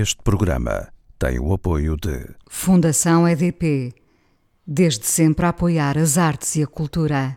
Este 0.00 0.22
programa 0.22 0.92
tem 1.18 1.40
o 1.40 1.52
apoio 1.52 1.96
de 1.96 2.24
Fundação 2.48 3.26
EDP. 3.26 3.92
Desde 4.64 5.04
sempre 5.04 5.44
a 5.44 5.48
apoiar 5.48 5.98
as 5.98 6.16
artes 6.16 6.54
e 6.54 6.62
a 6.62 6.68
cultura. 6.68 7.36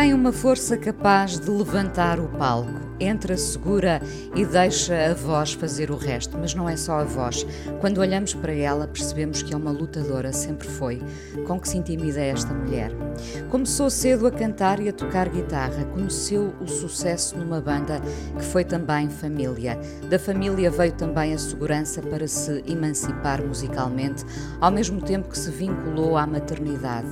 Tem 0.00 0.14
uma 0.14 0.32
força 0.32 0.78
capaz 0.78 1.38
de 1.38 1.50
levantar 1.50 2.18
o 2.18 2.26
palco. 2.26 2.79
Entra 3.00 3.34
segura 3.38 4.02
e 4.34 4.44
deixa 4.44 5.10
a 5.10 5.14
voz 5.14 5.54
fazer 5.54 5.90
o 5.90 5.96
resto, 5.96 6.36
mas 6.38 6.54
não 6.54 6.68
é 6.68 6.76
só 6.76 7.00
a 7.00 7.04
voz. 7.04 7.46
Quando 7.80 7.96
olhamos 7.96 8.34
para 8.34 8.52
ela, 8.52 8.86
percebemos 8.86 9.42
que 9.42 9.54
é 9.54 9.56
uma 9.56 9.70
lutadora, 9.70 10.34
sempre 10.34 10.68
foi. 10.68 11.00
Com 11.46 11.58
que 11.58 11.66
se 11.66 11.78
intimida 11.78 12.20
esta 12.20 12.52
mulher? 12.52 12.92
Começou 13.48 13.88
cedo 13.88 14.26
a 14.26 14.30
cantar 14.30 14.80
e 14.80 14.90
a 14.90 14.92
tocar 14.92 15.30
guitarra, 15.30 15.84
conheceu 15.86 16.52
o 16.60 16.66
sucesso 16.66 17.38
numa 17.38 17.58
banda 17.58 18.02
que 18.36 18.44
foi 18.44 18.64
também 18.64 19.08
família. 19.08 19.78
Da 20.10 20.18
família 20.18 20.70
veio 20.70 20.92
também 20.92 21.32
a 21.32 21.38
segurança 21.38 22.02
para 22.02 22.28
se 22.28 22.62
emancipar 22.66 23.42
musicalmente, 23.42 24.26
ao 24.60 24.70
mesmo 24.70 25.00
tempo 25.00 25.30
que 25.30 25.38
se 25.38 25.50
vinculou 25.50 26.18
à 26.18 26.26
maternidade. 26.26 27.08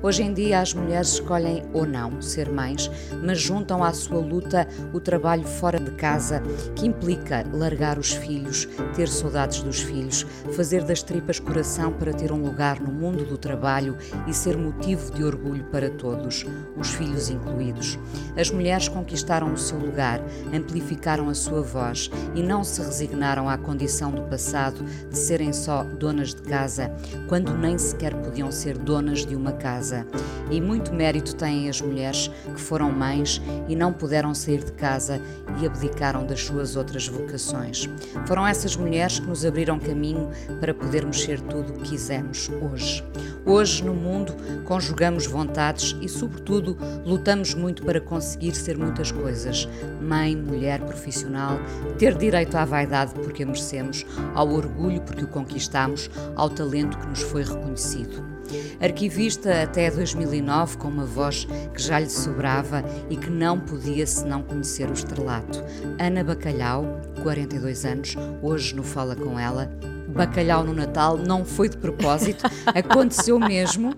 Hoje 0.00 0.22
em 0.22 0.32
dia, 0.32 0.60
as 0.60 0.72
mulheres 0.72 1.14
escolhem 1.14 1.64
ou 1.72 1.84
não 1.84 2.22
ser 2.22 2.48
mães, 2.48 2.88
mas 3.22 3.40
juntam 3.40 3.82
à 3.82 3.92
sua 3.92 4.20
luta 4.20 4.68
o 4.92 5.00
trabalho 5.00 5.31
fora 5.40 5.78
de 5.78 5.90
casa, 5.92 6.42
que 6.74 6.86
implica 6.86 7.44
largar 7.52 7.98
os 7.98 8.12
filhos, 8.12 8.68
ter 8.94 9.08
saudades 9.08 9.62
dos 9.62 9.80
filhos, 9.80 10.26
fazer 10.54 10.84
das 10.84 11.02
tripas 11.02 11.38
coração 11.38 11.92
para 11.92 12.12
ter 12.12 12.30
um 12.32 12.42
lugar 12.42 12.80
no 12.80 12.92
mundo 12.92 13.24
do 13.24 13.38
trabalho 13.38 13.96
e 14.26 14.34
ser 14.34 14.56
motivo 14.56 15.12
de 15.12 15.24
orgulho 15.24 15.64
para 15.64 15.88
todos, 15.90 16.44
os 16.76 16.90
filhos 16.90 17.30
incluídos. 17.30 17.98
As 18.36 18.50
mulheres 18.50 18.88
conquistaram 18.88 19.52
o 19.52 19.58
seu 19.58 19.78
lugar, 19.78 20.20
amplificaram 20.52 21.28
a 21.28 21.34
sua 21.34 21.62
voz 21.62 22.10
e 22.34 22.42
não 22.42 22.64
se 22.64 22.82
resignaram 22.82 23.48
à 23.48 23.56
condição 23.56 24.10
do 24.10 24.22
passado 24.22 24.84
de 25.08 25.16
serem 25.16 25.52
só 25.52 25.84
donas 25.84 26.34
de 26.34 26.42
casa, 26.42 26.90
quando 27.28 27.56
nem 27.56 27.78
sequer 27.78 28.14
podiam 28.14 28.50
ser 28.50 28.76
donas 28.76 29.24
de 29.24 29.36
uma 29.36 29.52
casa. 29.52 30.06
E 30.50 30.60
muito 30.60 30.92
mérito 30.92 31.34
têm 31.34 31.68
as 31.68 31.80
mulheres 31.80 32.28
que 32.54 32.60
foram 32.60 32.90
mães 32.90 33.40
e 33.68 33.76
não 33.76 33.92
puderam 33.92 34.34
sair 34.34 34.64
de 34.64 34.72
casa 34.72 35.21
e 35.60 35.66
abdicaram 35.66 36.26
das 36.26 36.42
suas 36.42 36.76
outras 36.76 37.06
vocações. 37.06 37.88
Foram 38.26 38.46
essas 38.46 38.76
mulheres 38.76 39.20
que 39.20 39.26
nos 39.26 39.44
abriram 39.44 39.78
caminho 39.78 40.30
para 40.60 40.74
podermos 40.74 41.22
ser 41.22 41.40
tudo 41.40 41.72
o 41.72 41.76
que 41.76 41.92
quisemos 41.92 42.50
hoje. 42.60 43.04
Hoje, 43.44 43.84
no 43.84 43.92
mundo, 43.92 44.34
conjugamos 44.64 45.26
vontades 45.26 45.94
e, 46.00 46.08
sobretudo, 46.08 46.76
lutamos 47.04 47.54
muito 47.54 47.84
para 47.84 48.00
conseguir 48.00 48.54
ser 48.54 48.78
muitas 48.78 49.12
coisas: 49.12 49.68
mãe, 50.00 50.34
mulher, 50.34 50.80
profissional, 50.80 51.58
ter 51.98 52.16
direito 52.16 52.56
à 52.56 52.64
vaidade 52.64 53.12
porque 53.14 53.42
a 53.42 53.46
merecemos, 53.46 54.06
ao 54.34 54.48
orgulho 54.48 55.02
porque 55.02 55.24
o 55.24 55.28
conquistamos, 55.28 56.10
ao 56.34 56.48
talento 56.48 56.98
que 56.98 57.06
nos 57.06 57.20
foi 57.20 57.42
reconhecido. 57.42 58.41
Arquivista 58.80 59.62
até 59.62 59.90
2009, 59.90 60.76
com 60.76 60.88
uma 60.88 61.04
voz 61.04 61.46
que 61.74 61.82
já 61.82 61.98
lhe 61.98 62.10
sobrava 62.10 62.84
e 63.08 63.16
que 63.16 63.30
não 63.30 63.58
podia 63.58 64.06
senão 64.06 64.42
conhecer 64.42 64.88
o 64.88 64.92
estrelato. 64.92 65.62
Ana 65.98 66.24
Bacalhau, 66.24 67.00
42 67.22 67.84
anos, 67.84 68.16
hoje 68.42 68.74
no 68.74 68.82
Fala 68.82 69.14
Com 69.16 69.38
Ela. 69.38 69.70
Bacalhau 70.08 70.64
no 70.64 70.74
Natal 70.74 71.16
não 71.16 71.44
foi 71.44 71.68
de 71.68 71.76
propósito, 71.76 72.44
aconteceu 72.66 73.38
mesmo. 73.38 73.94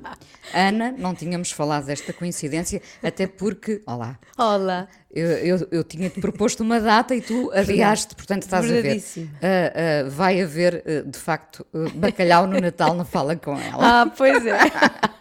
Ana, 0.53 0.95
não 0.97 1.15
tínhamos 1.15 1.51
falado 1.51 1.87
desta 1.87 2.13
coincidência, 2.13 2.81
até 3.03 3.27
porque. 3.27 3.83
Olá. 3.87 4.19
Olá. 4.39 4.87
Eu, 5.11 5.27
eu, 5.27 5.69
eu 5.71 5.85
tinha-te 5.85 6.21
proposto 6.21 6.61
uma 6.61 6.81
data 6.81 7.15
e 7.15 7.21
tu 7.21 7.51
adiaste, 7.53 8.15
portanto 8.15 8.43
estás 8.43 8.65
a 8.65 8.69
ver. 8.69 8.99
Uh, 9.17 10.07
uh, 10.07 10.11
vai 10.11 10.41
haver, 10.41 10.85
uh, 10.87 11.09
de 11.09 11.19
facto, 11.19 11.67
bacalhau 11.95 12.47
no 12.47 12.61
Natal, 12.61 12.95
não 12.95 13.05
fala 13.05 13.37
com 13.37 13.59
ela. 13.59 14.03
Ah, 14.03 14.07
pois 14.07 14.45
é. 14.45 14.59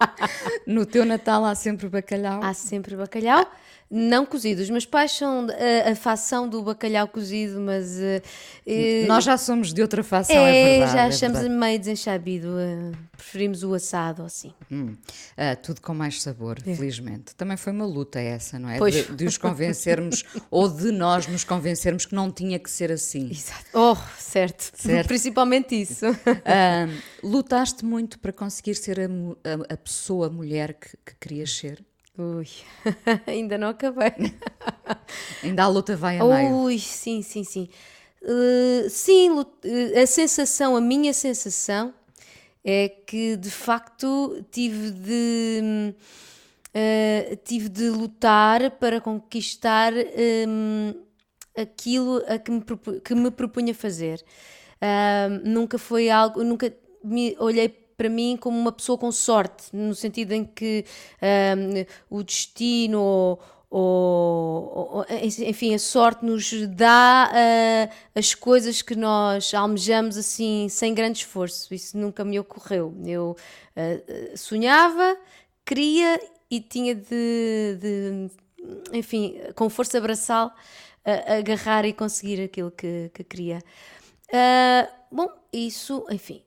no 0.68 0.86
teu 0.86 1.06
Natal 1.06 1.46
há 1.46 1.56
sempre 1.56 1.88
bacalhau? 1.90 2.44
Há 2.44 2.54
sempre 2.54 2.96
bacalhau. 2.96 3.46
Não 3.90 4.26
cozido. 4.26 4.62
Os 4.62 4.70
meus 4.70 4.86
pais 4.86 5.12
são 5.12 5.48
a, 5.50 5.92
a 5.92 5.96
facção 5.96 6.48
do 6.50 6.62
bacalhau 6.64 7.08
cozido, 7.08 7.60
mas. 7.60 7.98
Uh, 7.98 9.08
Nós 9.08 9.24
já 9.24 9.38
somos 9.38 9.72
de 9.72 9.82
outra 9.82 10.04
facção, 10.04 10.36
é, 10.36 10.58
é 10.58 10.78
verdade. 10.80 10.94
Já 10.94 11.04
é 11.04 11.08
achamos 11.08 11.40
verdade. 11.40 11.60
meio 11.60 11.80
desenchabido. 11.80 12.48
Uh, 12.48 12.98
preferimos 13.16 13.64
o 13.64 13.74
assado 13.74 14.24
assim. 14.24 14.52
Hum. 14.72 14.96
Uh, 15.38 15.62
tudo 15.62 15.82
com 15.82 15.94
mais 15.94 16.22
sabor, 16.22 16.58
é. 16.66 16.76
felizmente. 16.76 17.36
Também 17.36 17.56
foi 17.56 17.72
uma 17.72 17.86
luta 17.86 18.20
essa, 18.20 18.58
não 18.58 18.70
é? 18.70 18.78
Pois. 18.78 18.94
De, 18.94 19.16
de 19.16 19.26
os 19.26 19.38
convencermos, 19.38 20.24
ou 20.50 20.68
de 20.68 20.92
nós 20.92 21.28
nos 21.28 21.44
convencermos 21.44 22.06
que 22.06 22.16
não 22.16 22.32
tinha 22.32 22.58
que 22.58 22.72
ser 22.72 22.92
assim. 22.92 23.30
Exato. 23.30 23.66
Oh, 23.74 23.98
certo. 24.18 24.72
certo. 24.76 25.08
Principalmente 25.08 25.80
isso. 25.80 26.06
lutaste 27.24 27.86
muito 27.86 28.20
para 28.20 28.34
conseguir 28.34 28.76
ser 28.76 29.00
a, 29.00 29.04
a, 29.04 29.74
a 29.74 29.78
pessoa, 29.78 30.28
a 30.28 30.30
mulher 30.30 30.74
que, 30.74 30.98
que 31.06 31.16
querias 31.20 31.56
ser? 31.56 31.84
Ui, 32.18 32.48
ainda 33.26 33.58
não 33.58 33.70
acabei. 33.70 34.14
ainda 35.42 35.64
a 35.64 35.68
luta 35.68 35.96
vai 35.96 36.20
a 36.20 36.24
meio. 36.24 36.56
Ui, 36.58 36.78
sim, 36.78 37.24
sim, 37.24 37.44
sim. 37.44 37.70
Uh, 38.22 38.90
sim, 38.90 39.30
a 40.02 40.06
sensação, 40.06 40.76
a 40.76 40.82
minha 40.82 41.14
sensação 41.14 41.94
é 42.64 42.88
que 42.88 43.36
de 43.36 43.50
facto 43.50 44.46
tive 44.52 44.92
de 44.92 45.94
uh, 46.70 47.36
tive 47.44 47.68
de 47.68 47.90
lutar 47.90 48.72
para 48.72 49.02
conquistar 49.02 49.92
um, 50.48 50.94
aquilo 51.58 52.24
a 52.28 52.38
que 52.38 52.52
me, 52.52 52.64
que 53.04 53.16
me 53.16 53.32
propunha 53.32 53.74
fazer. 53.74 54.24
Uh, 54.76 55.48
nunca 55.48 55.78
foi 55.78 56.10
algo, 56.10 56.44
nunca 56.44 56.74
me 57.04 57.36
olhei 57.40 57.83
para 58.04 58.10
mim 58.10 58.36
como 58.36 58.60
uma 58.60 58.72
pessoa 58.74 58.98
com 58.98 59.14
sorte, 59.14 59.68
no 59.72 59.96
sentido 59.96 60.34
em 60.34 60.44
que 60.44 60.84
um, 62.12 62.18
o 62.18 62.22
destino 62.22 63.40
ou, 63.70 65.00
ou, 65.00 65.06
enfim, 65.48 65.74
a 65.74 65.80
sorte 65.80 66.26
nos 66.26 66.52
dá 66.68 67.32
uh, 67.32 67.94
as 68.14 68.36
coisas 68.36 68.82
que 68.82 68.94
nós 68.94 69.54
almejamos 69.54 70.18
assim 70.18 70.68
sem 70.70 70.94
grande 70.94 71.20
esforço. 71.20 71.74
Isso 71.74 71.98
nunca 71.98 72.26
me 72.26 72.38
ocorreu. 72.38 72.94
Eu 73.06 73.38
uh, 73.78 74.38
sonhava, 74.38 75.18
queria 75.66 76.20
e 76.52 76.60
tinha 76.60 76.94
de, 76.94 77.78
de 77.80 78.30
enfim, 78.92 79.40
com 79.56 79.70
força 79.70 80.00
braçal, 80.02 80.48
uh, 80.48 81.40
agarrar 81.40 81.86
e 81.86 81.94
conseguir 81.94 82.44
aquilo 82.44 82.70
que, 82.70 83.10
que 83.14 83.24
queria. 83.24 83.60
bom, 85.10 85.30
isso, 85.54 86.06
enfim. 86.12 86.44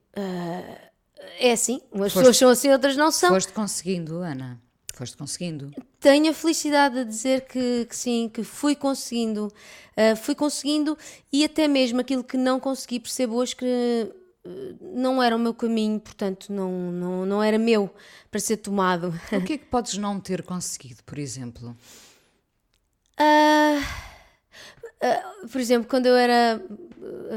Uh, 1.18 1.22
é 1.38 1.52
assim, 1.52 1.80
umas 1.92 2.12
foste, 2.12 2.26
pessoas 2.26 2.36
são 2.36 2.48
assim, 2.48 2.70
outras 2.70 2.96
não 2.96 3.10
são. 3.10 3.30
Foste 3.30 3.52
conseguindo, 3.52 4.18
Ana. 4.18 4.60
Foste 4.96 5.16
conseguindo. 5.16 5.70
Tenho 6.00 6.30
a 6.30 6.34
felicidade 6.34 6.94
de 6.94 7.04
dizer 7.04 7.42
que, 7.42 7.84
que 7.84 7.94
sim, 7.94 8.30
que 8.32 8.42
fui 8.42 8.74
conseguindo. 8.74 9.52
Uh, 9.94 10.16
fui 10.16 10.34
conseguindo 10.34 10.96
e 11.30 11.44
até 11.44 11.68
mesmo 11.68 12.00
aquilo 12.00 12.24
que 12.24 12.38
não 12.38 12.58
consegui, 12.58 13.00
percebo 13.00 13.34
hoje 13.34 13.54
que 13.54 13.66
uh, 13.66 14.78
não 14.80 15.22
era 15.22 15.36
o 15.36 15.38
meu 15.38 15.52
caminho, 15.52 16.00
portanto, 16.00 16.50
não, 16.50 16.70
não, 16.90 17.26
não 17.26 17.42
era 17.42 17.58
meu 17.58 17.94
para 18.30 18.40
ser 18.40 18.56
tomado. 18.56 19.08
O 19.32 19.42
que 19.44 19.52
é 19.52 19.58
que 19.58 19.66
podes 19.66 19.98
não 19.98 20.18
ter 20.18 20.42
conseguido, 20.42 21.02
por 21.04 21.18
exemplo? 21.18 21.76
Uh, 23.20 23.82
por 25.50 25.60
exemplo, 25.60 25.88
quando 25.90 26.06
eu 26.06 26.16
era. 26.16 26.58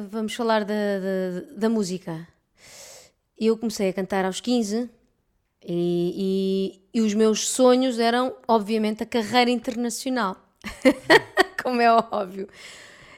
Vamos 0.09 0.33
falar 0.33 0.63
da, 0.63 0.73
da, 0.73 1.57
da 1.57 1.69
música 1.69 2.25
eu 3.47 3.57
comecei 3.57 3.89
a 3.89 3.93
cantar 3.93 4.25
aos 4.25 4.41
15 4.41 4.89
e, 5.65 6.81
e, 6.93 6.99
e 6.99 7.01
os 7.01 7.13
meus 7.13 7.47
sonhos 7.47 7.99
eram, 7.99 8.35
obviamente, 8.47 9.03
a 9.03 9.05
carreira 9.05 9.51
internacional, 9.51 10.37
como 11.63 11.81
é 11.81 11.91
óbvio. 11.91 12.47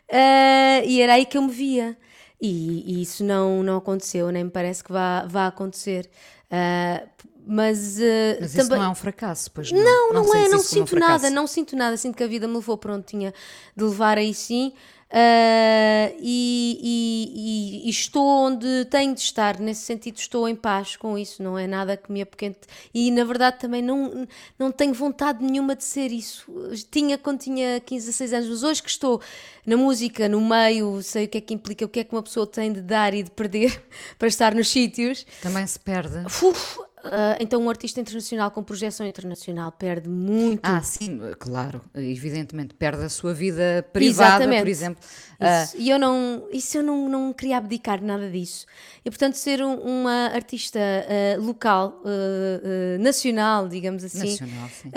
Uh, 0.09 0.83
e 0.85 1.01
era 1.01 1.13
aí 1.13 1.25
que 1.25 1.37
eu 1.37 1.41
me 1.41 1.51
via. 1.51 1.97
E, 2.41 2.97
e, 2.97 3.01
isso 3.03 3.23
não, 3.23 3.61
não 3.61 3.77
aconteceu, 3.77 4.31
nem 4.31 4.43
me 4.43 4.49
parece 4.49 4.83
que 4.83 4.91
vá, 4.91 5.25
vá 5.27 5.47
acontecer. 5.47 6.09
Uh, 6.47 7.07
mas, 7.45 7.97
uh, 7.97 8.37
mas 8.39 8.51
também... 8.51 8.63
isso 8.63 8.69
não 8.69 8.83
é 8.83 8.89
um 8.89 8.95
fracasso, 8.95 9.51
pois 9.51 9.71
não? 9.71 9.83
Não, 9.83 10.13
não, 10.13 10.23
não 10.23 10.35
é, 10.35 10.49
não 10.49 10.59
sinto 10.59 10.95
um 10.95 10.99
nada, 10.99 11.29
não 11.29 11.47
sinto 11.47 11.75
nada, 11.75 11.97
sinto 11.97 12.15
que 12.15 12.23
a 12.23 12.27
vida 12.27 12.47
me 12.47 12.55
levou 12.55 12.77
para 12.77 12.93
onde 12.93 13.05
tinha 13.05 13.33
de 13.75 13.83
levar 13.83 14.17
aí 14.17 14.33
sim. 14.33 14.73
Uh, 15.11 16.15
e, 16.21 16.79
e, 16.81 17.81
e, 17.85 17.89
estou 17.89 18.25
onde 18.25 18.85
tenho 18.85 19.13
de 19.13 19.19
estar, 19.19 19.59
nesse 19.59 19.81
sentido 19.81 20.15
estou 20.15 20.47
em 20.47 20.55
paz 20.55 20.95
com 20.95 21.17
isso, 21.17 21.43
não 21.43 21.59
é 21.59 21.67
nada 21.67 21.97
que 21.97 22.09
me 22.09 22.21
apoquente 22.21 22.59
e 22.93 23.11
na 23.11 23.25
verdade 23.25 23.59
também 23.59 23.81
não, 23.81 24.25
não 24.57 24.71
tenho 24.71 24.93
vontade 24.93 25.43
nenhuma 25.43 25.75
de 25.75 25.83
ser 25.83 26.13
isso. 26.13 26.49
Tinha 26.89 27.17
quando 27.17 27.39
tinha 27.39 27.81
15, 27.81 28.05
16 28.05 28.33
anos, 28.33 28.49
mas 28.49 28.63
hoje 28.63 28.81
que 28.81 28.89
estou 28.89 29.19
na 29.65 29.75
música, 29.75 30.29
no 30.29 30.39
meio, 30.39 31.03
sei 31.03 31.25
o 31.25 31.27
que 31.27 31.39
é 31.39 31.41
que 31.41 31.53
implica, 31.53 31.83
o 31.83 31.89
que 31.89 31.99
é 31.99 32.03
que 32.05 32.15
uma 32.15 32.23
pessoa 32.23 32.47
tem 32.47 32.71
de 32.71 32.81
dar 32.81 33.13
e 33.13 33.21
de 33.21 33.31
perder 33.31 33.83
para 34.17 34.29
estar 34.29 34.55
nos 34.55 34.69
sítios. 34.69 35.25
Também 35.41 35.67
se 35.67 35.77
perde. 35.77 36.25
Uf, 36.25 36.79
Uh, 37.03 37.35
então, 37.39 37.59
um 37.59 37.69
artista 37.69 37.99
internacional 37.99 38.51
com 38.51 38.61
projeção 38.63 39.07
internacional 39.07 39.71
perde 39.71 40.07
muito. 40.07 40.59
Ah, 40.61 40.81
sim, 40.83 41.19
claro, 41.39 41.81
evidentemente, 41.95 42.75
perde 42.75 43.03
a 43.03 43.09
sua 43.09 43.33
vida 43.33 43.83
privada, 43.91 44.35
Exatamente. 44.35 44.59
por 44.61 44.67
exemplo. 44.67 45.03
Isso. 45.03 45.77
Uh, 45.77 45.81
e 45.81 45.89
eu 45.89 45.97
não, 45.97 46.47
isso 46.53 46.77
eu 46.77 46.83
não, 46.83 47.09
não 47.09 47.33
queria 47.33 47.57
abdicar 47.57 48.03
nada 48.03 48.29
disso. 48.29 48.67
E, 49.03 49.09
portanto, 49.09 49.33
ser 49.33 49.63
um, 49.63 49.73
uma 49.75 50.27
artista 50.27 50.79
uh, 50.79 51.41
local, 51.41 52.01
nacional, 52.99 53.67
digamos 53.67 54.03
assim. 54.03 54.31
Nacional, 54.31 54.69
sim. 54.69 54.91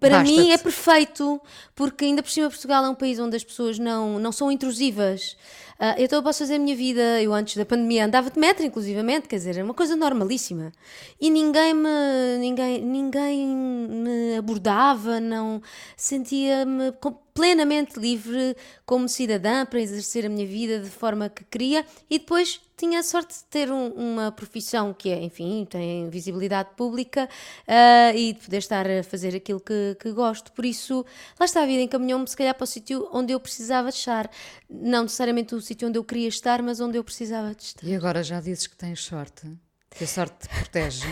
para 0.00 0.22
mim 0.22 0.50
é 0.50 0.58
perfeito, 0.58 1.40
porque 1.76 2.04
ainda 2.04 2.22
por 2.22 2.30
cima 2.30 2.48
Portugal 2.48 2.84
é 2.84 2.88
um 2.88 2.94
país 2.94 3.20
onde 3.20 3.36
as 3.36 3.44
pessoas 3.44 3.78
não, 3.78 4.18
não 4.18 4.32
são 4.32 4.50
intrusivas. 4.50 5.36
Uh, 5.78 5.94
então 5.96 6.18
eu 6.18 6.22
posso 6.22 6.40
fazer 6.40 6.56
a 6.56 6.58
minha 6.58 6.74
vida. 6.74 7.22
Eu 7.22 7.32
antes 7.32 7.56
da 7.56 7.64
pandemia 7.64 8.04
andava 8.04 8.30
de 8.30 8.38
metro, 8.38 8.64
inclusivamente, 8.64 9.28
quer 9.28 9.36
dizer, 9.36 9.56
é 9.56 9.62
uma 9.62 9.74
coisa 9.74 9.94
normalíssima. 9.94 10.72
E 11.20 11.30
ninguém 11.30 11.72
me, 11.72 12.38
ninguém, 12.40 12.82
ninguém 12.82 13.46
me 13.46 14.36
abordava, 14.36 15.20
não 15.20 15.62
sentia-me 15.96 16.92
plenamente 17.38 18.00
livre 18.00 18.56
como 18.84 19.08
cidadã 19.08 19.64
para 19.64 19.80
exercer 19.80 20.26
a 20.26 20.28
minha 20.28 20.44
vida 20.44 20.80
de 20.80 20.90
forma 20.90 21.28
que 21.28 21.44
queria 21.44 21.86
e 22.10 22.18
depois 22.18 22.60
tinha 22.76 22.98
a 22.98 23.02
sorte 23.02 23.34
de 23.34 23.44
ter 23.44 23.70
um, 23.70 23.88
uma 23.90 24.32
profissão 24.32 24.92
que 24.92 25.08
é, 25.10 25.22
enfim, 25.22 25.64
tem 25.68 26.08
visibilidade 26.10 26.70
pública 26.76 27.28
uh, 27.66 28.16
e 28.16 28.32
de 28.32 28.40
poder 28.40 28.58
estar 28.58 28.88
a 28.88 29.02
fazer 29.04 29.36
aquilo 29.36 29.60
que, 29.60 29.96
que 30.00 30.12
gosto. 30.12 30.50
Por 30.52 30.64
isso, 30.64 31.04
lá 31.38 31.44
está 31.44 31.62
a 31.62 31.66
vida, 31.66 31.82
encaminhou-me 31.82 32.26
se 32.26 32.36
calhar 32.36 32.54
para 32.54 32.64
o 32.64 32.66
sítio 32.66 33.08
onde 33.12 33.32
eu 33.32 33.40
precisava 33.40 33.88
estar. 33.88 34.30
Não 34.68 35.02
necessariamente 35.02 35.54
o 35.54 35.60
sítio 35.68 35.86
onde 35.88 35.98
eu 35.98 36.04
queria 36.04 36.28
estar, 36.28 36.62
mas 36.62 36.80
onde 36.80 36.96
eu 36.96 37.04
precisava 37.04 37.54
de 37.54 37.62
estar. 37.62 37.86
E 37.86 37.94
agora 37.94 38.22
já 38.22 38.40
dizes 38.40 38.66
que 38.66 38.76
tens 38.76 39.04
sorte? 39.04 39.46
Que 39.90 40.04
a 40.04 40.06
sorte 40.06 40.36
te 40.40 40.48
protege? 40.48 41.04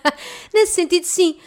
Nesse 0.52 0.74
sentido, 0.74 1.04
sim. 1.04 1.38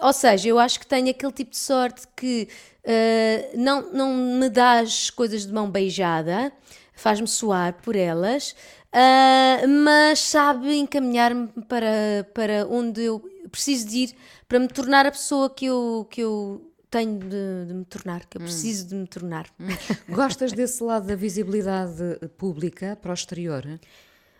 Ou 0.00 0.12
seja, 0.12 0.48
eu 0.48 0.58
acho 0.58 0.78
que 0.78 0.86
tenho 0.86 1.10
aquele 1.10 1.32
tipo 1.32 1.50
de 1.50 1.56
sorte 1.56 2.06
que 2.16 2.48
uh, 2.84 3.58
não, 3.58 3.92
não 3.92 4.14
me 4.14 4.48
dá 4.48 4.80
as 4.80 5.10
coisas 5.10 5.46
de 5.46 5.52
mão 5.52 5.70
beijada, 5.70 6.52
faz-me 6.94 7.26
suar 7.26 7.74
por 7.74 7.96
elas, 7.96 8.54
uh, 8.92 9.68
mas 9.84 10.20
sabe 10.20 10.74
encaminhar-me 10.76 11.48
para, 11.68 12.28
para 12.32 12.66
onde 12.68 13.02
eu 13.02 13.22
preciso 13.50 13.88
de 13.88 13.96
ir 13.98 14.16
para 14.48 14.58
me 14.58 14.68
tornar 14.68 15.06
a 15.06 15.10
pessoa 15.10 15.50
que 15.50 15.66
eu, 15.66 16.06
que 16.10 16.20
eu 16.20 16.73
tenho 16.94 17.18
de, 17.18 17.66
de 17.66 17.74
me 17.74 17.84
tornar, 17.84 18.24
que 18.26 18.38
eu 18.38 18.42
hum. 18.42 18.44
preciso 18.44 18.84
hum. 18.84 18.88
de 18.88 18.94
me 18.94 19.06
tornar. 19.08 19.46
Hum. 19.58 19.66
Gostas 20.14 20.52
desse 20.52 20.82
lado 20.82 21.08
da 21.08 21.16
visibilidade 21.16 22.18
pública 22.38 22.96
para 23.00 23.10
o 23.10 23.14
exterior? 23.14 23.80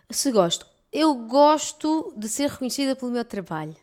Se 0.09 0.31
gosto. 0.31 0.65
Eu 0.91 1.13
gosto 1.27 2.13
de 2.15 2.29
ser 2.29 2.49
reconhecida 2.49 2.95
pelo 2.95 3.11
meu 3.11 3.25
trabalho. 3.25 3.75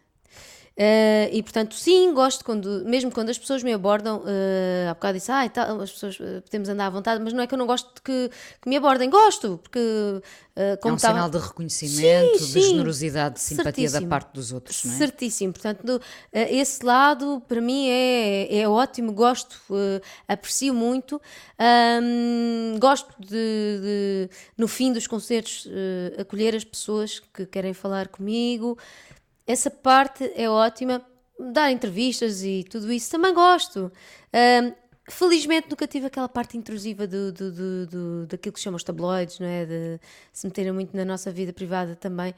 Uh, 0.73 1.29
e 1.31 1.43
portanto, 1.43 1.75
sim, 1.75 2.15
gosto 2.15 2.43
quando, 2.43 2.83
mesmo 2.87 3.11
quando 3.11 3.29
as 3.29 3.37
pessoas 3.37 3.63
me 3.63 3.75
abordam, 3.75 4.21
uh, 4.21 4.91
há 4.91 4.95
bocado 4.95 5.19
disse, 5.19 5.31
ah, 5.31 5.47
tal, 5.49 5.83
as 5.83 5.93
pessoas 5.93 6.19
uh, 6.19 6.41
podemos 6.43 6.67
andar 6.67 6.87
à 6.87 6.91
vontade, 6.91 7.23
mas 7.23 7.35
não 7.35 7.43
é 7.43 7.47
que 7.47 7.53
eu 7.53 7.59
não 7.59 7.67
gosto 7.67 7.95
de 7.95 8.01
que, 8.01 8.31
que 8.61 8.69
me 8.71 8.77
abordem, 8.77 9.11
gosto, 9.11 9.61
porque 9.63 9.79
uh, 9.79 10.23
como 10.81 10.95
é 10.95 10.97
um 10.97 10.99
tava... 10.99 11.15
sinal 11.15 11.29
de 11.29 11.37
reconhecimento, 11.37 12.39
sim, 12.39 12.45
de 12.47 12.53
sim, 12.53 12.71
generosidade, 12.71 13.35
de 13.35 13.41
simpatia 13.43 13.91
da 13.91 14.01
parte 14.01 14.33
dos 14.33 14.51
outros, 14.51 14.83
não 14.85 14.95
é? 14.95 14.97
Certíssimo, 14.97 15.53
portanto, 15.53 16.01
esse 16.33 16.83
lado 16.83 17.43
para 17.47 17.61
mim 17.61 17.91
é, 17.91 18.61
é 18.61 18.69
ótimo, 18.69 19.13
gosto, 19.13 19.61
aprecio 20.27 20.73
muito, 20.73 21.21
um, 22.03 22.79
gosto 22.79 23.15
de, 23.21 23.29
de, 23.29 24.31
no 24.57 24.67
fim 24.67 24.91
dos 24.91 25.07
concertos, 25.07 25.69
acolher 26.19 26.57
as 26.57 26.65
pessoas 26.65 27.21
que 27.21 27.45
querem 27.45 27.75
falar 27.75 28.09
comigo. 28.09 28.79
Essa 29.47 29.71
parte 29.71 30.31
é 30.35 30.49
ótima. 30.49 31.05
Dar 31.53 31.73
entrevistas 31.73 32.45
e 32.45 32.65
tudo 32.69 32.93
isso 32.93 33.11
também 33.11 33.35
gosto. 33.35 33.91
Um, 34.33 34.73
felizmente 35.09 35.69
nunca 35.69 35.87
tive 35.87 36.07
aquela 36.07 36.29
parte 36.29 36.57
intrusiva 36.57 37.07
do, 37.07 37.33
do, 37.33 37.53
do, 37.53 37.87
do, 37.87 38.27
daquilo 38.27 38.53
que 38.53 38.61
se 38.61 38.65
chama 38.65 38.77
os 38.77 38.85
tabloides, 38.85 39.39
não 39.39 39.47
é? 39.47 39.67
De 39.67 40.01
se 40.33 40.47
meterem 40.47 40.73
muito 40.73 40.97
na 40.97 41.05
nossa 41.05 41.31
vida 41.31 41.53
privada 41.53 41.97
também. 41.97 42.35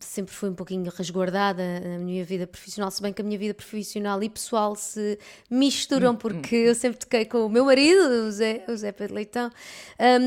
Sempre 0.00 0.34
fui 0.34 0.48
um 0.48 0.54
pouquinho 0.54 0.90
resguardada 0.90 1.80
na 1.80 1.98
minha 1.98 2.24
vida 2.24 2.46
profissional, 2.46 2.90
se 2.90 3.02
bem 3.02 3.12
que 3.12 3.20
a 3.20 3.24
minha 3.24 3.38
vida 3.38 3.52
profissional 3.52 4.22
e 4.22 4.30
pessoal 4.30 4.74
se 4.74 5.18
misturam, 5.50 6.12
hum, 6.12 6.16
porque 6.16 6.56
hum. 6.56 6.68
eu 6.68 6.74
sempre 6.74 6.98
toquei 6.98 7.26
com 7.26 7.44
o 7.44 7.48
meu 7.48 7.64
marido, 7.64 8.26
o 8.26 8.30
Zé, 8.30 8.64
o 8.68 8.76
Zé 8.76 8.90
Pedro 8.90 9.16
Leitão, 9.16 9.50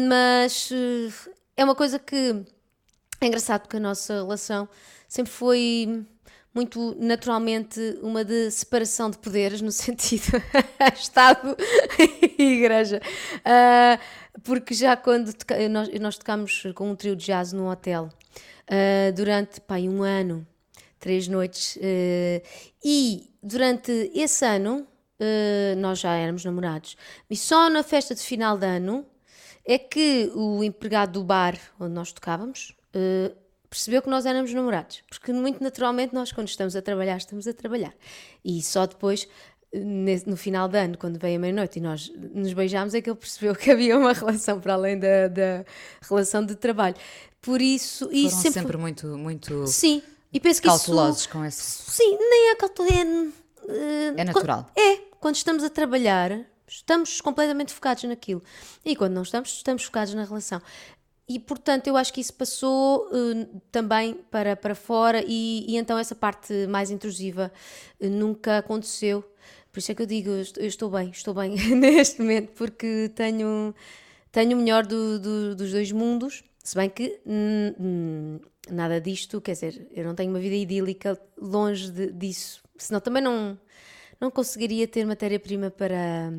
mas 0.07 0.69
eh, 0.71 1.31
é 1.57 1.63
uma 1.63 1.73
coisa 1.73 1.97
que 1.97 2.45
é 3.19 3.27
engraçado 3.27 3.61
porque 3.61 3.77
a 3.77 3.79
nossa 3.79 4.13
relação 4.15 4.67
sempre 5.07 5.31
foi 5.31 6.05
muito 6.57 6.95
naturalmente 6.99 7.79
uma 8.01 8.25
de 8.25 8.49
separação 8.49 9.11
de 9.11 9.17
poderes 9.19 9.61
no 9.61 9.69
sentido 9.71 10.41
Estado 10.95 11.55
e 12.37 12.41
Igreja. 12.41 12.99
Uh, 13.39 14.41
porque 14.41 14.73
já 14.73 14.97
quando 14.97 15.33
toca, 15.33 15.69
nós, 15.69 15.89
nós 15.99 16.17
tocámos 16.17 16.63
com 16.73 16.91
um 16.91 16.95
trio 16.95 17.15
de 17.15 17.25
jazz 17.25 17.53
num 17.53 17.67
hotel 17.69 18.09
uh, 18.69 19.13
durante 19.13 19.61
pá, 19.61 19.75
um 19.77 20.01
ano, 20.01 20.45
três 20.99 21.27
noites, 21.27 21.75
uh, 21.75 22.41
e 22.83 23.29
durante 23.41 24.11
esse 24.13 24.45
ano 24.45 24.87
nós 25.77 25.97
já 25.97 26.13
éramos 26.13 26.45
namorados. 26.45 26.95
E 27.27 27.35
só 27.35 27.71
na 27.71 27.81
festa 27.81 28.13
de 28.13 28.21
final 28.21 28.55
de 28.55 28.67
ano 28.67 29.03
é 29.65 29.79
que 29.79 30.31
o 30.35 30.63
empregado 30.63 31.13
do 31.13 31.23
bar 31.23 31.57
onde 31.79 31.91
nós 31.91 32.11
tocávamos 32.11 32.76
percebeu 33.69 34.01
que 34.01 34.09
nós 34.09 34.25
éramos 34.25 34.53
namorados, 34.53 35.03
porque 35.09 35.31
muito 35.33 35.61
naturalmente 35.63 36.13
nós 36.13 36.31
quando 36.31 36.47
estamos 36.47 36.75
a 36.75 36.81
trabalhar, 36.81 37.17
estamos 37.17 37.47
a 37.47 37.53
trabalhar. 37.53 37.93
E 38.43 38.61
só 38.61 38.85
depois, 38.85 39.27
no 39.73 40.37
final 40.37 40.67
do 40.67 40.75
ano, 40.75 40.97
quando 40.97 41.19
veio 41.19 41.37
a 41.37 41.39
meia-noite 41.39 41.79
e 41.79 41.81
nós 41.81 42.11
nos 42.33 42.53
beijámos, 42.53 42.93
é 42.93 43.01
que 43.01 43.09
ele 43.09 43.17
percebeu 43.17 43.55
que 43.55 43.69
havia 43.71 43.97
uma 43.97 44.13
relação 44.13 44.59
para 44.59 44.73
além 44.73 44.97
da, 44.97 45.27
da 45.27 45.65
relação 46.01 46.45
de 46.45 46.56
trabalho. 46.56 46.95
Por 47.41 47.61
isso, 47.61 48.06
Foram 48.06 48.17
e 48.17 48.29
sempre, 48.29 48.51
sempre 48.51 48.77
muito, 48.77 49.07
muito 49.17 49.67
sim, 49.67 50.01
e 50.33 50.39
penso 50.39 50.61
que 50.61 50.67
cautelosos 50.67 51.21
isso, 51.21 51.29
com 51.29 51.45
esse. 51.45 51.91
Sim, 51.91 52.17
nem 52.17 52.51
é 52.51 52.56
cauteloso, 52.56 53.33
é, 53.67 54.21
é 54.21 54.23
natural. 54.23 54.71
é, 54.75 54.97
quando 55.19 55.35
estamos 55.35 55.63
a 55.63 55.69
trabalhar, 55.69 56.45
estamos 56.67 57.21
completamente 57.21 57.73
focados 57.73 58.03
naquilo. 58.03 58.44
E 58.83 58.95
quando 58.95 59.13
não 59.13 59.21
estamos, 59.21 59.49
estamos 59.53 59.83
focados 59.83 60.13
na 60.13 60.23
relação. 60.23 60.61
E 61.29 61.39
portanto 61.39 61.87
eu 61.87 61.97
acho 61.97 62.13
que 62.13 62.21
isso 62.21 62.33
passou 62.33 63.07
uh, 63.07 63.61
também 63.69 64.13
para, 64.31 64.55
para 64.55 64.73
fora, 64.73 65.21
e, 65.27 65.65
e, 65.67 65.75
então 65.75 65.97
essa 65.97 66.15
parte 66.15 66.65
mais 66.67 66.89
intrusiva 66.89 67.51
uh, 67.99 68.09
nunca 68.09 68.59
aconteceu. 68.59 69.21
Por 69.69 69.79
isso 69.79 69.91
é 69.91 69.95
que 69.95 70.01
eu 70.01 70.05
digo, 70.05 70.29
eu 70.29 70.67
estou, 70.67 70.89
bem, 70.89 71.09
estou 71.09 71.33
bem 71.33 71.55
neste 71.75 72.21
momento, 72.21 72.53
porque 72.53 73.11
tenho, 73.13 73.75
tenho 74.31 74.57
o 74.57 74.59
melhor 74.61 74.85
do, 74.85 75.19
do, 75.19 75.55
dos 75.55 75.71
dois 75.71 75.91
mundos, 75.91 76.43
se 76.63 76.75
bem 76.75 76.89
que 76.89 77.19
nada 78.71 78.99
disto, 78.99 79.41
quer 79.41 79.51
dizer, 79.51 79.87
eu 79.91 80.05
não 80.05 80.15
tenho 80.15 80.29
uma 80.29 80.39
vida 80.39 80.55
idílica 80.55 81.19
longe 81.37 81.91
de, 81.91 82.11
disso, 82.11 82.63
senão 82.77 83.01
também 83.01 83.21
não, 83.21 83.59
não 84.19 84.31
conseguiria 84.31 84.87
ter 84.87 85.05
matéria-prima 85.05 85.69
para 85.69 86.31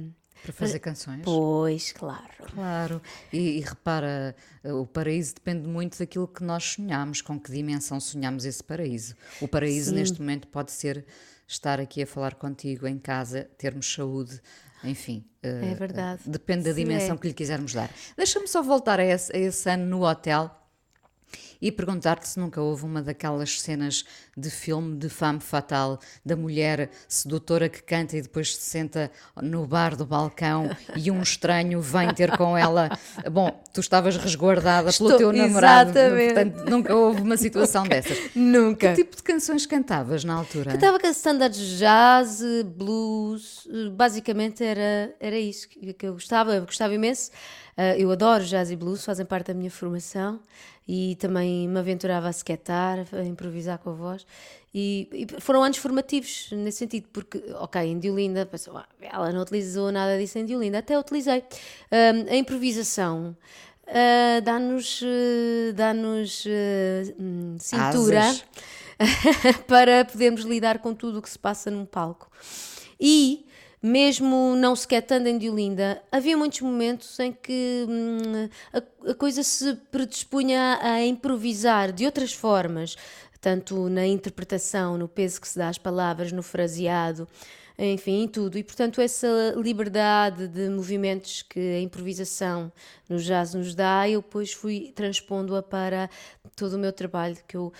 para 0.43 0.53
fazer 0.53 0.79
canções? 0.79 1.23
Pois, 1.25 1.93
claro. 1.93 2.29
Claro. 2.55 3.03
E, 3.33 3.59
e, 3.59 3.61
repara, 3.61 4.35
o 4.65 4.87
paraíso 4.87 5.35
depende 5.35 5.67
muito 5.67 5.99
daquilo 5.99 6.27
que 6.27 6.43
nós 6.43 6.65
sonhamos, 6.65 7.21
com 7.21 7.39
que 7.39 7.51
dimensão 7.51 8.01
sonhamos 8.01 8.45
esse 8.45 8.63
paraíso. 8.63 9.15
O 9.41 9.49
paraíso, 9.49 9.91
Sim. 9.91 9.97
neste 9.97 10.21
momento, 10.21 10.49
pode 10.49 10.73
ser 10.73 11.05
estar 11.47 11.81
aqui 11.81 12.03
a 12.03 12.07
falar 12.07 12.35
contigo 12.35 12.87
em 12.87 12.99
casa, 12.99 13.49
termos 13.57 13.93
saúde, 13.93 14.41
enfim. 14.85 15.25
É 15.43 15.75
verdade. 15.75 16.23
Uh, 16.27 16.31
depende 16.31 16.65
da 16.65 16.73
dimensão 16.73 17.17
é. 17.17 17.19
que 17.19 17.29
lhe 17.29 17.35
quisermos 17.35 17.73
dar. 17.73 17.91
Deixa-me 18.17 18.47
só 18.47 18.63
voltar 18.63 19.01
a 19.01 19.05
esse, 19.05 19.35
a 19.35 19.39
esse 19.39 19.71
ano 19.71 19.87
no 19.87 20.05
hotel 20.05 20.55
e 21.61 21.73
perguntar-te 21.73 22.29
se 22.29 22.39
nunca 22.39 22.61
houve 22.61 22.85
uma 22.85 23.03
daquelas 23.03 23.61
cenas 23.61 24.05
de 24.37 24.51
filme 24.51 24.97
de 24.97 25.09
fame 25.09 25.41
fatal 25.41 25.99
da 26.25 26.37
mulher 26.37 26.91
sedutora 27.09 27.69
que 27.69 27.83
canta 27.83 28.17
e 28.17 28.23
depois 28.23 28.55
se 28.55 28.63
senta 28.63 29.11
no 29.43 29.67
bar 29.67 29.97
do 29.97 30.07
balcão 30.07 30.71
e 30.97 31.11
um 31.11 31.21
estranho 31.23 31.81
vem 31.81 32.13
ter 32.15 32.37
com 32.37 32.57
ela. 32.57 32.89
Bom, 33.31 33.61
tu 33.73 33.81
estavas 33.81 34.17
resguardada 34.17 34.91
Estou- 34.91 35.09
pelo 35.09 35.19
teu 35.19 35.33
namorado. 35.33 35.91
exatamente. 35.91 36.35
Portanto, 36.35 36.71
nunca 36.71 36.95
houve 36.95 37.21
uma 37.23 37.37
situação 37.37 37.85
dessas. 37.87 38.19
Nunca. 38.35 38.91
Que 38.91 39.03
tipo 39.05 39.17
de 39.17 39.23
canções 39.23 39.67
cantavas 39.67 40.23
na 40.25 40.35
altura? 40.35 40.73
Cantava 40.73 40.99
standards 41.09 41.59
de 41.59 41.79
jazz, 41.79 42.41
blues, 42.65 43.67
basicamente 43.93 44.63
era, 44.63 45.15
era 45.19 45.39
isso 45.39 45.69
que 45.69 45.95
eu 46.07 46.13
gostava, 46.13 46.55
eu 46.55 46.65
gostava 46.65 46.95
imenso. 46.95 47.31
Ah, 47.81 47.97
eu 47.97 48.11
adoro 48.11 48.43
jazz 48.45 48.73
e 48.73 48.77
blues, 48.77 49.05
fazem 49.05 49.25
parte 49.25 49.47
da 49.47 49.55
minha 49.55 49.71
formação 49.71 50.41
e 50.87 51.15
também 51.21 51.69
me 51.69 51.79
aventurava 51.79 52.29
a 52.29 52.33
sequetar, 52.33 53.07
a 53.13 53.23
improvisar 53.23 53.79
com 53.79 53.91
a 53.91 53.93
voz. 53.93 54.27
E, 54.75 55.09
e 55.13 55.41
foram 55.41 55.63
anos 55.63 55.79
formativos 55.79 56.49
nesse 56.51 56.79
sentido, 56.79 57.07
porque, 57.13 57.41
ok, 57.55 57.81
em 57.83 57.99
Diolinda, 58.01 58.45
pensou, 58.45 58.77
"Ah, 58.77 58.87
ela 59.01 59.31
não 59.33 59.43
utilizou 59.43 59.93
nada 59.93 60.19
disso 60.19 60.39
em 60.41 60.45
Diolinda, 60.45 60.79
até 60.79 60.99
utilizei. 60.99 61.45
Ah, 61.91 62.33
a 62.33 62.37
improvisação. 62.37 63.37
ah, 63.87 64.41
dá-nos 64.41 65.01
dá-nos 65.75 66.45
eh, 66.47 67.15
hum, 67.19 67.57
cintura 67.59 68.23
para 69.69 70.05
podermos 70.05 70.43
lidar 70.43 70.79
com 70.81 70.93
tudo 70.95 71.21
o 71.21 71.23
que 71.23 71.31
se 71.31 71.39
passa 71.39 71.71
num 71.71 71.87
palco. 71.87 72.29
E, 73.01 73.47
mesmo 73.83 74.55
não 74.57 74.75
sequer 74.75 75.03
estando 75.03 75.27
em 75.27 75.39
Diolinda, 75.39 76.03
havia 76.11 76.37
muitos 76.37 76.61
momentos 76.61 77.19
em 77.19 77.33
que 77.33 77.87
hum, 77.89 78.49
a, 78.73 79.11
a 79.11 79.15
coisa 79.15 79.43
se 79.43 79.75
predispunha 79.91 80.79
a 80.83 81.05
improvisar 81.05 81.93
de 81.93 82.05
outras 82.05 82.33
formas, 82.33 82.97
tanto 83.41 83.89
na 83.89 84.07
interpretação, 84.07 84.99
no 84.99 85.09
peso 85.09 85.41
que 85.41 85.49
se 85.49 85.59
dá 85.59 85.69
às 85.69 85.79
palavras, 85.79 86.33
no 86.33 86.43
fraseado, 86.43 87.29
enfim, 87.79 88.25
em 88.25 88.29
tudo. 88.29 88.59
E, 88.59 88.65
portanto, 88.65 89.01
essa 89.01 89.55
liberdade 89.57 90.49
de 90.49 90.69
movimentos 90.69 91.43
que 91.43 91.61
a 91.61 91.81
improvisação 91.81 92.73
no 93.09 93.19
jazz 93.19 93.55
nos 93.55 93.75
dá, 93.75 94.09
eu 94.09 94.21
depois 94.21 94.53
fui 94.53 94.93
transpondo-a 94.95 95.63
para 95.63 96.11
todo 96.57 96.75
o 96.75 96.79
meu 96.79 96.93
trabalho 96.93 97.37
que 97.47 97.57
eu 97.57 97.73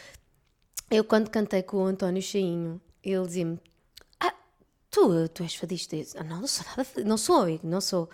eu, 0.91 1.05
quando 1.05 1.29
cantei 1.29 1.63
com 1.63 1.79
o 1.79 1.87
António 1.87 2.23
Cheinho, 2.23 2.81
ele 3.05 3.27
dizia-me: 3.27 3.61
tu, 4.91 5.29
tu 5.29 5.43
és 5.43 5.55
fadista? 5.55 5.97
Eu 5.97 6.05
"Ah, 6.17 6.25
não, 6.25 6.41
não 6.41 6.47
sou 6.47 6.65
nada, 6.67 6.85
fadista, 6.85 7.05
não 7.09 7.19
sou, 7.19 7.37
amigo, 7.43 7.67
não 7.67 7.81
sou. 7.81 8.09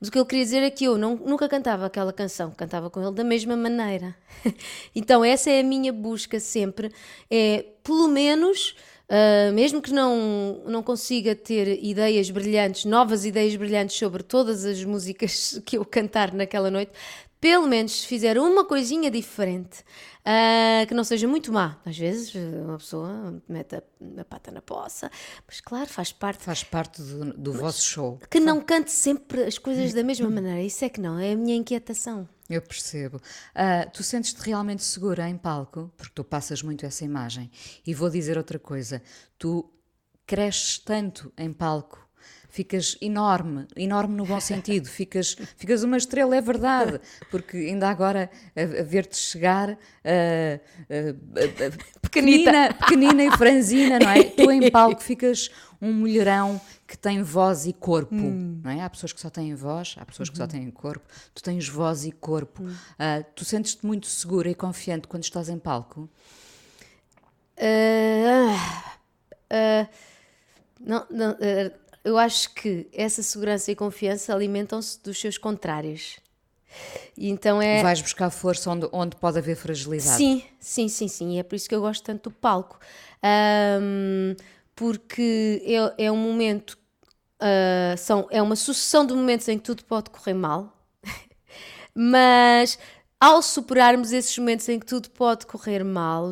Mas 0.00 0.08
o 0.08 0.12
que 0.12 0.18
ele 0.18 0.26
queria 0.26 0.44
dizer 0.44 0.62
é 0.62 0.70
que 0.70 0.84
eu 0.84 0.96
não, 0.98 1.16
nunca 1.16 1.48
cantava 1.48 1.86
aquela 1.86 2.12
canção, 2.12 2.50
cantava 2.52 2.88
com 2.90 3.00
ele 3.02 3.12
da 3.14 3.24
mesma 3.24 3.56
maneira. 3.56 4.14
então, 4.94 5.24
essa 5.24 5.50
é 5.50 5.60
a 5.60 5.64
minha 5.64 5.92
busca 5.92 6.38
sempre: 6.40 6.92
é 7.30 7.64
pelo 7.82 8.08
menos. 8.08 8.74
ah, 9.08 9.50
mesmo 9.52 9.82
que 9.82 9.92
não, 9.92 10.62
não 10.66 10.82
consiga 10.82 11.34
ter 11.34 11.82
ideias 11.84 12.30
brilhantes, 12.30 12.84
novas 12.84 13.24
ideias 13.24 13.56
brilhantes 13.56 13.96
sobre 13.96 14.22
todas 14.22 14.64
as 14.64 14.84
músicas 14.84 15.60
que 15.66 15.76
eu 15.78 15.84
cantar 15.84 16.32
naquela 16.32 16.70
noite, 16.70 16.92
pelo 17.40 17.66
menos 17.66 18.02
se 18.02 18.06
fizer 18.06 18.38
uma 18.38 18.64
coisinha 18.64 19.10
diferente, 19.10 19.82
ah, 20.24 20.84
que 20.86 20.92
não 20.92 21.02
seja 21.02 21.26
muito 21.26 21.52
má. 21.52 21.78
Às 21.84 21.96
vezes 21.96 22.34
uma 22.34 22.76
pessoa 22.76 23.42
mete 23.48 23.76
a, 23.76 23.82
a 24.18 24.24
pata 24.24 24.50
na 24.50 24.60
poça, 24.60 25.10
mas 25.46 25.60
claro, 25.60 25.88
faz 25.88 26.12
parte. 26.12 26.44
Faz 26.44 26.62
parte 26.62 27.00
do, 27.00 27.32
do 27.32 27.52
vosso 27.52 27.82
show. 27.82 28.20
Que 28.30 28.38
não 28.38 28.60
cante 28.60 28.90
sempre 28.90 29.44
as 29.44 29.56
coisas 29.56 29.94
da 29.94 30.04
mesma 30.04 30.28
maneira. 30.28 30.60
Isso 30.60 30.84
é 30.84 30.88
que 30.88 31.00
não, 31.00 31.18
é 31.18 31.32
a 31.32 31.36
minha 31.36 31.56
inquietação. 31.56 32.28
Eu 32.48 32.60
percebo. 32.60 33.20
Ah, 33.54 33.86
tu 33.86 34.02
sentes-te 34.02 34.42
realmente 34.42 34.82
segura 34.82 35.28
em 35.28 35.36
palco, 35.36 35.90
porque 35.96 36.12
tu 36.14 36.24
passas 36.24 36.62
muito 36.62 36.84
essa 36.84 37.04
imagem. 37.04 37.50
E 37.86 37.94
vou 37.94 38.10
dizer 38.10 38.36
outra 38.36 38.58
coisa: 38.58 39.02
tu 39.38 39.72
cresces 40.26 40.78
tanto 40.78 41.32
em 41.38 41.52
palco. 41.52 42.09
Ficas 42.50 42.98
enorme, 43.00 43.66
enorme 43.76 44.16
no 44.16 44.26
bom 44.26 44.40
sentido, 44.40 44.86
ficas, 44.90 45.36
ficas 45.56 45.82
uma 45.84 45.96
estrela, 45.96 46.36
é 46.36 46.40
verdade, 46.40 47.00
porque 47.30 47.56
ainda 47.56 47.88
agora 47.88 48.28
a, 48.56 48.80
a 48.80 48.82
ver-te 48.82 49.16
chegar 49.16 49.70
ah, 50.04 50.60
ah, 50.90 51.14
ah, 51.36 52.00
pequenina, 52.02 52.74
pequenina 52.74 53.24
e 53.24 53.30
franzina, 53.30 53.98
não 53.98 54.10
é? 54.10 54.24
Tu 54.24 54.50
em 54.50 54.68
palco 54.70 55.00
ficas 55.00 55.48
um 55.80 55.92
mulherão 55.92 56.60
que 56.86 56.98
tem 56.98 57.22
voz 57.22 57.66
e 57.66 57.72
corpo, 57.72 58.14
não 58.14 58.70
é? 58.70 58.82
Há 58.82 58.90
pessoas 58.90 59.12
que 59.12 59.20
só 59.20 59.30
têm 59.30 59.54
voz, 59.54 59.94
há 59.98 60.04
pessoas 60.04 60.28
que 60.28 60.36
só 60.36 60.46
têm 60.46 60.68
corpo, 60.70 61.06
tu 61.32 61.42
tens 61.42 61.68
voz 61.68 62.04
e 62.04 62.10
corpo. 62.10 62.64
Ah, 62.98 63.22
tu 63.34 63.44
sentes-te 63.44 63.86
muito 63.86 64.08
segura 64.08 64.50
e 64.50 64.54
confiante 64.54 65.06
quando 65.06 65.22
estás 65.22 65.48
em 65.48 65.58
palco? 65.58 66.10
Ah, 67.56 68.96
ah, 69.50 69.88
não, 70.80 71.06
não, 71.10 71.36
eu 72.04 72.16
acho 72.18 72.54
que 72.54 72.88
essa 72.92 73.22
segurança 73.22 73.70
e 73.70 73.74
confiança 73.74 74.34
alimentam-se 74.34 75.02
dos 75.02 75.20
seus 75.20 75.36
contrários. 75.38 76.18
E 77.16 77.28
então 77.28 77.60
é. 77.60 77.82
Vais 77.82 78.00
buscar 78.00 78.30
força 78.30 78.70
onde, 78.70 78.88
onde 78.92 79.16
pode 79.16 79.38
haver 79.38 79.56
fragilidade. 79.56 80.16
Sim, 80.16 80.42
sim, 80.58 80.88
sim, 80.88 81.08
sim. 81.08 81.36
E 81.36 81.38
é 81.38 81.42
por 81.42 81.56
isso 81.56 81.68
que 81.68 81.74
eu 81.74 81.80
gosto 81.80 82.04
tanto 82.04 82.30
do 82.30 82.36
palco. 82.36 82.78
Ahm, 83.22 84.36
porque 84.74 85.62
é, 85.98 86.06
é 86.06 86.12
um 86.12 86.16
momento, 86.16 86.78
ah, 87.38 87.94
são, 87.98 88.26
é 88.30 88.40
uma 88.40 88.56
sucessão 88.56 89.04
de 89.04 89.12
momentos 89.12 89.46
em 89.48 89.58
que 89.58 89.64
tudo 89.64 89.84
pode 89.84 90.08
correr 90.10 90.34
mal, 90.34 90.72
mas 91.94 92.78
ao 93.20 93.42
superarmos 93.42 94.12
esses 94.12 94.36
momentos 94.38 94.68
em 94.68 94.78
que 94.78 94.86
tudo 94.86 95.10
pode 95.10 95.46
correr 95.46 95.84
mal, 95.84 96.30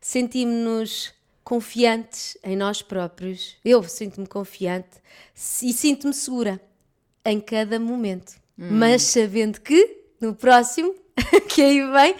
sentimos-nos 0.00 1.12
confiantes 1.44 2.36
em 2.42 2.56
nós 2.56 2.80
próprios. 2.82 3.56
Eu 3.64 3.82
sinto-me 3.84 4.26
confiante 4.26 4.96
e 5.62 5.72
sinto-me 5.72 6.14
segura 6.14 6.60
em 7.24 7.40
cada 7.40 7.78
momento, 7.78 8.34
mas 8.56 9.02
sabendo 9.02 9.60
que 9.60 10.04
no 10.20 10.34
próximo, 10.34 10.94
que 11.48 11.62
aí 11.62 11.80
vem, 11.92 12.16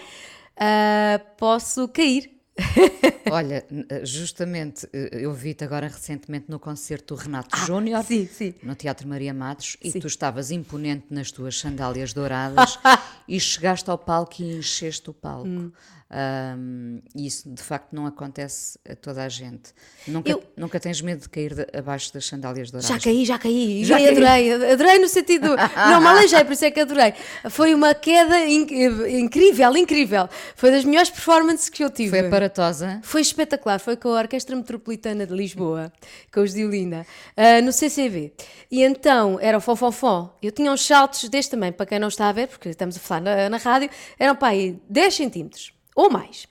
ah, 0.57 1.19
posso 1.37 1.87
cair. 1.87 2.31
Olha, 3.29 3.65
n- 3.69 3.85
justamente, 4.05 4.87
eh, 4.93 5.09
eu 5.11 5.33
vi-te 5.33 5.63
agora 5.65 5.87
recentemente 5.87 6.45
no 6.47 6.57
concerto 6.57 7.13
do 7.13 7.19
Renato 7.21 7.57
Júnior, 7.65 7.99
Ah, 7.99 8.03
sim, 8.03 8.25
sim. 8.27 8.53
no 8.63 8.73
Teatro 8.75 9.05
Maria 9.07 9.33
Matos, 9.33 9.75
e 9.81 9.91
Sim. 9.91 9.99
tu 9.99 10.07
estavas 10.07 10.51
imponente 10.51 11.07
nas 11.09 11.31
tuas 11.31 11.59
sandálias 11.59 12.13
douradas 12.13 12.79
e 13.27 13.37
chegaste 13.39 13.89
ao 13.89 13.97
palco 13.97 14.41
e 14.41 14.57
encheste 14.59 15.09
o 15.09 15.13
palco. 15.13 15.47
Hum. 15.49 15.71
Ahm, 16.09 16.99
e 17.15 17.25
isso 17.25 17.49
de 17.49 17.61
facto 17.61 17.91
não 17.93 18.05
acontece 18.05 18.77
a 18.87 18.95
toda 18.95 19.23
a 19.23 19.29
gente. 19.29 19.73
Nunca, 20.07 20.29
Eu- 20.29 20.43
nunca 20.55 20.79
tens 20.79 21.01
medo 21.01 21.21
de 21.21 21.29
cair 21.29 21.55
de- 21.55 21.67
abaixo 21.77 22.13
das 22.13 22.25
sandálias 22.27 22.69
douradas. 22.69 22.95
Já 22.95 22.99
caí, 23.03 23.25
já 23.25 23.39
caí. 23.39 23.83
Já 23.83 23.97
Já 23.99 24.11
adorei. 24.11 24.53
Adorei 24.71 24.99
no 24.99 25.07
sentido. 25.07 25.47
Não 25.75 25.99
me 25.99 26.07
aleijei, 26.07 26.43
por 26.43 26.53
isso 26.53 26.63
é 26.65 26.69
que 26.71 26.79
adorei. 26.79 27.13
Foi 27.49 27.73
uma 27.73 27.93
queda 27.95 28.39
inc- 28.47 28.71
incrível, 28.71 29.75
incrível. 29.75 30.29
Foi 30.55 30.69
das 30.71 30.85
melhores 30.85 31.09
performances 31.09 31.69
que 31.69 31.83
eu 31.83 31.89
tive. 31.89 32.11
Foi 32.11 32.27
aparatosa. 32.27 32.99
Foi 33.03 33.21
espetacular, 33.21 33.79
foi 33.79 33.97
com 33.97 34.09
a 34.09 34.19
Orquestra 34.19 34.55
Metropolitana 34.55 35.25
de 35.25 35.33
Lisboa, 35.33 35.91
com 36.31 36.41
os 36.41 36.53
de 36.53 36.63
Olinda, 36.65 37.05
ah, 37.35 37.61
no 37.61 37.71
CCV. 37.71 38.31
E 38.69 38.83
então 38.83 39.39
era 39.41 39.57
o 39.57 39.61
Fonfonfon. 39.61 40.31
Eu 40.41 40.51
tinha 40.51 40.71
uns 40.71 40.85
saltos 40.85 41.27
deste 41.29 41.51
tamanho, 41.51 41.73
para 41.73 41.85
quem 41.87 41.97
não 41.99 42.09
está 42.09 42.29
a 42.29 42.31
ver, 42.31 42.47
porque 42.47 42.69
estamos 42.69 42.95
a 42.95 42.99
falar 42.99 43.21
na, 43.21 43.49
na 43.49 43.57
rádio, 43.57 43.89
eram 44.19 44.35
para 44.35 44.49
aí 44.49 44.79
10 44.87 45.13
centímetros 45.13 45.73
ou 45.95 46.09
mais. 46.11 46.47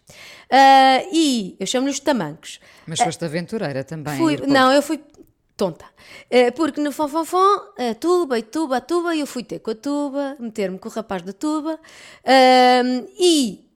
Ah, 0.51 1.03
e 1.13 1.57
eu 1.61 1.67
chamo-lhes 1.67 2.01
tamancos. 2.01 2.59
Mas 2.87 2.99
foste 3.01 3.25
aventureira 3.25 3.85
também. 3.85 4.17
Fui, 4.17 4.37
não, 4.47 4.73
eu 4.73 4.83
fui 4.83 5.03
tonta. 5.57 5.85
Eh, 6.31 6.51
Porque 6.51 6.81
no 6.81 6.91
fonfonfon, 6.91 7.61
a 7.91 7.95
tuba 7.95 8.39
e 8.39 8.43
tuba, 8.43 8.79
a 8.79 8.81
tuba, 8.81 9.15
e 9.15 9.21
eu 9.21 9.27
fui 9.27 9.45
ter 9.45 9.61
com 9.61 9.71
a 9.71 9.75
tuba, 9.75 10.37
meter-me 10.41 10.79
com 10.79 10.89
o 10.89 10.93
rapaz 10.93 11.23
da 11.23 11.33
tuba 11.33 11.79
e 13.19 13.71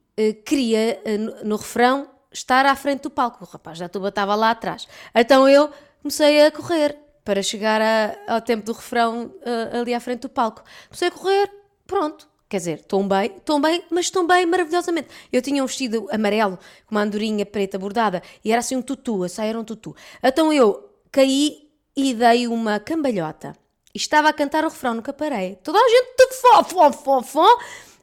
queria, 0.45 1.01
no, 1.19 1.45
no 1.51 1.57
refrão, 1.57 2.09
estar 2.33 2.67
à 2.67 2.75
frente 2.75 3.03
do 3.03 3.11
palco. 3.11 3.45
O 3.45 3.47
rapaz 3.47 3.79
da 3.79 3.89
tuba 3.89 4.09
estava 4.09 4.35
lá 4.35 4.51
atrás. 4.51 4.87
Então 5.15 5.49
eu 5.49 5.71
comecei 6.03 6.45
a 6.47 6.51
correr 6.51 6.97
para 7.25 7.43
chegar 7.43 7.81
a- 7.81 8.17
ao 8.35 8.41
tempo 8.41 8.65
do 8.65 8.73
refrão 8.73 9.33
ali 9.81 9.95
à 9.95 10.01
frente 10.01 10.21
do 10.23 10.29
palco. 10.29 10.63
Comecei 10.89 11.09
a 11.09 11.11
correr, 11.11 11.51
pronto. 11.87 12.29
Quer 12.49 12.57
dizer, 12.57 12.83
tombei, 12.85 13.29
tombei, 13.45 13.85
mas 13.91 14.09
tombei 14.09 14.47
maravilhosamente. 14.47 15.09
Eu 15.31 15.43
tinha 15.43 15.63
um 15.63 15.67
vestido 15.67 16.09
amarelo, 16.11 16.59
com 16.87 16.95
uma 16.95 17.03
andorinha 17.03 17.45
preta 17.45 17.79
bordada, 17.79 18.23
e 18.43 18.51
era 18.51 18.61
assim 18.61 18.75
um 18.75 18.83
tutu, 18.83 19.23
a 19.23 19.29
saia 19.29 19.51
era 19.51 19.61
um 19.61 19.65
tutu. 19.65 19.95
Então 20.23 20.51
eu 20.51 20.89
caí 21.13 21.69
e 21.95 22.15
dei 22.15 22.49
uma 22.49 22.81
cambalhota. 22.81 23.55
E 23.95 23.99
estava 23.99 24.31
a 24.31 24.33
cantar 24.33 24.65
o 24.65 24.69
refrão, 24.69 24.95
nunca 24.95 25.13
parei. 25.13 25.57
Toda 25.57 25.79
a 25.79 25.89
gente, 25.89 26.35
fó, 26.41 26.65
fó, 26.65 26.93
fó, 26.93 27.23
fó. 27.23 27.59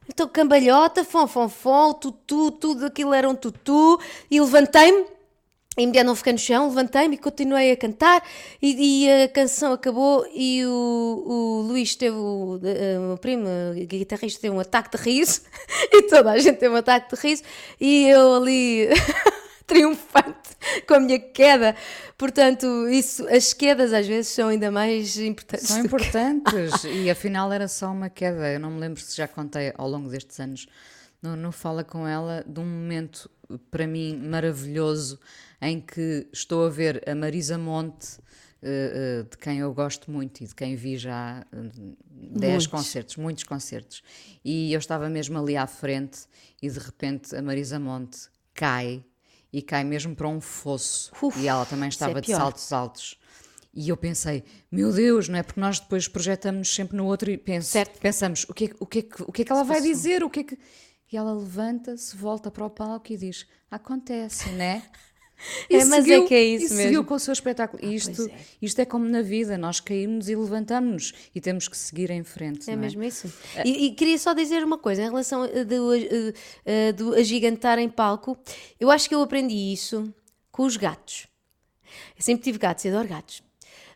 Então 0.07 0.27
cambalhota, 0.27 1.03
fó, 1.03 1.25
fó, 1.25 1.49
fó, 1.49 1.93
tutu, 1.93 2.51
tudo 2.51 2.85
aquilo 2.85 3.13
era 3.13 3.27
um 3.27 3.35
tutu. 3.35 3.99
E 4.29 4.39
levantei-me, 4.39 5.07
Imediatamente 5.77 6.05
não 6.05 6.15
fiquei 6.15 6.33
no 6.33 6.39
chão, 6.39 6.67
levantei-me 6.69 7.15
e 7.15 7.17
continuei 7.17 7.71
a 7.71 7.77
cantar 7.77 8.23
e, 8.61 9.03
e 9.03 9.23
a 9.23 9.27
canção 9.27 9.73
acabou 9.73 10.25
e 10.33 10.65
o, 10.65 11.23
o 11.25 11.61
Luís 11.67 11.95
teve, 11.95 12.15
o, 12.15 12.59
eh, 12.63 12.97
o 12.97 13.01
meu 13.01 13.17
primo, 13.17 13.45
o 13.45 13.85
guitarrista, 13.85 14.39
teve 14.39 14.55
um 14.55 14.59
ataque 14.59 14.97
de 14.97 15.03
riso 15.03 15.41
e 15.91 16.03
toda 16.03 16.31
a 16.31 16.39
gente 16.39 16.57
teve 16.57 16.73
um 16.73 16.77
ataque 16.77 17.13
de 17.13 17.21
riso 17.21 17.43
e 17.79 18.07
eu 18.07 18.35
ali 18.35 18.87
triunfante 19.67 20.55
com 20.87 20.93
a 20.93 20.99
minha 20.99 21.19
queda. 21.19 21.75
Portanto, 22.17 22.87
isso, 22.87 23.27
as 23.27 23.53
quedas 23.53 23.91
às 23.91 24.07
vezes 24.07 24.31
são 24.31 24.47
ainda 24.47 24.71
mais 24.71 25.17
importantes. 25.17 25.67
São 25.67 25.77
do 25.77 25.81
que- 25.81 25.87
importantes 25.87 26.83
e 26.87 27.09
afinal 27.09 27.51
era 27.51 27.67
só 27.67 27.91
uma 27.91 28.09
queda. 28.09 28.53
Eu 28.53 28.59
não 28.59 28.71
me 28.71 28.79
lembro 28.79 29.01
se 29.01 29.17
já 29.17 29.27
contei 29.27 29.73
ao 29.77 29.89
longo 29.89 30.09
destes 30.09 30.39
anos. 30.39 30.67
No, 31.21 31.35
no 31.35 31.51
Fala 31.51 31.83
com 31.83 32.07
ela 32.07 32.45
de 32.47 32.59
um 32.59 32.65
momento 32.65 33.29
para 33.71 33.85
mim 33.87 34.15
maravilhoso 34.17 35.19
em 35.61 35.79
que 35.81 36.27
estou 36.33 36.65
a 36.65 36.69
ver 36.69 37.07
a 37.09 37.15
Marisa 37.15 37.57
Monte, 37.57 38.19
eh, 38.61 39.21
eh, 39.21 39.23
de 39.29 39.37
quem 39.37 39.59
eu 39.59 39.73
gosto 39.73 40.09
muito 40.11 40.41
e 40.43 40.47
de 40.47 40.55
quem 40.55 40.75
vi 40.75 40.97
já 40.97 41.45
eh, 41.51 41.57
10 42.09 42.51
Muitos. 42.53 42.67
concertos, 42.67 43.15
muitos 43.17 43.43
concertos. 43.43 44.01
E 44.43 44.73
eu 44.73 44.79
estava 44.79 45.09
mesmo 45.09 45.37
ali 45.37 45.55
à 45.55 45.67
frente 45.67 46.21
e 46.61 46.69
de 46.69 46.79
repente 46.79 47.35
a 47.35 47.41
Marisa 47.41 47.79
Monte 47.79 48.27
cai 48.53 49.03
e 49.53 49.61
cai 49.61 49.83
mesmo 49.83 50.15
para 50.15 50.27
um 50.27 50.41
fosso. 50.41 51.11
Uf, 51.21 51.39
e 51.39 51.47
ela 51.47 51.65
também 51.65 51.85
é 51.85 51.89
estava 51.89 52.19
de 52.21 52.27
pior. 52.27 52.37
saltos 52.39 52.73
altos. 52.73 53.19
E 53.77 53.89
eu 53.89 53.97
pensei, 53.97 54.43
meu 54.71 54.91
Deus, 54.93 55.27
não 55.27 55.37
é? 55.37 55.43
Porque 55.43 55.59
nós 55.59 55.79
depois 55.81 56.07
projetamos 56.07 56.73
sempre 56.73 56.95
no 56.95 57.05
outro 57.05 57.29
e 57.29 57.37
penso, 57.37 57.69
Certo. 57.71 57.99
pensamos, 57.99 58.45
o 58.49 58.53
que, 58.53 58.65
é, 58.65 58.67
que- 58.69 58.75
o, 58.79 58.85
que 58.85 58.99
é 58.99 59.01
que, 59.01 59.21
o 59.23 59.31
que 59.33 59.41
é 59.41 59.45
que 59.45 59.51
ela 59.51 59.63
vai 59.65 59.81
dizer? 59.81 60.23
O 60.23 60.29
que 60.29 60.39
é 60.39 60.43
que... 60.43 60.57
E 61.11 61.17
ela 61.17 61.33
levanta-se, 61.33 62.15
volta 62.15 62.49
para 62.49 62.65
o 62.65 62.69
palco 62.69 63.11
e 63.11 63.17
diz, 63.17 63.45
acontece, 63.69 64.49
né? 64.51 64.81
E 65.69 65.75
É, 65.75 65.85
mas 65.85 66.07
é 66.07 66.21
que 66.21 66.33
é 66.33 66.43
isso 66.43 66.65
e 66.65 66.69
mesmo. 66.69 66.81
seguiu 66.83 67.03
com 67.03 67.13
o 67.15 67.19
seu 67.19 67.33
espetáculo. 67.33 67.83
E 67.83 67.93
isto, 67.93 68.29
é. 68.29 68.39
isto 68.61 68.79
é 68.79 68.85
como 68.85 69.05
na 69.07 69.21
vida, 69.21 69.57
nós 69.57 69.79
caímos 69.79 70.29
e 70.29 70.35
levantamos 70.35 71.13
e 71.35 71.41
temos 71.41 71.67
que 71.67 71.77
seguir 71.77 72.09
em 72.09 72.23
frente. 72.23 72.69
É 72.69 72.73
não 72.73 72.81
mesmo 72.81 73.03
isso. 73.03 73.31
E, 73.63 73.87
e 73.87 73.91
queria 73.93 74.17
só 74.17 74.33
dizer 74.33 74.63
uma 74.63 74.77
coisa 74.77 75.01
em 75.01 75.05
relação 75.05 75.41
do, 75.45 76.93
do 76.95 77.13
agigantar 77.15 77.79
em 77.79 77.89
palco. 77.89 78.37
Eu 78.79 78.89
acho 78.89 79.07
que 79.09 79.15
eu 79.15 79.21
aprendi 79.21 79.73
isso 79.73 80.13
com 80.51 80.63
os 80.63 80.77
gatos. 80.77 81.27
Eu 82.17 82.23
sempre 82.23 82.43
tive 82.43 82.57
gatos 82.57 82.85
e 82.85 82.89
adoro 82.89 83.07
gatos. 83.07 83.43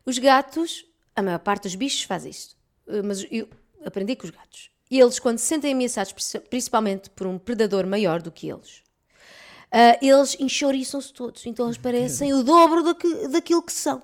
Os 0.05 0.17
gatos, 0.17 0.85
a 1.15 1.21
maior 1.21 1.39
parte 1.39 1.63
dos 1.63 1.75
bichos 1.75 2.03
faz 2.03 2.25
isso. 2.25 2.57
Eh, 2.87 3.01
Mas 3.01 3.25
eu 3.31 3.47
aprendi 3.85 4.15
com 4.15 4.25
os 4.25 4.29
gatos. 4.31 4.69
E 4.91 4.99
eles, 4.99 5.19
quando 5.19 5.37
se 5.37 5.45
sentem 5.45 5.73
ameaçados, 5.73 6.11
princi- 6.11 6.39
principalmente 6.39 7.09
por 7.11 7.27
um 7.27 7.37
predador 7.37 7.85
maior 7.85 8.21
do 8.21 8.31
que 8.31 8.49
eles, 8.49 8.81
ah, 9.71 9.97
eles 10.01 10.35
enxoriçam-se 10.39 11.13
todos. 11.13 11.45
Então 11.45 11.65
eles 11.67 11.77
parecem 11.77 12.33
o 12.33 12.43
dobro 12.43 12.83
daqui- 12.83 13.27
daquilo 13.27 13.61
que 13.63 13.73
são. 13.73 14.01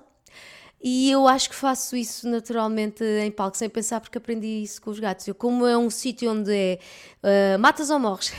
E 0.88 1.10
eu 1.10 1.26
acho 1.26 1.48
que 1.48 1.54
faço 1.56 1.96
isso 1.96 2.28
naturalmente 2.28 3.02
em 3.02 3.30
palco, 3.30 3.56
sem 3.56 3.68
pensar, 3.68 3.98
porque 4.00 4.18
aprendi 4.18 4.62
isso 4.62 4.80
com 4.80 4.90
os 4.90 5.00
gatos. 5.00 5.26
Eu, 5.26 5.34
como 5.34 5.66
é 5.66 5.76
um 5.76 5.90
sítio 5.90 6.30
onde 6.30 6.52
é 6.54 6.78
ah, 7.22 7.58
matas 7.58 7.90
ou 7.90 7.98
morres, 7.98 8.32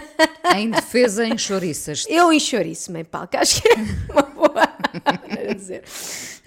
Em 0.56 0.68
defesa, 0.70 1.24
em 1.26 1.38
chouriças. 1.38 2.04
eu 2.08 2.32
enxoriço-me 2.32 3.00
em 3.00 3.04
palco. 3.04 3.36
Acho 3.36 3.62
que 3.62 3.68
é 3.68 3.74
uma 4.12 4.22
boa 4.22 4.68
dizer. 5.56 5.82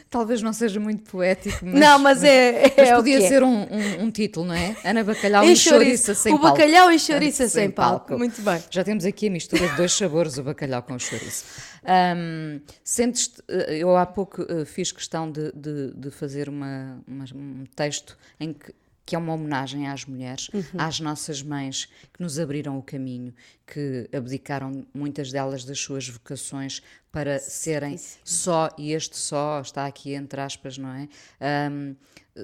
Talvez 0.09 0.41
não 0.41 0.53
seja 0.53 0.79
muito 0.79 1.03
poético, 1.11 1.65
mas, 1.65 1.79
Não, 1.79 1.99
mas 1.99 2.23
é, 2.23 2.67
é 2.67 2.73
mas 2.77 2.91
o 2.91 2.95
podia 2.95 3.17
é. 3.17 3.27
ser 3.27 3.43
um, 3.43 3.63
um- 3.63 4.03
um 4.03 4.11
título, 4.11 4.45
não 4.47 4.53
é? 4.55 4.75
Ana 4.85 5.03
Bacalhau 5.03 5.43
Em 5.43 5.51
e 5.51 5.55
chouriço. 5.57 5.69
chouriça 6.05 6.13
sem 6.15 6.33
O 6.33 6.39
palco. 6.39 6.57
bacalhau 6.57 6.91
em 6.91 6.97
chouriça 6.99 7.47
sem 7.49 7.69
palco. 7.69 8.17
Muito 8.17 8.41
bem. 8.41 8.63
Já 8.69 8.83
temos 8.85 9.03
aqui 9.03 9.27
a 9.27 9.31
mistura 9.31 9.67
de 9.67 9.75
dois 9.75 9.91
sabores, 9.91 10.37
o 10.37 10.43
bacalhau 10.43 10.81
com 10.81 10.93
o 10.93 10.99
chouriço. 10.99 11.43
Ahm, 11.83 12.59
sentes 12.83 13.33
eu 13.69 13.95
há 13.97 14.05
pouco 14.05 14.45
eh, 14.49 14.63
fiz 14.65 14.91
questão 14.91 15.29
de, 15.31 15.51
de- 15.53 15.93
de 15.93 16.09
fazer 16.11 16.47
uma, 16.47 16.99
uma- 17.07 17.25
um 17.35 17.65
texto 17.75 18.17
em 18.39 18.53
que, 18.53 18.73
que 19.07 19.15
é 19.15 19.17
uma 19.17 19.33
homenagem 19.33 19.87
às 19.87 20.03
mulheres, 20.05 20.49
Uhum. 20.53 20.61
às 20.77 20.99
nossas 20.99 21.41
mães 21.41 21.85
que 22.13 22.21
nos 22.21 22.37
abriram 22.37 22.77
o 22.77 22.83
caminho, 22.83 23.33
que 23.65 24.09
abdicaram 24.15 24.85
muitas 24.93 25.31
delas 25.31 25.63
das 25.63 25.79
suas 25.79 26.07
vocações 26.09 26.81
para 27.11 27.39
serem 27.39 27.97
só, 28.23 28.69
e 28.77 28.91
este 28.91 29.15
só 29.17 29.61
está 29.61 29.85
aqui 29.87 30.13
entre 30.13 30.41
aspas, 30.41 30.77
não 30.77 30.89
é? 30.89 31.07
Ahm, 31.39 31.95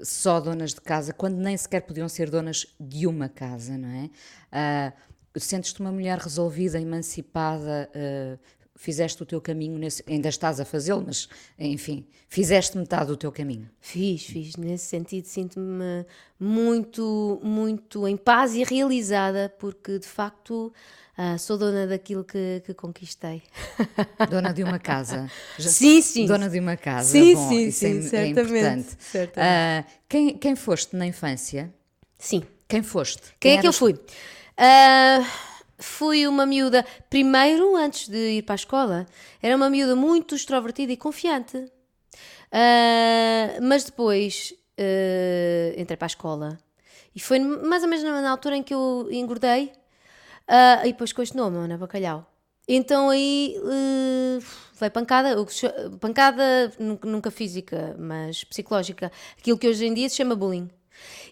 só 0.04 0.40
donas 0.40 0.74
de 0.74 0.80
casa, 0.82 1.12
quando 1.14 1.36
nem 1.36 1.56
sequer 1.58 1.82
podiam 1.82 2.08
ser 2.08 2.30
donas 2.30 2.66
de 2.80 3.06
uma 3.06 3.28
casa, 3.28 3.78
não 3.78 3.90
é? 3.90 4.10
Ah, 4.52 4.94
Sentes-te 5.36 5.80
uma 5.82 5.92
mulher 5.92 6.18
resolvida, 6.20 6.80
emancipada, 6.80 7.90
ah, 7.94 8.38
fizeste 8.84 9.24
o 9.24 9.26
teu 9.26 9.40
caminho, 9.40 9.78
nesse- 9.80 10.04
ainda 10.06 10.28
estás 10.28 10.60
a 10.60 10.66
fazê-lo, 10.66 11.02
mas 11.08 11.30
enfim, 11.58 12.06
fizeste 12.28 12.78
metade 12.78 13.08
do 13.08 13.16
teu 13.16 13.32
caminho. 13.32 13.70
Fiz, 13.80 14.26
fiz. 14.26 14.58
Nesse 14.58 14.88
sentido, 14.88 15.24
sinto-me 15.26 16.06
muito, 16.38 17.40
muito 17.42 18.06
em 18.06 18.18
paz 18.18 18.54
e 18.56 18.64
realizada, 18.66 19.54
porque 19.58 19.98
de 20.00 20.06
facto 20.08 20.74
ah, 21.18 21.38
sou 21.38 21.58
dona 21.58 21.88
daquilo 21.88 22.26
que, 22.26 22.62
que 22.66 22.74
conquistei. 22.74 23.44
Dona 24.30 24.52
de 24.54 24.64
uma 24.64 24.80
casa. 24.80 25.30
Já- 25.58 25.70
Sim, 25.70 26.02
sim. 26.02 26.26
Dona 26.26 26.50
de 26.50 26.60
uma 26.60 26.76
casa. 26.76 27.10
Sim, 27.10 27.36
Bom, 27.36 27.50
sim, 27.50 27.68
isso 27.68 27.80
sim, 27.80 27.86
é, 27.86 27.98
é 27.98 28.02
certamente, 28.02 28.40
importante. 28.42 28.96
certamente. 29.00 29.40
Ah, 29.40 29.86
quem, 30.10 30.38
quem 30.38 30.56
foste 30.58 30.96
na 30.96 31.06
infância? 31.08 31.74
Sim. 32.20 32.44
Quem 32.68 32.82
foste? 32.84 33.22
Quem 33.40 33.58
é 33.58 33.62
que 33.62 33.68
eu 33.68 33.72
fui? 33.74 33.96
Ah, 34.58 35.24
fui 35.84 36.28
uma 36.28 36.46
miúda, 36.46 36.86
primeiro, 37.10 37.76
antes 37.76 38.08
de 38.08 38.38
ir 38.38 38.44
para 38.44 38.56
a 38.56 38.56
escola, 38.56 39.06
era 39.42 39.56
uma 39.56 39.70
miúda 39.70 39.96
muito 39.96 40.36
extrovertida 40.36 40.92
e 40.92 40.98
confiante. 40.98 41.72
Ah, 42.52 43.60
mas 43.62 43.84
depois 43.84 44.54
ah, 44.78 45.74
entrei 45.78 45.98
para 45.98 46.06
a 46.06 46.14
escola 46.14 46.60
e 47.16 47.20
foi 47.20 47.40
mais 47.40 47.84
ou 47.84 47.90
menos 47.90 48.04
na 48.04 48.30
altura 48.30 48.58
em 48.58 48.64
que 48.64 48.74
eu 48.74 49.08
engordei 49.12 49.72
ah, 50.48 50.82
e 50.86 50.92
depois 50.92 51.12
com 51.12 51.22
este 51.22 51.36
nome, 51.36 51.58
Ana 51.58 51.78
Bacalhau. 51.78 52.30
Então 52.68 53.10
aí 53.10 53.56
eh, 53.58 54.40
veio 54.80 54.92
pancada, 54.92 55.36
pancada 56.00 56.72
nunca 57.04 57.30
física, 57.30 57.96
mas 58.00 58.46
psicológica, 58.46 59.12
aquilo 59.38 59.58
que 59.58 59.68
hoje 59.68 59.86
em 59.86 59.94
dia 59.94 60.08
se 60.08 60.16
chama 60.16 60.34
bullying. 60.36 60.70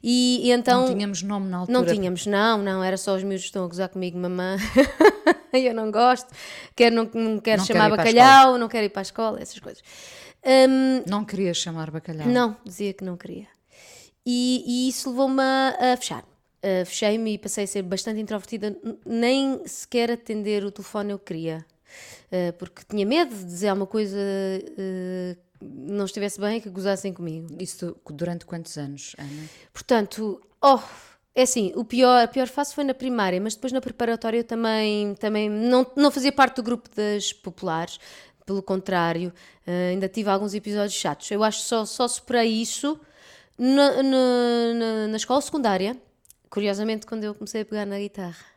E, 0.04 0.42
e 0.44 0.52
então. 0.52 0.82
Não 0.82 0.94
tínhamos 0.94 1.22
nome 1.22 1.48
na 1.48 1.58
altura. 1.58 1.78
Não 1.80 1.86
tínhamos, 1.86 2.26
não, 2.26 2.62
não, 2.62 2.84
era 2.84 2.98
só 2.98 3.16
os 3.16 3.24
miúdos 3.24 3.44
que 3.44 3.48
estão 3.48 3.64
a 3.64 3.68
gozar 3.68 3.90
comigo, 3.90 4.18
mamã. 4.18 4.58
eu 5.54 5.74
não 5.74 5.92
gosto, 5.92 6.28
quero, 6.76 6.96
não, 6.96 7.10
não 7.14 7.40
quero 7.40 7.60
Não 7.60 7.66
chamar 7.66 7.90
quero 7.90 7.98
bacalhau, 7.98 8.58
não 8.58 8.68
quero 8.68 8.86
ir 8.86 8.90
para 8.90 9.02
a 9.02 9.04
escola, 9.04 9.42
essas 9.42 9.60
coisas. 9.60 9.84
Hum, 10.44 11.04
Não 11.08 11.24
querias 11.24 11.58
chamar 11.58 11.92
bacalhau? 11.92 12.28
não, 12.28 12.58
dizia 12.66 12.94
que 12.94 13.04
não 13.04 13.16
queria. 13.16 13.48
E, 14.26 14.64
e 14.66 14.90
isso 14.90 15.10
levou-me 15.10 15.42
a, 15.42 15.94
a 15.94 15.98
fechar. 15.98 16.24
Uh, 16.64 16.86
Fechei-me 16.86 17.34
e 17.34 17.38
passei 17.40 17.64
a 17.64 17.68
ser 17.68 17.82
bastante 17.82 18.20
introvertida, 18.20 18.76
nem 19.06 19.66
sequer 19.66 20.12
atender 20.12 20.64
o 20.64 20.72
telefone 20.72 21.12
eu 21.12 21.20
queria. 21.20 21.66
Uh, 22.32 22.54
porque 22.54 22.84
tinha 22.88 23.06
medo 23.06 23.36
de 23.36 23.44
dizer 23.44 23.70
alguma 23.70 23.88
coisa 23.88 24.18
uh, 24.18 25.38
não 25.62 26.06
estivesse 26.06 26.40
bem, 26.40 26.60
que 26.60 26.70
gozassem 26.70 27.14
comigo. 27.14 27.48
Isso 27.60 27.96
durante 28.10 28.46
quantos 28.46 28.78
anos, 28.78 29.16
Ana? 29.18 29.50
Portanto, 29.74 30.42
oh, 30.62 30.80
é 31.34 31.44
assim, 31.44 31.72
o 31.76 31.86
pior, 31.86 32.24
a 32.24 32.28
pior 32.28 32.48
fase 32.48 32.76
foi 32.76 32.84
na 32.84 32.94
primária, 32.94 33.40
mas 33.40 33.56
depois 33.56 33.72
na 33.72 33.80
preparatória 33.80 34.40
eu 34.40 34.44
também, 34.44 35.16
também 35.16 35.50
não, 35.50 35.86
não 35.96 36.12
fazia 36.12 36.32
parte 36.32 36.58
do 36.58 36.64
grupo 36.64 36.90
das 36.96 37.32
populares, 37.32 38.00
pelo 38.46 38.62
contrário, 38.62 39.32
eh, 39.66 39.90
ainda 39.92 40.10
tive 40.10 40.30
alguns 40.30 40.54
episódios 40.54 40.94
chatos. 40.94 41.32
Eu 41.32 41.44
acho 41.44 41.60
que 41.62 41.66
só, 41.66 41.86
só 41.86 42.08
superei 42.08 42.50
isso 42.50 43.00
na, 43.58 44.04
na, 44.04 45.08
na 45.10 45.18
escola 45.18 45.40
secundária, 45.42 45.96
curiosamente 46.50 47.06
quando 47.06 47.24
eu 47.24 47.34
comecei 47.34 47.62
a 47.62 47.66
pegar 47.66 47.86
na 47.86 47.98
guitarra. 47.98 48.51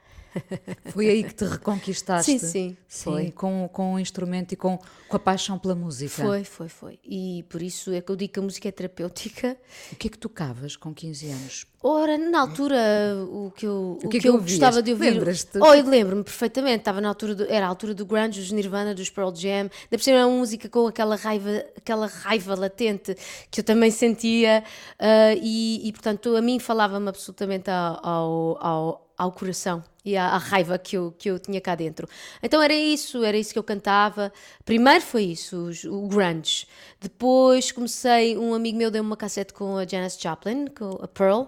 Foi 0.91 1.09
aí 1.09 1.25
que 1.25 1.35
te 1.35 1.45
reconquistaste? 1.45 2.31
Sim, 2.33 2.39
sim, 2.39 2.77
Sim, 2.89 3.05
foi. 3.05 3.31
com, 3.31 3.69
com 3.73 3.95
o 3.95 3.99
instrumento 3.99 4.53
e 4.53 4.57
com, 4.57 4.79
com 5.09 5.17
a 5.17 5.21
paixão 5.21 5.59
pela 5.59 5.75
música. 5.75 6.23
Foi, 6.23 6.45
foi, 6.45 6.69
foi. 6.69 6.99
E 7.05 7.45
por 7.49 7.63
isso 7.63 7.93
é 7.93 8.01
que 8.01 8.11
eu 8.11 8.17
digo 8.17 8.33
que 8.33 8.39
a 8.39 8.43
música 8.43 8.69
é 8.69 8.73
terapêutica. 8.73 9.57
O 9.93 9.97
que 9.97 10.09
é 10.09 10.11
que 10.11 10.19
tocavas 10.19 10.77
com 10.77 10.93
15 10.95 11.31
anos? 11.31 11.67
Ora, 11.83 12.17
na 12.17 12.41
altura, 12.41 12.77
o 13.29 13.51
que 13.55 13.67
eu, 13.67 13.99
O 14.03 14.07
o 14.07 14.09
que 14.09 14.17
é 14.17 14.21
que 14.21 14.29
eu 14.29 14.35
ouvias? 14.35 14.53
gostava 14.53 14.83
de 14.83 14.93
ouvir. 14.93 15.11
Lembras-te? 15.11 15.59
Oh, 15.59 15.75
eu 15.75 15.87
lembro-me 15.87 16.25
perfeitamente. 16.25 16.79
Estava 16.79 17.01
na 17.01 17.09
altura 17.09 17.35
do, 17.35 17.45
era 17.45 17.67
a 17.67 17.69
altura 17.69 17.95
do 17.95 18.07
grunge, 18.07 18.41
dos 18.41 18.51
Nirvana, 18.53 18.95
dos 18.95 19.11
Pearl 19.11 19.35
Jam. 19.35 19.69
Da 19.91 19.99
por 19.99 20.09
era 20.09 20.27
uma 20.27 20.39
música 20.39 20.69
com 20.69 20.87
aquela 20.87 21.15
raiva, 21.17 21.63
aquela 21.77 22.07
raiva 22.07 22.55
latente 22.55 23.15
que 23.51 23.61
eu 23.61 23.65
também 23.65 23.91
sentia. 23.91 24.65
ah, 24.99 25.35
e, 25.37 25.87
e, 25.87 25.93
portanto, 25.93 26.35
a 26.37 26.41
mim 26.41 26.59
falava-me 26.59 27.09
absolutamente 27.09 27.71
ao, 27.71 28.01
ao, 28.07 28.67
ao, 28.67 29.13
ao 29.19 29.33
coração 29.33 29.85
e 30.05 30.17
à, 30.17 30.37
raiva 30.37 30.79
que 30.79 30.97
eu, 30.97 31.15
que 31.19 31.31
eu 31.31 31.39
tinha 31.39 31.61
cá 31.61 31.75
dentro. 31.75 32.07
Então 32.43 32.61
era 32.63 32.75
isso, 32.75 33.25
era 33.25 33.37
isso 33.37 33.53
que 33.53 33.59
eu 33.59 33.63
cantava. 33.65 34.33
Primeiro 34.65 35.01
foi 35.01 35.25
isso, 35.25 35.57
os- 35.69 35.85
o 35.85 36.07
grunge. 36.07 36.67
Depois 37.01 37.71
comecei, 37.73 38.37
um 38.37 38.55
amigo 38.55 38.77
meu 38.79 38.91
deu-me 38.91 39.09
uma 39.09 39.17
cassete 39.17 39.53
com 39.53 39.77
a 39.77 39.87
Janis 39.87 40.19
Joplin, 40.21 40.67
com 40.67 40.99
a 41.03 41.09
Pearl, 41.09 41.45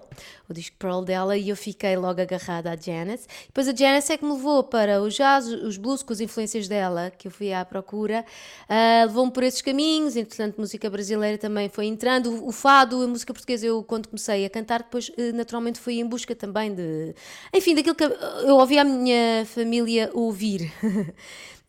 o 0.49 0.53
disco 0.53 0.75
Pearl 0.77 1.01
dela, 1.03 1.35
e 1.37 1.49
eu 1.49 1.55
fiquei 1.55 1.95
logo 1.97 2.21
agarrada 2.21 2.71
à 2.71 2.75
Janis. 2.75 3.27
Depois 3.47 3.67
a 3.67 3.75
Janis 3.75 4.09
é 4.09 4.17
que 4.17 4.25
me 4.25 4.31
levou 4.33 4.63
para 4.63 5.01
o 5.01 5.09
jazz, 5.09 5.47
os 5.47 5.77
blues, 5.77 6.01
com 6.03 6.13
as 6.13 6.19
influências 6.19 6.67
dela, 6.67 7.11
que 7.17 7.27
eu 7.27 7.31
fui 7.31 7.51
à 7.53 7.65
procura. 7.65 8.23
Ah, 8.69 9.03
Levou-me 9.07 9.31
por 9.31 9.43
esses 9.43 9.61
caminhos, 9.61 10.15
entretanto, 10.15 10.59
música 10.59 10.89
brasileira 10.89 11.37
também 11.37 11.69
foi 11.69 11.85
entrando. 11.85 12.31
O, 12.31 12.49
o 12.49 12.51
fado, 12.51 13.01
a 13.01 13.07
música 13.07 13.33
portuguesa, 13.33 13.65
eu 13.65 13.83
quando 13.83 14.07
comecei 14.07 14.45
a 14.45 14.49
cantar, 14.49 14.83
depois 14.83 15.11
eh, 15.17 15.31
naturalmente 15.31 15.79
fui 15.79 15.99
em 15.99 16.05
busca 16.05 16.35
também 16.35 16.73
de. 16.73 17.13
Enfim, 17.53 17.75
daquilo 17.75 17.95
que. 17.95 18.03
Eu 18.47 18.55
ouvi 18.55 18.79
a 18.79 18.83
minha 18.83 19.45
família 19.45 20.09
ouvir. 20.13 20.71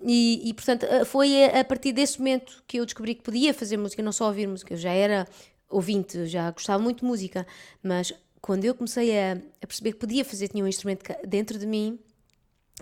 e, 0.00 0.48
e, 0.48 0.54
portanto, 0.54 0.86
foi 1.06 1.44
a, 1.44 1.64
partir 1.64 1.92
desse 1.92 2.18
momento 2.18 2.62
que 2.66 2.78
eu 2.78 2.84
descobri 2.84 3.14
que 3.14 3.22
podia 3.22 3.52
fazer 3.52 3.76
música, 3.76 4.02
não 4.02 4.12
só 4.12 4.26
ouvir 4.26 4.46
música. 4.46 4.74
Eu 4.74 4.78
já 4.78 4.92
era 4.92 5.26
ouvinte, 5.68 6.26
já 6.26 6.50
gostava 6.50 6.82
muito 6.82 7.00
de 7.00 7.04
música, 7.04 7.46
mas 7.82 8.12
quando 8.40 8.64
eu 8.64 8.74
comecei 8.74 9.18
a, 9.18 9.32
a 9.60 9.66
perceber 9.66 9.92
que 9.92 9.98
podia 9.98 10.24
fazer, 10.24 10.48
tinha 10.48 10.64
um 10.64 10.68
instrumento 10.68 11.04
dentro 11.26 11.58
de 11.58 11.66
mim, 11.66 11.98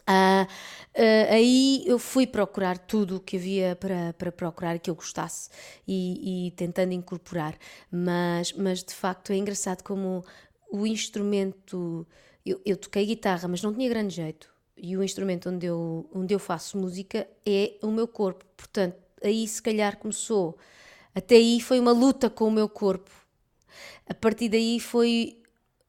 Uh, 0.02 0.44
uh, 0.44 1.32
aí 1.32 1.82
eu 1.87 1.98
fui 1.98 2.26
procurar 2.26 2.76
tudo 2.76 3.16
o 3.16 3.20
que 3.20 3.38
havia 3.38 3.74
para, 3.76 4.12
para 4.12 4.30
procurar 4.30 4.78
que 4.78 4.90
eu 4.90 4.94
gostasse 4.94 5.48
e, 5.88 6.48
e, 6.48 6.50
tentando 6.50 6.92
incorporar, 6.92 7.56
mas, 7.90 8.52
mas 8.52 8.85
de 8.85 8.94
facto 8.94 9.32
é 9.32 9.37
engraçado 9.37 9.82
como 9.82 10.22
o 10.70 10.87
instrumento. 10.87 12.06
Eu, 12.46 12.61
eu 12.64 12.76
toquei 12.76 13.04
guitarra, 13.04 13.48
mas 13.48 13.61
não 13.61 13.74
tinha 13.74 13.88
grande 13.88 14.14
jeito, 14.14 14.48
e 14.76 14.96
o 14.96 15.02
instrumento 15.02 15.50
onde 15.50 15.66
eu, 15.66 16.09
onde 16.14 16.32
eu 16.32 16.38
faço 16.38 16.78
música 16.78 17.26
é 17.44 17.74
o 17.82 17.90
meu 17.90 18.06
corpo, 18.06 18.44
portanto, 18.56 18.96
aí 19.22 19.48
se 19.48 19.61
calhar 19.61 19.96
começou. 19.98 20.56
Até 21.12 21.35
aí 21.35 21.61
foi 21.61 21.80
uma 21.80 21.92
luta 21.92 22.30
com 22.30 22.46
o 22.46 22.50
meu 22.50 22.68
corpo. 22.68 23.11
A 24.06 24.14
partir 24.14 24.48
daí 24.48 24.78
foi 24.78 25.42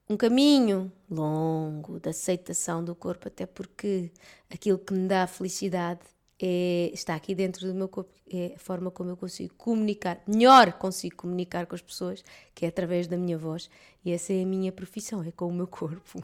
um 0.09 0.17
caminho 0.17 0.91
longo 1.09 1.99
de 1.99 2.09
aceitação 2.09 2.83
do 2.83 2.95
corpo, 2.95 3.27
até 3.27 3.45
porque 3.45 4.11
aquilo 4.49 4.79
que 4.79 4.93
me 4.93 5.07
dá 5.07 5.27
felicidade 5.27 6.01
é, 6.39 6.91
está 6.93 7.15
aqui 7.15 7.33
dentro 7.33 7.67
do 7.67 7.73
meu 7.73 7.87
corpo, 7.87 8.11
é 8.31 8.53
a 8.55 8.59
forma 8.59 8.91
como 8.91 9.09
eu 9.09 9.17
consigo 9.17 9.53
comunicar, 9.55 10.21
melhor 10.27 10.73
consigo 10.73 11.15
comunicar 11.15 11.65
com 11.65 11.73
as 11.73 11.81
pessoas, 11.81 12.23
que 12.53 12.65
é 12.65 12.69
através 12.69 13.07
da 13.07 13.17
minha 13.17 13.37
voz, 13.37 13.69
e 14.05 14.11
essa 14.11 14.33
é 14.33 14.43
a 14.43 14.45
minha 14.45 14.71
profissão, 14.71 15.23
é 15.23 15.31
com 15.31 15.47
o 15.47 15.53
meu 15.53 15.67
corpo. 15.67 16.23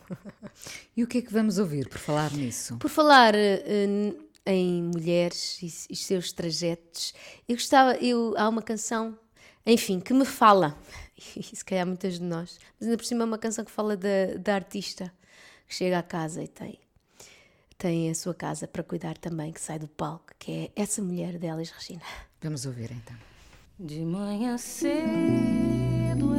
e 0.95 1.03
o 1.03 1.07
que 1.07 1.17
é 1.17 1.21
que 1.21 1.33
vamos 1.33 1.57
ouvir 1.57 1.89
por 1.89 1.97
falar 1.97 2.31
nisso? 2.31 2.77
Por 2.77 2.89
falar 2.89 3.33
uh, 3.33 4.27
em 4.45 4.83
mulheres 4.83 5.61
e, 5.61 5.93
e 5.93 5.95
seus 5.95 6.31
trajetos, 6.31 7.13
eu 7.47 7.55
gostava, 7.55 7.95
eu, 7.95 8.35
há 8.37 8.47
uma 8.47 8.61
canção, 8.61 9.17
enfim, 9.65 9.99
que 9.99 10.13
me 10.13 10.25
fala 10.25 10.77
e 11.35 11.41
se 11.41 11.65
calhar 11.65 11.87
muitas 11.87 12.19
de 12.19 12.23
nós, 12.23 12.59
mas 12.79 12.87
ainda 12.87 12.97
por 12.97 13.05
cima 13.05 13.23
é 13.23 13.25
uma 13.25 13.37
canção 13.39 13.65
que 13.65 13.71
fala 13.71 13.97
da, 13.97 14.35
da 14.37 14.53
artista 14.53 15.11
que 15.67 15.73
chega 15.73 15.97
à 15.97 16.03
casa 16.03 16.43
e 16.43 16.47
tem, 16.47 16.79
tem 17.77 18.09
a 18.09 18.15
sua 18.15 18.33
casa 18.33 18.67
para 18.67 18.83
cuidar 18.83 19.17
também, 19.17 19.51
que 19.51 19.61
sai 19.61 19.79
do 19.79 19.87
palco, 19.87 20.33
que 20.39 20.51
é 20.51 20.71
essa 20.81 21.01
mulher 21.01 21.37
de 21.37 21.47
Elis 21.47 21.71
Regina. 21.71 22.01
Vamos 22.41 22.65
ouvir 22.65 22.91
então. 22.91 23.15
De 23.79 24.01
manhã 24.05 24.57
cedo, 24.57 26.35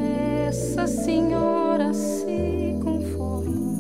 essa 0.46 0.86
senhora 0.86 1.92
se 1.92 2.78
conforma, 2.82 3.74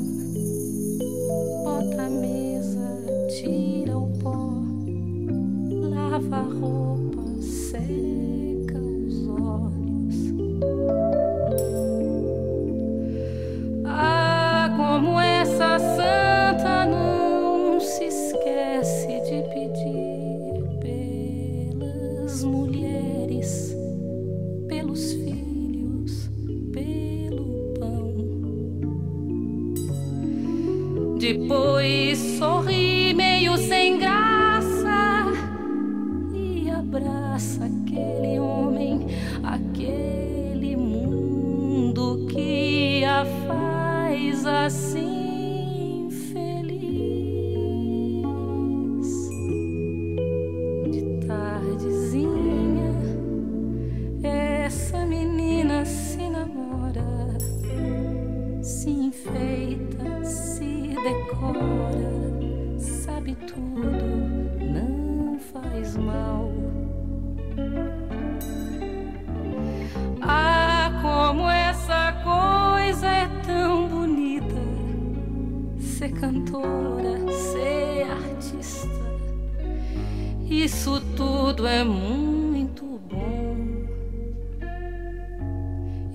bota 1.62 2.02
a 2.02 2.10
mesa, 2.10 3.00
tira 3.28 3.96
o 3.96 4.12
pó, 4.18 4.50
lava 5.88 6.36
a 6.36 6.42
roupa, 6.42 6.93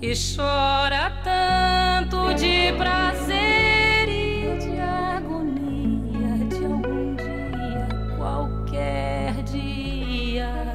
E 0.02 0.14
chora 0.14 1.10
tanto 1.22 2.32
de 2.32 2.72
prazer 2.72 4.08
e 4.08 4.58
de 4.58 4.80
agonia 4.80 6.48
de 6.48 6.64
algum 6.64 7.14
dia, 7.16 8.16
qualquer 8.16 9.42
dia 9.42 10.74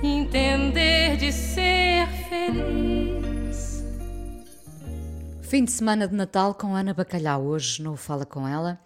entender 0.00 1.16
de 1.16 1.32
ser 1.32 2.06
feliz. 2.28 3.84
Fim 5.42 5.64
de 5.64 5.72
semana 5.72 6.06
de 6.06 6.14
Natal 6.14 6.54
com 6.54 6.76
Ana 6.76 6.94
Bacalhau. 6.94 7.42
Hoje 7.44 7.82
não 7.82 7.96
fala 7.96 8.24
com 8.24 8.46
ela. 8.46 8.78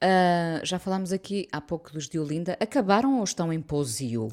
Ah, 0.00 0.60
já 0.62 0.78
falámos 0.78 1.12
aqui 1.12 1.48
há 1.50 1.60
pouco 1.60 1.92
dos 1.92 2.08
de 2.08 2.16
Olinda. 2.16 2.56
Acabaram 2.60 3.18
ou 3.18 3.24
estão 3.24 3.52
em 3.52 3.60
posio? 3.60 4.30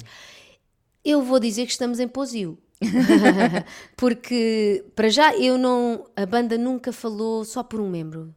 Eu 1.04 1.20
vou 1.20 1.40
dizer 1.40 1.66
que 1.66 1.72
estamos 1.72 1.98
em 1.98 2.06
posio. 2.06 2.56
Porque, 3.96 4.84
para 4.94 5.08
já, 5.08 5.36
eu 5.36 5.56
não. 5.58 6.06
A 6.16 6.26
banda 6.26 6.56
nunca 6.58 6.92
falou 6.92 7.44
só 7.44 7.62
por 7.62 7.80
um 7.80 7.88
membro. 7.88 8.34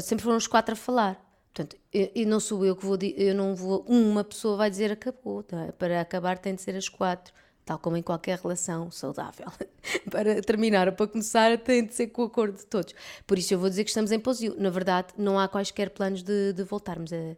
Sempre 0.00 0.24
foram 0.24 0.36
os 0.36 0.46
quatro 0.46 0.72
a 0.74 0.76
falar. 0.76 1.22
Portanto, 1.52 1.76
eu 1.92 2.26
não 2.26 2.38
sou 2.38 2.64
eu 2.64 2.76
que 2.76 2.84
vou. 2.84 2.98
Eu 3.16 3.34
não 3.34 3.54
vou. 3.54 3.84
Uma 3.88 4.22
pessoa 4.22 4.56
vai 4.56 4.70
dizer 4.70 4.92
acabou. 4.92 5.42
tá? 5.42 5.72
Para 5.78 6.00
acabar, 6.00 6.38
tem 6.38 6.54
de 6.54 6.62
ser 6.62 6.76
as 6.76 6.88
quatro. 6.88 7.32
Tal 7.64 7.78
como 7.78 7.96
em 7.96 8.02
qualquer 8.02 8.38
relação 8.38 8.90
saudável. 8.90 9.46
para 10.10 10.40
terminar 10.40 10.86
ou 10.86 10.94
para 10.94 11.08
começar, 11.08 11.58
tem 11.58 11.84
de 11.84 11.94
ser 11.94 12.08
com 12.08 12.22
o 12.22 12.26
acordo 12.26 12.58
de 12.58 12.66
todos. 12.66 12.94
Por 13.26 13.38
isso, 13.38 13.52
eu 13.52 13.58
vou 13.58 13.68
dizer 13.68 13.82
que 13.84 13.90
estamos 13.90 14.12
em 14.12 14.20
posio. 14.20 14.54
Na 14.58 14.70
verdade, 14.70 15.08
não 15.16 15.38
há 15.38 15.48
quaisquer 15.48 15.90
planos 15.90 16.22
de, 16.22 16.52
de 16.52 16.62
voltarmos 16.62 17.12
a. 17.12 17.36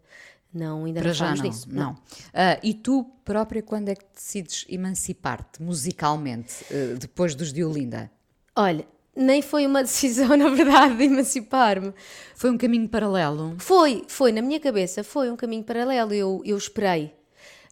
Não, 0.53 0.85
ainda 0.85 1.01
Para 1.01 1.09
não 1.09 1.15
já 1.15 1.35
não. 1.35 1.43
disso. 1.51 1.67
não. 1.71 1.97
Ah, 2.33 2.59
e 2.63 2.73
tu 2.75 3.05
própria, 3.25 3.63
quando 3.63 3.91
é 3.91 3.95
que 3.95 4.05
decides 4.15 4.65
emancipar-te 4.69 5.63
musicalmente, 5.63 6.65
ah, 6.71 6.97
depois 6.99 7.35
dos 7.35 7.53
de 7.53 7.63
Olinda? 7.65 8.11
Olha, 8.57 8.87
nem 9.15 9.43
foi 9.43 9.67
uma 9.67 9.83
decisão, 9.85 10.37
na 10.37 10.49
verdade, 10.49 10.97
de 10.97 11.05
emancipar-me. 11.05 11.93
Foi 12.35 12.51
um 12.51 12.57
caminho 12.57 12.89
paralelo? 12.89 13.57
Foi, 13.59 14.05
foi, 14.09 14.33
na 14.33 14.41
minha 14.41 14.59
cabeça, 14.59 15.05
foi 15.05 15.31
um 15.31 15.37
caminho 15.37 15.65
paralelo. 15.65 16.15
Eu, 16.15 16.43
eu 16.45 16.57
esperei 16.57 17.13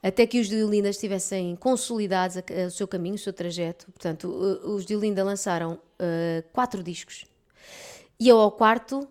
até 0.02 0.26
que 0.26 0.38
os 0.38 0.48
de 0.48 0.62
Olinda 0.62 0.88
estivessem 0.88 1.56
consolidados 1.56 2.36
o 2.36 2.70
seu 2.70 2.86
caminho, 2.86 3.14
o 3.14 3.18
seu 3.18 3.32
trajeto. 3.32 3.86
Portanto, 3.86 4.28
os 4.64 4.84
de 4.84 4.94
Olinda 4.94 5.24
lançaram 5.24 5.80
eh, 5.98 6.44
quatro 6.52 6.82
discos. 6.82 7.24
E 8.20 8.28
eu 8.28 8.38
ao 8.38 8.52
quarto 8.52 9.08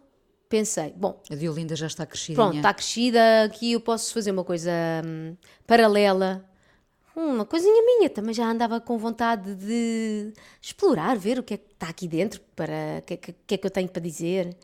pensei, 0.55 0.93
bom, 0.95 1.21
A 1.29 1.35
de 1.35 1.49
Olinda 1.49 1.75
já 1.75 1.87
está 1.87 2.05
crescidinha. 2.05 2.35
Pronto, 2.37 2.55
está 2.55 2.73
crescida, 2.73 3.43
aqui 3.43 3.73
eu 3.73 3.81
posso 3.81 4.13
fazer 4.13 4.31
uma 4.31 4.43
coisa 4.45 4.71
hum, 5.05 5.35
paralela, 5.67 6.49
uma 7.13 7.45
coisinha 7.45 7.83
minha, 7.83 8.09
também 8.09 8.33
já 8.33 8.49
andava 8.49 8.79
com 8.79 8.97
vontade 8.97 9.53
de 9.55 10.31
explorar, 10.61 11.17
ver 11.17 11.39
o 11.39 11.43
que 11.43 11.55
é 11.55 11.57
que 11.57 11.73
está 11.73 11.89
aqui 11.89 12.07
dentro, 12.07 12.39
para 12.55 12.99
o 12.99 13.01
que, 13.01 13.13
é 13.15 13.17
que, 13.17 13.35
que 13.45 13.55
é 13.55 13.57
que 13.57 13.67
eu 13.67 13.71
tenho 13.71 13.89
para 13.89 14.01
dizer. 14.01 14.55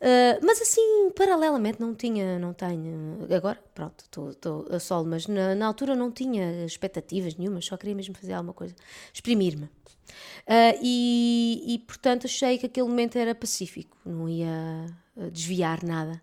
Uh, 0.00 0.38
mas 0.42 0.62
assim, 0.62 1.10
paralelamente 1.14 1.78
não 1.78 1.94
tinha, 1.94 2.38
não 2.38 2.54
tenho, 2.54 3.26
agora 3.34 3.58
pronto, 3.74 4.04
estou 4.30 4.66
a 4.70 4.78
solo, 4.78 5.06
mas 5.06 5.26
na, 5.26 5.54
na 5.54 5.66
altura 5.66 5.94
não 5.94 6.10
tinha 6.10 6.64
expectativas 6.64 7.34
nenhumas, 7.34 7.66
só 7.66 7.76
queria 7.76 7.94
mesmo 7.94 8.14
fazer 8.14 8.32
alguma 8.32 8.54
coisa, 8.54 8.74
exprimir-me. 9.12 9.64
Uh, 9.64 10.78
e, 10.80 11.64
e 11.66 11.78
portanto 11.80 12.26
achei 12.26 12.56
que 12.56 12.64
aquele 12.64 12.88
momento 12.88 13.18
era 13.18 13.34
pacífico, 13.34 13.98
não 14.06 14.28
ia 14.28 14.86
desviar 15.32 15.82
nada 15.82 16.20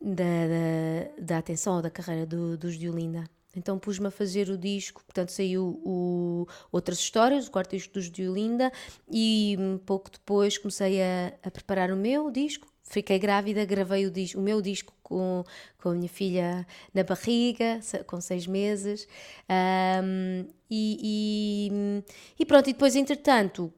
da, 0.00 0.24
da, 0.24 1.22
da 1.22 1.38
atenção 1.38 1.76
ou 1.76 1.82
da 1.82 1.90
carreira 1.90 2.26
do, 2.26 2.56
dos 2.56 2.78
de 2.78 2.88
Olinda. 2.88 3.24
Então 3.56 3.78
pus-me 3.78 4.06
a 4.06 4.10
fazer 4.10 4.48
o 4.50 4.56
disco, 4.56 5.02
portanto 5.04 5.30
saiu 5.30 5.80
o 5.84 6.46
Outras 6.70 6.98
Histórias, 6.98 7.48
o 7.48 7.50
quarto 7.50 7.74
disco 7.74 7.94
dos 7.94 8.10
de 8.10 8.28
Olinda, 8.28 8.70
e 9.10 9.56
um 9.58 9.78
pouco 9.78 10.10
depois 10.10 10.56
comecei 10.58 11.02
a, 11.02 11.32
a 11.42 11.50
preparar 11.50 11.90
o 11.90 11.96
meu 11.96 12.30
disco. 12.30 12.68
fiquei 12.84 13.18
grávida, 13.18 13.64
gravei 13.64 14.06
o, 14.06 14.10
disco, 14.10 14.38
o 14.38 14.42
meu 14.42 14.62
disco 14.62 14.94
com, 15.02 15.44
com 15.78 15.88
a 15.88 15.94
minha 15.94 16.08
filha 16.08 16.66
na 16.94 17.02
barriga, 17.02 17.80
com 18.06 18.20
seis 18.20 18.46
meses. 18.46 19.08
Ahm, 19.48 20.46
e, 20.70 21.70
e, 21.70 22.04
e 22.38 22.46
pronto, 22.46 22.68
e 22.68 22.72
depois, 22.74 22.94
entretanto, 22.94 23.72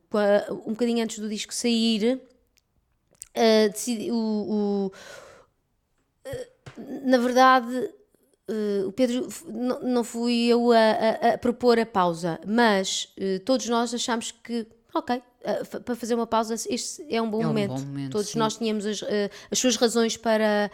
um 0.67 0.73
bocadinho 0.73 1.03
antes 1.03 1.21
do 1.21 1.29
disco 1.29 1.55
sair, 1.55 2.21
decidi, 3.73 4.11
o, 4.11 4.17
o- 4.17 4.93
ah, 6.25 6.47
na 7.05 7.19
verdade, 7.19 7.91
ah, 8.49 8.87
o 8.87 8.93
Pedro, 8.93 9.29
não, 9.47 9.81
não 9.83 10.05
fui 10.05 10.47
eu 10.47 10.73
a, 10.73 10.77
a- 10.79 11.35
a 11.35 11.39
propor 11.39 11.79
a 11.79 11.87
pausa, 11.87 12.41
mas 12.47 13.13
ah, 13.19 13.41
todos 13.45 13.69
nós 13.69 13.93
achámos 13.95 14.31
que, 14.33 14.67
ok, 14.95 15.23
para 15.85 15.97
fazer 15.97 16.15
uma 16.15 16.27
pausa, 16.27 16.55
este 16.69 17.07
é 17.09 17.21
um 17.23 17.31
bom 17.31 17.41
É 17.43 17.45
um 17.47 17.49
momento. 17.49 17.71
bom 17.75 17.81
momento, 17.81 18.13
Todos 18.13 18.29
sim. 18.31 18.39
nós 18.39 18.57
tínhamos 18.59 18.85
as, 18.85 19.01
as 19.51 19.59
suas 19.59 19.77
razões 19.77 20.17
para, 20.17 20.71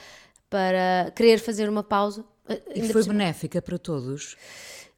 para 0.51 1.13
querer 1.15 1.39
fazer 1.39 1.69
uma 1.69 1.85
pausa. 1.85 2.25
E 2.75 2.83
foi 2.89 3.03
cima- 3.03 3.15
benéfica 3.15 3.61
para 3.63 3.79
todos? 3.79 4.37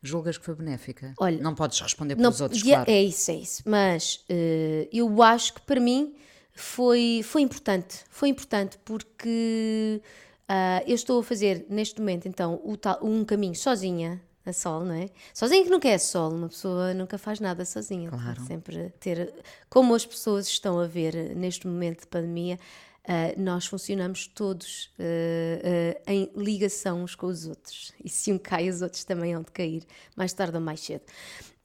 Julgas 0.02 0.38
que 0.38 0.44
foi 0.44 0.54
benéfica? 0.54 1.12
Olha, 1.18 1.38
não 1.42 1.54
podes 1.54 1.80
responder 1.80 2.14
Não, 2.14 2.22
pelos 2.30 2.40
outros, 2.40 2.62
yeah, 2.62 2.84
claro. 2.84 2.98
É 2.98 3.02
isso, 3.02 3.30
é 3.30 3.34
isso. 3.34 3.62
Mas 3.66 4.24
eh, 4.28 4.88
eu 4.92 5.22
acho 5.22 5.54
que 5.54 5.60
para 5.62 5.80
mim 5.80 6.14
foi, 6.58 7.20
foi 7.24 7.42
importante. 7.42 8.04
Foi 8.10 8.28
importante 8.28 8.78
porque 8.84 10.00
ah, 10.48 10.82
eu 10.86 10.94
estou 10.94 11.20
a 11.20 11.22
fazer 11.22 11.66
neste 11.68 12.00
momento 12.00 12.26
então 12.26 12.60
tal- 12.80 12.98
um 13.02 13.24
caminho 13.24 13.54
sozinha 13.54 14.20
a 14.44 14.52
sol, 14.52 14.84
não 14.84 14.94
é? 14.94 15.08
Sozinha 15.34 15.62
que 15.62 15.70
nunca 15.70 15.88
é 15.88 15.98
sol, 15.98 16.32
uma 16.32 16.48
pessoa 16.48 16.94
nunca 16.94 17.18
faz 17.18 17.38
nada 17.38 17.64
sozinha. 17.64 18.10
Claro. 18.10 18.42
Sempre 18.46 18.90
ter, 18.98 19.32
como 19.68 19.94
as 19.94 20.04
pessoas 20.04 20.48
estão 20.48 20.80
a 20.80 20.86
ver 20.86 21.36
neste 21.36 21.66
momento 21.66 22.00
de 22.00 22.06
pandemia, 22.06 22.58
ah, 23.06 23.34
nós 23.36 23.66
funcionamos 23.66 24.26
todos 24.26 24.90
ah, 24.98 26.02
ah, 26.06 26.12
em 26.12 26.30
ligação 26.34 27.02
uns 27.04 27.14
com 27.14 27.26
os 27.26 27.46
outros. 27.46 27.92
E 28.02 28.08
se 28.08 28.32
um 28.32 28.38
cai, 28.38 28.68
os 28.68 28.82
outros 28.82 29.04
também 29.04 29.34
hão 29.34 29.42
de 29.42 29.52
cair, 29.52 29.84
mais 30.16 30.32
tarde 30.32 30.56
ou 30.56 30.62
mais 30.62 30.80
cedo. 30.80 31.04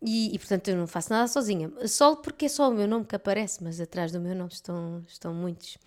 E, 0.06 0.36
e, 0.36 0.40
portanto 0.40 0.68
eu 0.68 0.76
não 0.76 0.88
faço 0.88 1.12
nada 1.12 1.28
sozinha. 1.28 1.72
Só 1.88 2.16
porque 2.16 2.46
é 2.46 2.50
só 2.50 2.70
o 2.70 2.74
meu 2.74 2.88
nome 2.88 3.06
que 3.06 3.16
aparece, 3.16 3.64
mas 3.64 3.80
atrás 3.80 4.12
do 4.12 4.20
meu 4.20 4.36
nome 4.36 4.52
estão, 4.52 5.02
estão 5.08 5.34
muitos. 5.34 5.78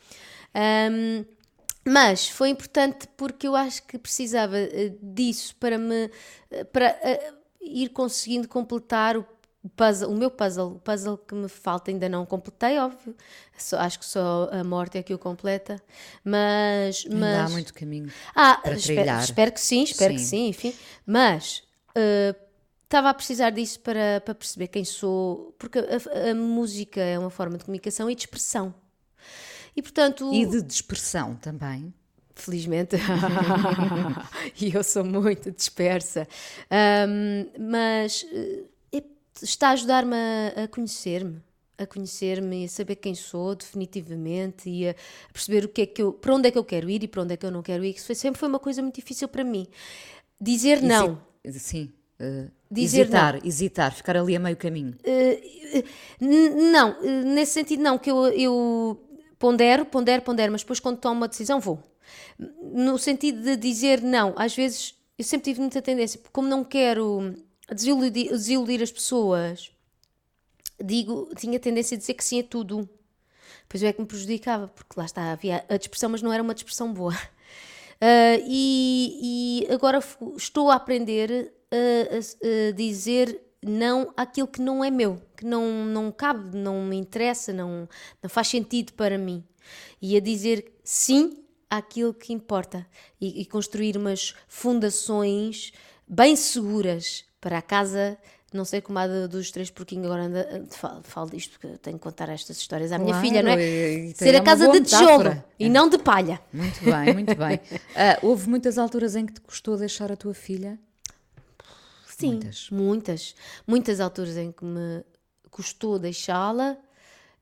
Ahm, 0.54 1.24
mas 1.86 2.28
foi 2.28 2.48
importante 2.50 3.06
porque 3.16 3.46
eu 3.46 3.54
acho 3.54 3.82
que 3.84 3.98
precisava 3.98 4.58
eh, 4.58 4.94
disso 5.00 5.54
para 5.56 5.78
me 5.78 6.10
eh, 6.50 6.64
para 6.64 6.86
eh, 7.02 7.32
ir 7.60 7.90
conseguindo 7.90 8.48
completar 8.48 9.16
o 9.16 9.26
puzzle, 9.76 10.10
o 10.10 10.16
meu 10.16 10.30
puzzle, 10.30 10.72
o 10.76 10.78
puzzle 10.80 11.18
que 11.18 11.34
me 11.34 11.48
falta 11.48 11.90
ainda 11.90 12.08
não 12.08 12.24
completei, 12.26 12.78
óbvio. 12.78 13.14
Só- 13.56 13.78
acho 13.78 13.98
que 13.98 14.04
só 14.06 14.48
a 14.52 14.64
morte 14.64 14.98
é 14.98 15.02
que 15.02 15.14
o 15.14 15.18
completa, 15.18 15.80
mas, 16.24 17.06
Ainda 17.10 17.20
mas 17.20 17.46
há 17.46 17.48
muito 17.50 17.74
caminho 17.74 18.12
ah, 18.34 18.60
para 18.62 18.74
espero, 18.74 18.82
trilhar. 18.82 19.18
espero 19.18 19.52
que 19.52 19.60
sim, 19.60 19.82
espero 19.84 20.14
que 20.14 20.20
Sim. 20.20 20.26
sim, 20.26 20.48
enfim. 20.48 20.74
Mas 21.06 21.62
eh, 21.94 22.34
estava 22.86 23.10
a 23.10 23.14
precisar 23.14 23.50
disso 23.50 23.80
para, 23.80 24.20
para 24.24 24.34
perceber 24.34 24.68
quem 24.68 24.84
sou, 24.84 25.54
porque 25.58 25.78
a, 25.78 26.30
a 26.30 26.34
música 26.34 27.00
é 27.00 27.18
uma 27.18 27.30
forma 27.30 27.58
de 27.58 27.64
comunicação 27.64 28.10
e 28.10 28.14
de 28.14 28.22
expressão. 28.22 28.74
E 29.76 29.82
portanto. 29.82 30.32
E 30.32 30.46
de 30.46 30.62
dispersão 30.62 31.36
também. 31.36 31.92
Felizmente. 32.34 32.96
e 34.60 34.74
eu 34.74 34.82
sou 34.84 35.04
muito 35.04 35.50
dispersa. 35.50 36.26
Ahm, 36.70 37.46
mas 37.58 38.26
eh, 38.32 38.64
está 39.42 39.68
a 39.68 39.72
ajudar-me 39.72 40.14
a, 40.56 40.68
conhecer-me. 40.68 41.42
A 41.78 41.86
conhecer-me 41.86 42.62
e 42.62 42.64
a 42.64 42.68
saber 42.68 42.96
quem 42.96 43.14
sou 43.14 43.54
definitivamente 43.54 44.68
e 44.70 44.88
a 44.88 44.94
perceber 45.32 45.64
o 45.64 45.68
que 45.68 45.82
é 45.82 45.86
que 45.86 46.02
eu, 46.02 46.12
para 46.12 46.34
onde 46.34 46.48
é 46.48 46.50
que 46.50 46.58
eu 46.58 46.64
quero 46.64 46.88
ir 46.88 47.02
e 47.02 47.08
para 47.08 47.22
onde 47.22 47.34
é 47.34 47.36
que 47.36 47.44
eu 47.44 47.50
não 47.50 47.62
quero 47.62 47.84
ir. 47.84 47.94
Isso 47.96 48.06
foi, 48.06 48.14
sempre 48.14 48.38
foi 48.38 48.48
uma 48.48 48.58
coisa 48.58 48.80
muito 48.82 48.94
difícil 48.96 49.28
para 49.28 49.44
mim. 49.44 49.66
Dizer 50.40 50.80
não. 50.82 51.20
Hesi- 51.44 51.60
Sim. 51.60 51.92
eh, 52.18 52.48
Dizer 52.70 53.06
hesitar, 53.06 53.46
hesitar, 53.46 53.94
ficar 53.94 54.16
ali 54.16 54.34
a 54.36 54.40
meio 54.40 54.56
caminho. 54.56 54.94
N- 56.20 56.70
Não, 56.72 56.96
eh, 57.02 57.22
nesse 57.24 57.52
sentido 57.52 57.82
não, 57.82 57.98
que 57.98 58.10
eu, 58.10 58.26
eu 58.28 59.00
pondero, 59.38 59.84
pondero, 59.84 60.22
pondero, 60.22 60.52
mas 60.52 60.62
depois 60.62 60.80
quando 60.80 60.98
tomo 60.98 61.14
uma 61.16 61.28
decisão 61.28 61.60
vou. 61.60 61.82
No 62.38 62.98
sentido 62.98 63.42
de 63.42 63.56
dizer 63.56 64.02
não, 64.02 64.34
às 64.36 64.54
vezes 64.54 64.94
eu 65.18 65.24
sempre 65.24 65.44
tive 65.50 65.60
muita 65.60 65.82
tendência, 65.82 66.20
como 66.32 66.48
não 66.48 66.62
quero 66.64 67.34
desiludir, 67.72 68.30
desiludir 68.30 68.82
as 68.82 68.92
pessoas, 68.92 69.70
digo, 70.82 71.28
tinha 71.36 71.58
tendência 71.58 71.94
a 71.96 71.98
dizer 71.98 72.14
que 72.14 72.24
sim 72.24 72.40
a 72.40 72.44
tudo. 72.44 72.88
Pois 73.68 73.82
eu 73.82 73.90
é 73.90 73.94
que 73.94 74.00
me 74.00 74.08
prejudicava, 74.08 74.68
porque 74.68 74.94
lá 74.98 75.06
está, 75.06 75.32
havia 75.32 75.64
a 75.68 75.78
dispersão, 75.78 76.10
mas 76.10 76.22
não 76.22 76.32
era 76.32 76.42
uma 76.42 76.54
dispersão 76.54 76.92
boa. 76.92 77.14
Ah, 78.00 78.38
e, 78.46 79.64
e 79.68 79.72
agora 79.74 80.00
estou 80.36 80.70
a 80.70 80.76
aprender 80.76 81.52
a, 81.72 82.72
dizer 82.72 83.40
não 83.62 84.12
àquilo 84.16 84.46
que 84.46 84.60
não 84.60 84.84
é 84.84 84.90
meu, 84.90 85.20
que 85.36 85.44
não, 85.44 85.84
não 85.86 86.12
cabe, 86.12 86.56
não 86.56 86.84
me 86.84 86.96
interessa, 86.96 87.52
não, 87.52 87.88
não 88.22 88.30
faz 88.30 88.48
sentido 88.48 88.92
para 88.92 89.18
mim. 89.18 89.42
E 90.00 90.16
a 90.16 90.20
dizer 90.20 90.72
sim 90.84 91.42
àquilo 91.68 92.14
que 92.14 92.32
importa 92.32 92.86
e, 93.20 93.40
e 93.42 93.46
construir 93.46 93.96
umas 93.96 94.34
fundações 94.46 95.72
bem 96.06 96.36
seguras 96.36 97.24
para 97.40 97.58
a 97.58 97.62
casa. 97.62 98.16
Não 98.52 98.64
sei 98.64 98.80
como 98.80 98.98
a 99.00 99.26
dos 99.26 99.50
três 99.50 99.70
porquinhos 99.70 100.06
agora 100.06 100.22
anda, 100.22 100.64
falo, 100.70 101.02
falo 101.02 101.30
disto 101.30 101.50
porque 101.50 101.66
eu 101.66 101.78
tenho 101.78 101.98
que 101.98 102.02
contar 102.04 102.28
estas 102.28 102.56
histórias 102.58 102.92
à 102.92 102.98
minha 102.98 103.10
Claro, 103.12 103.26
filha, 103.26 103.42
não 103.42 103.50
é? 103.50 103.60
e- 103.60 104.10
e 104.10 104.14
Ser 104.16 104.34
é 104.34 104.38
a 104.38 104.42
casa 104.44 104.68
de 104.70 104.80
tijolo 104.82 105.02
metáfora. 105.24 105.44
e 105.58 105.68
não 105.68 105.88
de 105.88 105.98
palha. 105.98 106.40
Muito 106.52 106.78
bem, 106.84 107.12
muito 107.12 107.34
bem. 107.34 107.60
Ah, 107.96 108.18
houve 108.22 108.48
muitas 108.48 108.78
alturas 108.78 109.16
em 109.16 109.26
que 109.26 109.32
te 109.34 109.40
custou 109.40 109.76
deixar 109.76 110.12
a 110.12 110.16
tua 110.16 110.32
filha? 110.32 110.78
Sim, 112.16 112.28
Muitas. 112.30 112.70
muitas. 112.70 113.34
Muitas, 113.66 114.00
alturas 114.00 114.36
em 114.38 114.50
que 114.50 114.64
me 114.64 115.04
custou 115.50 115.98
deixá-la. 115.98 116.78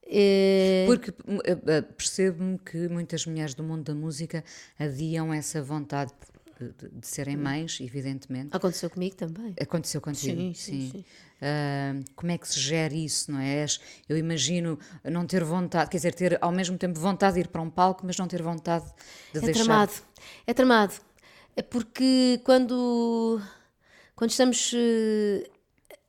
eh, 0.05 0.85
Porque 0.87 1.13
hum, 1.29 1.39
ah, 1.47 1.79
ah, 1.79 1.83
percebo-me 1.97 2.59
que 2.59 2.89
muitas 2.89 3.25
mulheres 3.25 3.55
do 3.55 3.63
mundo 3.63 3.85
da 3.85 3.95
música 3.95 4.43
adiam 4.77 5.33
essa 5.33 5.63
vontade 5.63 6.13
de, 6.61 7.07
serem 7.07 7.37
mães, 7.37 7.79
evidentemente. 7.81 8.57
Aconteceu 8.57 8.91
comigo 8.91 9.15
também. 9.15 9.55
Aconteceu 9.61 10.01
contigo? 10.01 10.41
Sim, 10.41 10.55
sim, 10.55 10.91
sim. 10.91 11.05
Ah, 11.41 11.95
como 12.17 12.33
é 12.33 12.39
que 12.39 12.49
se 12.49 12.59
gera 12.59 12.95
isso, 12.95 13.31
não 13.31 13.39
é? 13.39 13.65
Eu 14.09 14.17
imagino 14.17 14.77
não 15.05 15.25
ter 15.25 15.45
vontade, 15.45 15.89
quer 15.91 15.99
dizer, 15.99 16.15
ter 16.15 16.39
ao 16.41 16.51
mesmo 16.51 16.77
tempo 16.77 16.99
vontade 16.99 17.35
de 17.35 17.41
ir 17.43 17.49
para 17.49 17.63
um 17.63 17.71
palco, 17.71 18.05
mas 18.05 18.17
não 18.17 18.27
ter 18.27 18.43
vontade 18.43 18.87
de 19.33 19.39
É 19.39 19.41
deixar. 19.41 19.53
tramado. 19.65 19.93
É 20.47 20.53
tramado. 20.55 20.95
É 21.57 21.63
porque 21.63 22.41
quando, 22.45 23.41
quando 24.17 24.31
estamos 24.31 24.73
eh, 24.75 25.49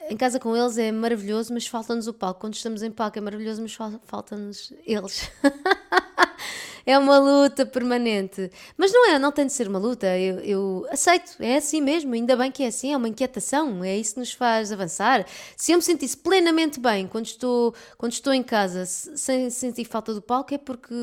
em 0.09 0.17
casa 0.17 0.39
com 0.39 0.55
eles 0.55 0.77
é 0.77 0.91
maravilhoso, 0.91 1.53
mas 1.53 1.67
falta-nos 1.67 2.07
o 2.07 2.13
palco. 2.13 2.39
Quando 2.41 2.53
estamos 2.55 2.83
em 2.83 2.91
palco 2.91 3.17
é 3.17 3.21
maravilhoso, 3.21 3.61
mas 3.61 3.73
fal- 3.73 4.01
falta-nos 4.05 4.73
eles. 4.85 5.29
é 6.85 6.97
uma 6.97 7.17
luta 7.17 7.65
permanente. 7.65 8.51
Mas 8.77 8.91
não 8.93 9.09
é, 9.09 9.17
não 9.19 9.31
tem 9.31 9.47
de 9.47 9.53
ser 9.53 9.67
uma 9.67 9.79
luta. 9.79 10.07
Eu, 10.17 10.39
eu 10.39 10.87
aceito, 10.91 11.35
é 11.39 11.57
assim 11.57 11.81
mesmo. 11.81 12.13
Ainda 12.13 12.35
bem 12.35 12.51
que 12.51 12.63
é 12.63 12.67
assim, 12.67 12.93
é 12.93 12.97
uma 12.97 13.09
inquietação. 13.09 13.83
É 13.83 13.97
isso 13.97 14.13
que 14.13 14.19
nos 14.19 14.33
faz 14.33 14.71
avançar. 14.71 15.25
Se 15.57 15.71
eu 15.71 15.77
me 15.77 15.81
sentisse 15.83 16.17
plenamente 16.17 16.79
bem 16.79 17.07
quando 17.07 17.25
estou, 17.25 17.73
quando 17.97 18.11
estou 18.13 18.33
em 18.33 18.43
casa, 18.43 18.85
se- 18.85 19.17
sem 19.17 19.49
sentir 19.49 19.85
falta 19.85 20.13
do 20.13 20.21
palco, 20.21 20.53
é 20.53 20.57
porque 20.57 20.93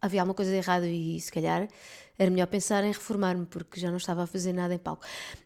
havia 0.00 0.20
alguma 0.22 0.34
coisa 0.34 0.50
de 0.50 0.56
errado 0.56 0.86
e 0.86 1.20
se 1.20 1.30
calhar 1.30 1.68
era 2.22 2.30
melhor 2.30 2.46
pensar 2.48 2.84
em 2.84 2.88
reformar-me 2.92 3.46
porque 3.46 3.80
já 3.80 3.88
não 3.88 3.96
estava 3.96 4.24
a 4.24 4.26
fazer 4.26 4.52
nada 4.52 4.74
em 4.74 4.78
palco. 4.78 5.02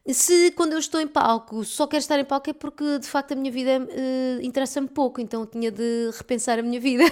Se 0.09 0.51
quando 0.51 0.73
eu 0.73 0.79
estou 0.81 1.01
em 1.01 1.07
palco 1.07 1.63
só 1.65 1.87
quero 1.87 2.01
estar 2.01 2.19
em 2.19 2.25
palco 2.25 2.51
é 2.51 2.53
porque 2.53 2.99
de 2.99 3.07
facto 3.07 3.31
a 3.31 3.37
minha 3.37 3.53
vida 3.53 3.71
eh, 3.91 4.41
interessa-me 4.43 4.89
pouco, 4.89 5.21
então 5.21 5.43
eu 5.43 5.47
tinha 5.47 5.71
de 5.71 6.11
repensar 6.17 6.59
a 6.59 6.63
minha 6.63 6.81
vida. 6.81 7.05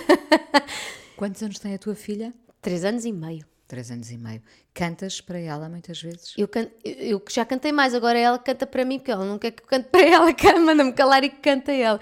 Quantos 1.16 1.40
anos 1.44 1.60
tem 1.60 1.74
a 1.74 1.78
tua 1.78 1.94
filha? 1.94 2.34
Três 2.60 2.84
anos 2.84 3.04
e 3.04 3.12
meio. 3.12 3.46
Três 3.68 3.90
anos 3.90 4.10
e 4.10 4.18
meio. 4.18 4.42
Cantas 4.74 5.20
para 5.20 5.38
ela 5.38 5.68
muitas 5.68 6.02
vezes? 6.02 6.34
Eu, 6.36 6.48
can- 6.48 6.68
eu- 6.84 7.22
já 7.30 7.44
cantei 7.44 7.70
mais, 7.72 7.94
agora 7.94 8.18
ela 8.18 8.38
canta 8.38 8.66
para 8.66 8.84
mim, 8.84 8.98
porque 8.98 9.12
ela 9.12 9.24
não 9.24 9.38
quer 9.38 9.52
que 9.52 9.62
eu 9.62 9.66
cante 9.66 9.88
para 9.90 10.02
ela, 10.02 10.26
manda-me 10.60 10.92
calar 10.92 11.22
e 11.24 11.30
canta 11.30 11.70
ela. 11.72 12.00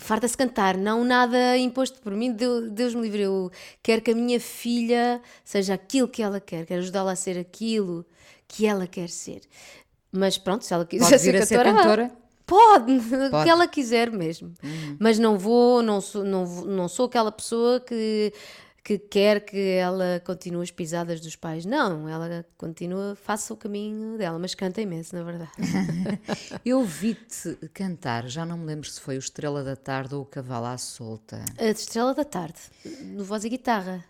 Farta-se 0.00 0.36
cantar, 0.36 0.76
não 0.76 1.04
nada 1.04 1.56
imposto 1.56 2.00
por 2.00 2.12
mim, 2.12 2.32
Deus, 2.32 2.94
me 2.94 3.02
livre. 3.02 3.22
Eu 3.22 3.50
quero 3.82 4.02
que 4.02 4.10
a 4.10 4.14
minha 4.14 4.40
filha 4.40 5.20
seja 5.44 5.74
aquilo 5.74 6.08
que 6.08 6.22
ela 6.22 6.40
quer, 6.40 6.66
quero 6.66 6.80
ajudá-la 6.80 7.12
a 7.12 7.16
ser 7.16 7.38
aquilo 7.38 8.04
que 8.48 8.66
ela 8.66 8.86
quer 8.86 9.08
ser. 9.08 9.42
Mas 10.12 10.36
pronto, 10.36 10.64
se 10.64 10.74
ela 10.74 10.84
quiser 10.84 11.06
ser 11.18 11.32
vir 11.32 11.42
a 11.42 11.46
ser 11.46 11.56
cantora, 11.62 11.76
cantora? 11.76 12.12
Pode, 12.46 12.92
o 12.98 13.00
Pode. 13.00 13.14
Uhum. 13.14 13.42
que 13.44 13.48
ela 13.48 13.68
quiser 13.68 14.10
mesmo. 14.10 14.52
Mas 14.98 15.18
não 15.20 15.38
vou, 15.38 15.82
não 15.82 16.00
sou, 16.00 16.24
não, 16.24 16.44
vou- 16.44 16.66
não 16.66 16.88
sou 16.88 17.06
aquela 17.06 17.30
pessoa 17.30 17.78
que, 17.78 18.32
que 18.90 18.98
quer 18.98 19.40
que 19.44 19.56
ela 19.76 20.20
continue 20.26 20.64
as 20.64 20.70
pisadas 20.72 21.20
dos 21.20 21.36
pais. 21.36 21.64
Não, 21.64 22.08
ela 22.08 22.44
continua, 22.58 23.14
faça 23.14 23.54
o 23.54 23.56
caminho 23.56 24.18
dela, 24.18 24.36
mas 24.36 24.52
canta 24.52 24.80
imenso, 24.80 25.14
na 25.14 25.22
verdade. 25.22 25.52
Eu 26.66 26.82
vi-te 26.84 27.54
cantar, 27.72 28.26
já 28.28 28.44
não 28.44 28.58
me 28.58 28.66
lembro 28.66 28.88
se 28.90 29.00
foi 29.00 29.14
o 29.16 29.20
Estrela 29.20 29.62
da 29.62 29.76
Tarde 29.76 30.16
ou 30.16 30.22
o 30.22 30.26
Cavalo 30.26 30.66
à 30.66 30.76
Solta. 30.76 31.40
A 31.56 31.64
Estrela 31.66 32.12
da 32.14 32.24
Tarde, 32.24 32.58
no 33.14 33.22
voz 33.24 33.44
e 33.44 33.48
guitarra. 33.48 34.04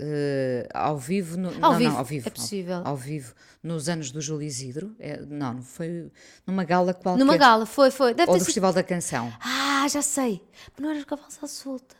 eh, 0.00 0.66
ao 0.72 0.96
vivo, 0.96 1.36
no, 1.36 1.48
Ao 1.50 1.72
não, 1.72 1.76
vivo, 1.78 1.90
não, 1.90 1.98
ao 1.98 2.04
vivo, 2.06 2.26
é 2.26 2.30
possível. 2.30 2.76
Ao, 2.76 2.86
ao 2.88 2.96
vivo, 2.96 3.34
nos 3.62 3.90
anos 3.90 4.10
do 4.10 4.22
Júlio 4.22 4.46
Isidro, 4.46 4.96
é, 4.98 5.20
não, 5.20 5.54
não 5.54 5.62
foi 5.62 6.10
numa 6.46 6.64
gala 6.64 6.94
qualquer. 6.94 7.18
Numa 7.22 7.36
gala, 7.36 7.66
foi, 7.66 7.90
foi. 7.90 8.14
Deve 8.14 8.30
Ou 8.30 8.36
do 8.36 8.40
sido- 8.40 8.46
Festival 8.46 8.72
da 8.72 8.82
Canção. 8.82 9.30
Ah, 9.40 9.86
já 9.86 10.00
sei. 10.00 10.42
Mas 10.72 10.82
não 10.82 10.90
era 10.90 11.00
o 11.02 11.06
Cavalos 11.06 11.38
à 11.42 11.46
Solta. 11.46 11.94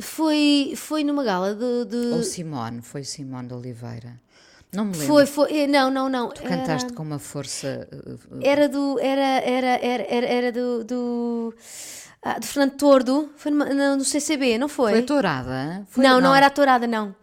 Foi, 0.00 0.74
foi 0.76 1.04
numa 1.04 1.22
gala 1.22 1.54
de. 1.54 1.84
de- 1.84 2.12
Ou 2.14 2.22
Simone, 2.22 2.82
foi 2.82 3.04
Simone 3.04 3.48
de 3.48 3.54
Oliveira. 3.54 4.20
Não 4.72 4.84
me 4.86 4.92
lembro. 4.92 5.06
Foi, 5.06 5.26
foi. 5.26 5.56
eh, 5.56 5.66
Não, 5.68 5.88
não, 5.90 6.08
não. 6.08 6.30
Tu 6.30 6.42
cantaste 6.42 6.86
era, 6.86 6.94
com 6.96 7.02
uma 7.04 7.18
força. 7.20 7.88
eh, 7.92 8.50
era 8.50 8.68
do. 8.68 8.98
Era, 8.98 9.22
era, 9.22 9.66
era, 9.84 10.02
era, 10.08 10.26
era 10.26 10.52
do. 10.52 10.82
do 10.84 11.54
ah, 12.22 12.38
do 12.40 12.46
Fernando 12.46 12.72
Tordo. 12.76 13.30
Foi 13.36 13.52
numa- 13.52 13.66
no, 13.66 13.96
no 13.98 14.04
CCB, 14.04 14.58
não 14.58 14.68
foi? 14.68 14.90
Foi 14.92 15.00
a 15.00 15.06
tourada? 15.06 15.86
Foi- 15.88 16.02
não, 16.02 16.20
não, 16.20 16.34
era 16.34 16.46
a 16.46 16.50
tourada, 16.50 16.86
não. 16.88 17.14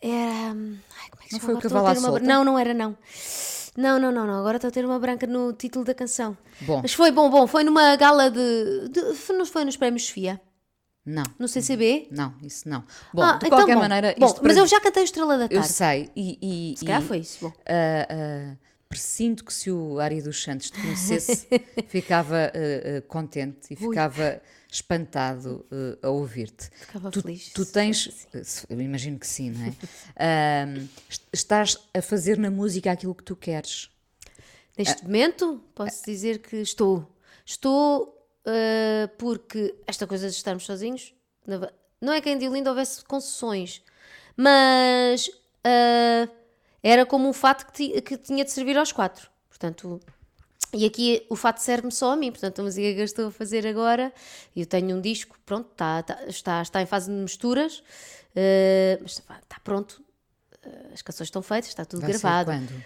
Era. 0.00 0.54
hum, 0.54 0.76
Ai, 1.02 1.08
como 1.10 1.22
é 1.22 1.24
que 1.24 1.28
se 1.28 1.32
Não 1.32 1.40
foi 1.40 1.54
o 1.54 1.58
Cavalo 1.60 1.86
à 1.88 1.92
uma-? 1.92 2.20
Não, 2.20 2.44
não 2.44 2.58
era, 2.58 2.72
não. 2.74 2.96
Não, 3.76 3.98
não, 3.98 4.12
não, 4.12 4.24
não. 4.24 4.38
Agora 4.38 4.58
estou 4.58 4.68
a 4.68 4.70
ter 4.70 4.84
uma 4.84 5.00
branca 5.00 5.26
no 5.26 5.52
título 5.52 5.84
da 5.84 5.94
canção. 5.94 6.38
Bom. 6.60 6.80
Mas 6.80 6.94
foi 6.94 7.10
bom, 7.10 7.28
bom. 7.28 7.44
Foi 7.48 7.64
numa 7.64 7.96
gala 7.96 8.30
de. 8.30 8.88
de 8.88 9.14
foi, 9.16 9.36
não 9.36 9.44
foi 9.44 9.64
nos 9.64 9.76
Prémios 9.76 10.06
Sofia? 10.06 10.40
Não, 11.06 11.22
No 11.38 11.46
CCB? 11.46 12.08
não, 12.10 12.34
isso 12.42 12.66
não. 12.68 12.82
Bom, 13.12 13.22
ah, 13.22 13.32
de 13.32 13.46
então 13.46 13.58
qualquer 13.58 13.74
bom. 13.74 13.80
maneira. 13.80 14.14
Bom, 14.18 14.34
mas 14.42 14.56
eu 14.56 14.66
já 14.66 14.80
cantei 14.80 15.02
Estrela 15.04 15.36
da 15.36 15.44
Eu 15.44 15.60
Tarde. 15.60 15.68
sei, 15.68 16.10
e. 16.16 16.72
e 16.72 16.78
Se 16.78 16.84
calhar 16.86 17.02
foi 17.02 17.18
isso. 17.18 17.38
Bom. 17.46 17.52
ah, 17.66 18.06
ah, 18.08 18.56
presinto 18.88 19.44
que 19.44 19.52
se 19.52 19.70
o 19.70 19.98
Ari 20.00 20.22
dos 20.22 20.42
Santos 20.42 20.70
te 20.70 20.80
conhecesse, 20.80 21.46
ficava 21.88 22.36
ah, 22.46 23.02
contente 23.06 23.74
e 23.74 23.76
ficava 23.76 24.40
espantado 24.72 25.64
a 26.02 26.08
ouvir-te. 26.08 26.70
Ficava 26.74 27.10
tu, 27.10 27.20
feliz, 27.22 27.50
Tu 27.52 27.66
tens, 27.66 28.26
se- 28.42 28.66
eu 28.70 28.80
imagino 28.80 29.18
que 29.18 29.26
sim, 29.26 29.50
não 29.50 29.66
é? 29.66 29.74
Est- 31.10 31.22
estás 31.32 31.78
a 31.92 32.00
fazer 32.02 32.38
na 32.38 32.50
música 32.50 32.90
aquilo 32.90 33.14
que 33.14 33.22
tu 33.24 33.36
queres. 33.36 33.90
Neste 34.76 35.04
momento, 35.04 35.62
posso 35.74 36.02
dizer 36.06 36.38
que 36.38 36.56
estou. 36.56 37.08
Estou 37.46 38.23
uh, 38.46 39.08
porque 39.18 39.74
esta 39.86 40.06
coisa 40.06 40.28
de 40.28 40.34
estarmos 40.34 40.64
sozinhos, 40.64 41.14
não 42.00 42.12
é 42.12 42.20
que 42.20 42.30
em 42.30 42.38
Diolinda 42.38 42.70
houvesse 42.70 43.04
concessões, 43.04 43.82
mas 44.36 45.28
uh, 45.28 46.30
era 46.82 47.06
como 47.06 47.28
um 47.28 47.32
fato 47.32 47.70
que, 47.72 48.00
que 48.02 48.16
tinha 48.16 48.44
de 48.44 48.50
servir 48.50 48.76
aos 48.76 48.92
quatro. 48.92 49.30
Portanto, 49.48 50.00
e 50.72 50.84
aqui 50.84 51.24
o 51.30 51.36
fato 51.36 51.58
serve-me 51.58 51.92
só 51.92 52.12
a 52.12 52.16
mim, 52.16 52.30
portanto, 52.30 52.60
a 52.60 52.64
música 52.64 52.92
que 52.92 53.00
eu 53.00 53.04
estou 53.04 53.28
a 53.28 53.30
fazer 53.30 53.66
agora, 53.66 54.12
eu 54.54 54.66
tenho 54.66 54.96
um 54.96 55.00
disco, 55.00 55.38
pronto, 55.46 55.68
tá, 55.76 56.02
tá- 56.02 56.24
está, 56.26 56.60
está 56.60 56.82
em 56.82 56.86
fase 56.86 57.10
de 57.10 57.16
misturas, 57.16 57.78
uh, 57.78 58.98
mas 59.00 59.12
está, 59.12 59.38
está 59.38 59.60
pronto, 59.62 60.02
as 60.92 61.02
canções 61.02 61.26
estão 61.26 61.42
feitas, 61.42 61.68
está 61.68 61.84
tudo 61.84 62.00
Vai 62.00 62.12
ser 62.12 62.20
gravado. 62.20 62.50
quando? 62.50 62.84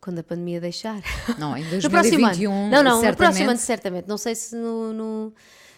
Quando 0.00 0.18
a 0.18 0.22
pandemia 0.24 0.60
deixar. 0.60 1.00
Não, 1.38 1.56
em 1.56 1.62
No 1.80 1.90
próximo 1.90 1.96
ano. 2.26 2.36
2021, 2.36 2.70
Não, 2.70 2.82
não, 2.82 2.96
no 2.96 3.00
certamente. 3.02 3.16
próximo 3.16 3.50
ano, 3.50 3.58
certamente. 3.58 4.08
Não 4.08 4.18
sei 4.18 4.34
se, 4.34 4.56
no, 4.56 4.92
no- 4.92 5.32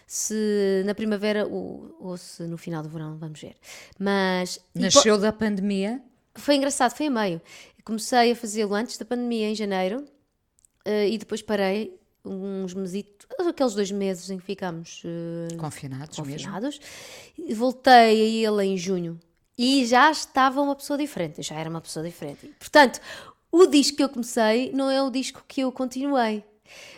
se 0.07 0.83
na 0.87 0.95
primavera 0.95 1.47
ou, 1.47 1.95
ou 2.01 2.17
se 2.17 2.43
no 2.45 2.57
final 2.57 2.83
do 2.83 2.89
verão, 2.89 3.17
vamos 3.19 3.41
ver. 3.41 3.55
Mas. 3.99 4.59
Nasceu 4.75 5.19
da 5.19 5.33
pandemia. 5.33 6.01
Foi 6.35 6.57
engraçado, 6.57 6.95
foi 6.97 7.07
a 7.07 7.11
meio. 7.11 7.41
Comecei 7.85 8.33
a 8.33 8.37
fazê-lo 8.37 8.75
antes 8.75 8.97
da 8.97 9.05
pandemia, 9.05 9.51
em 9.51 9.55
janeiro, 9.55 10.05
eh, 10.87 11.11
e 11.11 11.19
depois 11.19 11.43
parei 11.43 11.95
uns 12.25 12.73
mesitos, 12.73 13.27
aqueles 13.47 13.75
dois 13.75 13.91
meses 13.93 14.31
em 14.31 14.39
que 14.39 14.45
ficámos 14.45 15.03
eh, 15.05 15.55
Confinados, 15.59 16.19
mesmo. 16.21 16.33
confinados. 16.33 16.81
E 17.37 17.53
Voltei 17.53 17.93
a 18.47 18.51
ele 18.51 18.65
em 18.65 18.77
junho 18.79 19.21
e 19.59 19.85
já 19.85 20.11
estava 20.11 20.63
uma 20.63 20.75
pessoa 20.75 20.99
diferente, 20.99 21.43
já 21.43 21.55
era 21.57 21.69
uma 21.69 21.83
pessoa 21.83 22.05
diferente. 22.05 22.51
Portanto, 22.59 23.01
o 23.63 23.67
disco 23.67 23.97
que 23.97 24.03
eu 24.03 24.09
comecei 24.09 24.71
não 24.73 24.91
é 24.91 25.03
o 25.03 25.11
disco 25.11 25.43
que 25.47 25.61
eu 25.63 25.71
continuei. 25.73 26.43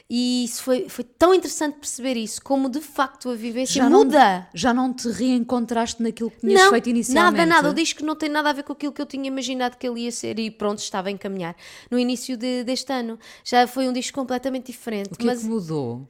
E 0.08 0.44
isso 0.44 0.62
foi, 0.62 0.88
foi 0.88 1.02
tão 1.04 1.34
interessante 1.34 1.78
perceber 1.80 2.16
isso, 2.16 2.40
como 2.40 2.68
de 2.70 2.80
facto 2.80 3.28
a 3.28 3.34
vivência 3.34 3.74
Já 3.74 3.90
não- 3.90 4.04
muda. 4.04 4.48
Já 4.54 4.72
não 4.72 4.92
te 4.92 5.08
reencontraste 5.10 6.00
naquilo 6.00 6.30
que 6.30 6.38
tinhas 6.40 6.62
Não, 6.62 6.70
feito 6.70 6.88
inicialmente? 6.88 7.36
nada, 7.38 7.46
nada. 7.46 7.70
O 7.70 7.74
disco 7.74 8.04
não 8.04 8.14
tem 8.14 8.28
nada 8.28 8.50
a 8.50 8.52
ver 8.52 8.62
com 8.62 8.72
aquilo 8.72 8.92
que 8.92 9.02
eu 9.02 9.06
tinha 9.06 9.26
imaginado 9.26 9.76
que 9.76 9.86
ele 9.86 10.02
ia 10.02 10.12
ser 10.12 10.38
e 10.38 10.48
pronto, 10.48 10.78
estava 10.78 11.08
a 11.08 11.10
encaminhar. 11.10 11.56
No 11.90 11.98
início 11.98 12.36
de- 12.36 12.62
deste 12.62 12.92
ano 12.92 13.18
já 13.44 13.66
foi 13.66 13.88
um 13.88 13.92
disco 13.92 14.16
completamente 14.16 14.66
diferente. 14.70 15.12
O 15.12 15.16
que 15.16 15.26
mas 15.26 15.40
é 15.40 15.42
que 15.42 15.48
mudou? 15.48 16.08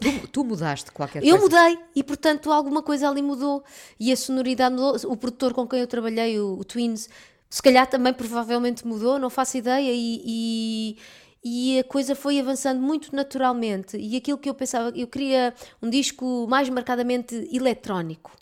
Tu, 0.00 0.28
tu 0.28 0.44
mudaste 0.44 0.92
qualquer 0.92 1.24
Eu 1.24 1.38
coisa? 1.38 1.56
mudei 1.56 1.78
e, 1.96 2.04
portanto, 2.04 2.52
alguma 2.52 2.82
coisa 2.82 3.08
ali 3.08 3.22
mudou. 3.22 3.64
E 3.98 4.12
a 4.12 4.16
sonoridade 4.16 4.74
mudou. 4.76 4.94
O 5.10 5.16
produtor 5.16 5.52
com 5.54 5.66
quem 5.66 5.80
eu 5.80 5.86
trabalhei, 5.88 6.38
o, 6.38 6.58
o 6.58 6.64
Twins, 6.64 7.08
se 7.50 7.62
calhar 7.62 7.86
também 7.86 8.12
provavelmente 8.12 8.86
mudou, 8.86 9.18
não 9.18 9.30
faço 9.30 9.56
ideia. 9.56 9.90
E, 9.92 10.22
e, 11.44 11.74
e 11.76 11.78
a 11.80 11.84
coisa 11.84 12.14
foi 12.14 12.38
avançando 12.38 12.80
muito 12.80 13.14
naturalmente. 13.14 13.96
E 13.96 14.16
aquilo 14.16 14.38
que 14.38 14.48
eu 14.50 14.54
pensava, 14.54 14.92
eu 14.96 15.06
queria 15.06 15.54
um 15.82 15.88
disco 15.88 16.46
mais 16.48 16.68
marcadamente 16.68 17.48
eletrónico. 17.52 18.32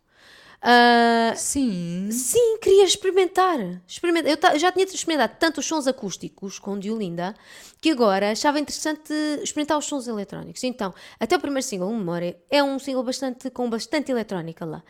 Ah, 0.62 1.34
Sim. 1.36 2.10
Sim, 2.10 2.58
queria 2.58 2.84
experimentar. 2.84 3.58
experimentar. 3.86 4.30
Eu, 4.30 4.54
eu 4.54 4.58
já 4.58 4.72
tinha 4.72 4.84
experimentado 4.84 5.36
tanto 5.38 5.58
os 5.58 5.66
sons 5.66 5.86
acústicos 5.86 6.58
com 6.58 6.78
Diolinda 6.78 7.34
que 7.80 7.90
agora 7.90 8.32
achava 8.32 8.58
interessante 8.58 9.12
experimentar 9.42 9.78
os 9.78 9.84
sons 9.84 10.08
eletrónicos. 10.08 10.64
Então, 10.64 10.94
até 11.20 11.36
o 11.36 11.40
primeiro 11.40 11.62
single, 11.66 11.88
o 11.90 11.96
Memória, 11.96 12.36
é 12.50 12.62
um 12.62 12.78
single 12.78 13.02
bastante, 13.04 13.50
com 13.50 13.68
bastante 13.70 14.10
eletrónica 14.10 14.64
lá. 14.64 14.82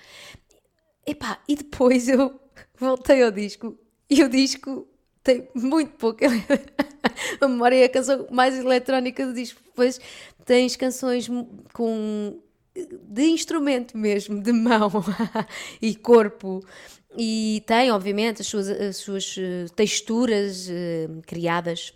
Epá, 1.06 1.38
e 1.48 1.56
depois 1.56 2.08
eu 2.08 2.40
voltei 2.78 3.22
ao 3.22 3.30
disco 3.30 3.76
e 4.10 4.22
o 4.22 4.28
disco 4.28 4.86
tem 5.22 5.48
muito 5.54 5.92
pouco. 5.96 6.24
ele- 6.24 6.42
a 7.40 7.48
memória 7.48 7.76
é 7.76 7.84
a 7.84 7.88
canção 7.88 8.26
mais 8.30 8.56
eletrónica 8.58 9.26
do 9.26 9.32
disco. 9.34 9.60
Depois 9.64 10.00
tens 10.44 10.76
canções 10.76 11.28
com 11.72 12.38
de 13.02 13.22
instrumento 13.24 13.96
mesmo, 13.96 14.40
de 14.42 14.52
mão 14.52 14.90
e 15.80 15.94
corpo. 15.94 16.62
E 17.18 17.62
tem, 17.66 17.90
obviamente, 17.90 18.42
as 18.42 18.46
suas, 18.48 18.68
as 18.68 18.96
suas 18.98 19.36
eh, 19.38 19.64
texturas 19.74 20.68
eh, 20.68 21.08
criadas 21.26 21.94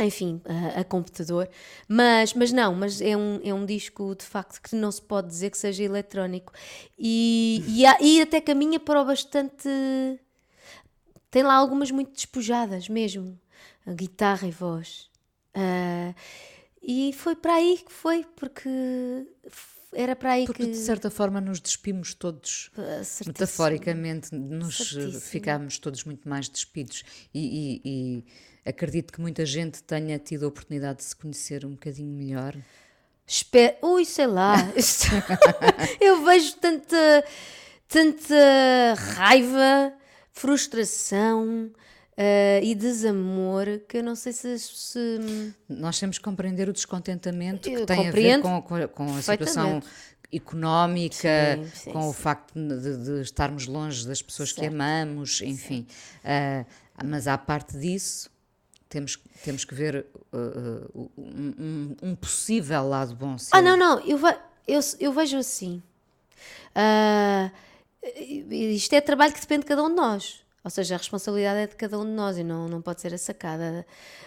enfim, 0.00 0.40
a, 0.46 0.80
a 0.80 0.84
computador, 0.84 1.48
mas, 1.86 2.32
mas 2.32 2.52
não, 2.52 2.74
mas 2.74 3.02
é 3.02 3.16
um, 3.16 3.38
é 3.44 3.52
um 3.52 3.66
disco 3.66 4.14
de 4.14 4.24
facto 4.24 4.60
que 4.62 4.74
não 4.74 4.90
se 4.90 5.02
pode 5.02 5.28
dizer 5.28 5.50
que 5.50 5.58
seja 5.58 5.82
eletrónico 5.84 6.52
e, 6.98 7.62
e, 7.68 7.84
e 8.06 8.20
até 8.22 8.40
caminha 8.40 8.80
para 8.80 9.02
o 9.02 9.04
bastante. 9.04 9.68
Tem 11.30 11.42
lá 11.42 11.54
algumas 11.54 11.90
muito 11.90 12.12
despojadas 12.12 12.88
mesmo, 12.88 13.38
a 13.86 13.92
guitarra 13.92 14.48
e 14.48 14.50
voz. 14.50 15.08
Ah, 15.54 16.14
e 16.82 17.12
foi 17.12 17.36
para 17.36 17.54
aí 17.54 17.78
que 17.84 17.92
foi, 17.92 18.24
porque 18.36 18.68
era 19.92 20.14
para 20.16 20.32
aí 20.32 20.46
Porque 20.46 20.64
que. 20.64 20.70
de 20.70 20.76
certa 20.76 21.10
forma 21.10 21.40
nos 21.40 21.60
despimos 21.60 22.14
todos, 22.14 22.70
Ah, 22.76 23.02
certíssimo. 23.04 23.26
metaforicamente, 23.28 24.34
nos 24.34 24.80
eh, 24.80 24.84
Certíssimo. 24.84 25.20
ficámos 25.20 25.78
todos 25.78 26.04
muito 26.04 26.28
mais 26.28 26.48
despidos. 26.48 27.04
E, 27.34 27.80
e- 27.84 28.24
e 28.64 28.68
acredito 28.68 29.12
que 29.12 29.20
muita 29.20 29.44
gente 29.46 29.82
tenha 29.82 30.18
tido 30.18 30.44
a 30.44 30.48
oportunidade 30.48 30.98
de 30.98 31.04
se 31.04 31.16
conhecer 31.16 31.64
um 31.64 31.70
bocadinho 31.72 32.12
melhor. 32.12 32.56
Espera, 33.26 33.76
ui, 33.82 34.04
sei 34.04 34.26
lá. 34.26 34.54
Eu 36.00 36.24
vejo 36.24 36.54
tanta, 36.56 37.24
tanta 37.88 38.94
raiva, 39.14 39.92
frustração 40.40 41.70
eh, 42.16 42.60
e 42.62 42.74
desamor 42.74 43.66
que 43.88 43.98
eu 43.98 44.02
não 44.02 44.14
sei 44.16 44.32
se. 44.32 44.58
se- 44.58 45.52
Nós 45.68 45.98
temos 45.98 46.18
que 46.18 46.24
compreender 46.24 46.68
o 46.68 46.72
descontentamento 46.72 47.68
Eu 47.68 47.80
que 47.80 47.86
tem 47.86 48.08
a 48.08 48.10
ver 48.10 48.40
com, 48.40 48.62
com 48.62 48.74
a- 48.74 48.88
com 48.88 49.14
a 49.16 49.22
situação 49.22 49.82
económica, 50.32 51.58
Sim, 51.58 51.70
sim, 51.74 51.90
com 51.92 52.08
o 52.08 52.12
sim. 52.12 52.22
facto 52.22 52.54
de, 52.54 52.96
de 53.04 53.20
estarmos 53.22 53.66
longe 53.66 54.06
das 54.06 54.22
pessoas 54.22 54.52
que 54.52 54.60
Certo. 54.60 54.72
amamos, 54.72 55.40
enfim. 55.42 55.86
Ah, 56.24 56.64
mas 57.04 57.26
à 57.26 57.36
parte 57.36 57.76
disso, 57.78 58.30
temos, 58.88 59.18
temos 59.44 59.64
que 59.64 59.74
ver 59.74 60.06
ah, 60.32 60.36
um, 61.18 61.96
um- 62.02 62.14
possível 62.14 62.88
lado 62.88 63.14
bom. 63.14 63.36
Ah, 63.52 63.60
não, 63.60 63.76
não, 63.76 63.98
eu, 64.06 64.16
ve- 64.18 64.38
eu, 64.68 64.80
eu 65.00 65.12
vejo 65.12 65.36
assim. 65.36 65.82
Ah, 66.74 67.50
isto 68.02 68.92
é 68.94 69.00
trabalho 69.00 69.32
que 69.32 69.40
depende 69.40 69.62
de 69.62 69.68
cada 69.68 69.82
um 69.84 69.88
de 69.88 69.96
nós. 69.96 70.42
Ou 70.62 70.70
seja, 70.70 70.94
a 70.94 70.98
responsabilidade 70.98 71.60
é 71.60 71.66
de 71.66 71.76
cada 71.76 71.98
um 71.98 72.04
de 72.04 72.10
nós 72.10 72.36
e 72.36 72.44
não, 72.44 72.68
não 72.68 72.82
pode 72.82 73.00
ser 73.00 73.14
a 73.14 73.18
sacada 73.18 73.86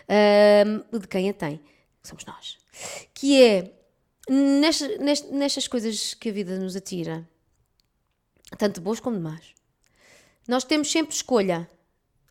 ah, 0.10 0.98
de 0.98 1.08
quem 1.08 1.30
a 1.30 1.34
tem, 1.34 1.58
que 2.02 2.08
somos 2.08 2.26
nós. 2.26 2.58
Que 3.14 3.42
é, 3.42 3.72
nestas, 4.30 5.00
nestas, 5.00 5.32
nestas 5.32 5.68
coisas 5.68 6.14
que 6.16 6.30
a 6.30 6.32
vida 6.32 6.58
nos 6.58 6.76
atira, 6.76 7.28
tanto 8.58 8.76
de 8.76 8.82
boas 8.82 9.00
como 9.00 9.18
de 9.18 9.22
más, 9.22 9.54
nós 10.48 10.64
temos 10.64 10.92
sempre 10.92 11.16
escolha. 11.16 11.70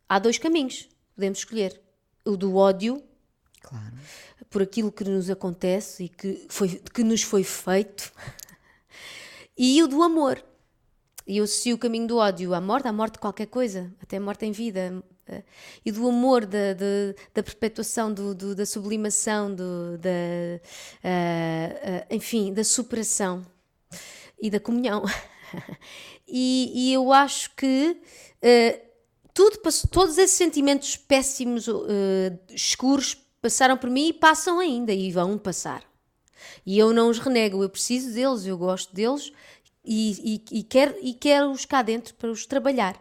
Há 0.09 0.19
dois 0.19 0.37
caminhos, 0.37 0.89
podemos 1.15 1.39
escolher. 1.39 1.81
O 2.25 2.37
do 2.37 2.57
ódio, 2.57 3.03
Claro. 3.61 3.95
por 4.51 4.63
aquilo 4.63 4.93
que 4.93 5.05
nos 5.05 5.31
acontece 5.31 6.05
e 6.05 6.09
que, 6.09 6.47
foi, 6.49 6.69
que 6.69 7.03
nos 7.03 7.23
foi 7.23 7.43
feito, 7.43 8.13
e 9.57 9.83
o 9.83 9.89
do 9.89 10.03
amor. 10.03 10.45
E 11.27 11.39
eu 11.39 11.45
associo 11.45 11.77
o 11.77 11.79
caminho 11.79 12.07
do 12.07 12.17
ódio 12.17 12.55
à 12.55 12.61
morte, 12.61 12.89
à 12.89 12.93
morte 12.93 13.15
de 13.15 13.19
qualquer 13.21 13.47
coisa, 13.47 13.93
até 14.03 14.17
a 14.17 14.21
morte 14.21 14.45
em 14.47 14.53
vida. 14.53 15.03
eh, 15.29 15.43
E 15.85 15.93
do 15.93 16.09
amor, 16.09 16.45
da, 16.47 16.75
da, 16.75 17.15
da 17.35 17.43
perpetuação, 17.43 18.13
do, 18.13 18.35
do- 18.35 18.55
da 18.55 18.67
sublimação, 18.67 19.55
do, 19.55 19.97
da, 19.99 20.11
eh, 20.11 20.61
eh, 21.05 22.07
enfim, 22.11 22.53
da 22.53 22.65
superação 22.65 23.45
e 24.41 24.51
da 24.51 24.61
comunhão. 24.61 25.03
e, 26.27 26.73
e 26.91 26.93
eu 26.93 27.13
acho 27.13 27.55
que 27.57 27.97
eh, 28.41 28.81
tudo 29.35 29.59
todos 29.91 30.19
esses 30.19 30.37
sentimentos 30.37 30.97
péssimos, 30.97 31.67
escuros, 32.51 33.17
passaram 33.41 33.77
por 33.77 33.91
mim 33.91 34.09
e 34.09 34.13
passam 34.13 34.59
ainda 34.59 34.93
e 34.93 35.11
vão 35.11 35.39
passar. 35.39 35.83
E 36.67 36.79
eu 36.79 36.93
não 36.93 37.09
os 37.09 37.19
renego, 37.19 37.63
eu 37.63 37.69
preciso 37.69 38.13
deles, 38.13 38.45
eu 38.47 38.59
gosto 38.59 38.95
deles 38.95 39.33
e, 39.85 40.43
e, 40.53 40.59
e 40.59 40.63
quero, 40.63 40.95
e 41.03 41.15
quero-os 41.15 41.65
cá 41.65 41.83
dentro 41.83 42.15
para 42.15 42.31
os 42.31 42.47
trabalhar. 42.47 42.97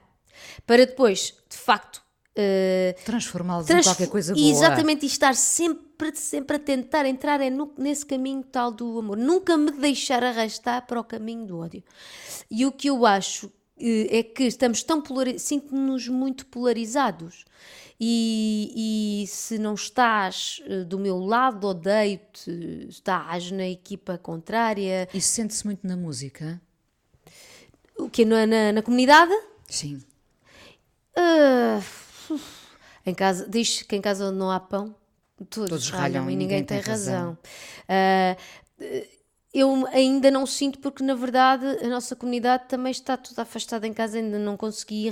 Para 0.65 0.86
depois, 0.86 1.34
de 1.49 1.57
facto, 1.57 2.01
eh, 2.36 2.95
Transformá-los 3.05 3.65
em 3.65 3.73
Trans- 3.73 3.86
qualquer 3.86 4.07
coisa 4.09 4.34
boa. 4.34 4.49
Exatamente, 4.49 5.03
e 5.03 5.07
estar 5.07 5.36
sempre, 5.36 6.15
sempre 6.15 6.55
a 6.55 6.59
tentar 6.59 7.05
entrar 7.05 7.41
é 7.41 7.49
no- 7.49 7.73
nesse 7.77 8.05
caminho 8.05 8.41
tal 8.43 8.71
do 8.71 8.99
amor. 8.99 9.17
Nunca 9.17 9.57
me 9.57 9.71
deixar 9.71 10.23
arrastar 10.23 10.88
para 10.88 10.99
o 10.99 11.03
caminho 11.03 11.45
do 11.45 11.59
ódio. 11.59 11.84
E 12.49 12.65
o 12.65 12.71
que 12.71 12.89
eu 12.89 13.05
acho 13.05 13.51
eh, 13.79 14.19
é 14.19 14.23
que 14.23 14.43
estamos 14.45 14.82
tão 14.82 15.01
polarizados, 15.01 15.43
sinto-nos 15.43 16.07
muito 16.07 16.45
polarizados. 16.47 17.43
E, 18.03 19.21
e 19.23 19.27
se 19.27 19.59
não 19.59 19.75
estás 19.75 20.59
eh, 20.65 20.84
do 20.86 20.97
meu 20.97 21.19
lado, 21.19 21.67
odeio-te, 21.67 22.88
estás 22.89 23.51
na 23.51 23.67
equipa 23.67 24.17
contrária. 24.17 25.07
Isso 25.13 25.27
sente-se 25.34 25.65
muito 25.65 25.86
na 25.86 25.95
música? 25.95 26.59
O 28.01 28.09
que 28.09 28.25
na, 28.25 28.47
na, 28.47 28.71
na 28.73 28.81
comunidade? 28.81 29.31
Sim. 29.69 30.01
Ah, 31.15 31.79
em 33.05 33.13
casa, 33.13 33.47
diz 33.47 33.83
que 33.83 33.95
em 33.95 34.01
casa 34.01 34.25
onde 34.25 34.37
não 34.37 34.49
há 34.49 34.59
pão, 34.59 34.95
todos, 35.49 35.69
Todos 35.69 35.89
ralham, 35.89 36.29
e 36.29 36.35
ninguém 36.35 36.63
tem 36.63 36.79
razão. 36.79 37.37
Ah, 37.87 38.35
eu 39.53 39.85
ainda 39.91 40.31
não 40.31 40.45
sinto 40.45 40.79
porque 40.79 41.03
na 41.03 41.13
verdade 41.13 41.65
a 41.65 41.87
nossa 41.89 42.15
comunidade 42.15 42.69
também 42.69 42.91
está 42.91 43.17
toda 43.17 43.41
afastada 43.41 43.85
em 43.85 43.93
casa, 43.93 44.17
ainda 44.17 44.39
não 44.39 44.55
consegui 44.55 45.09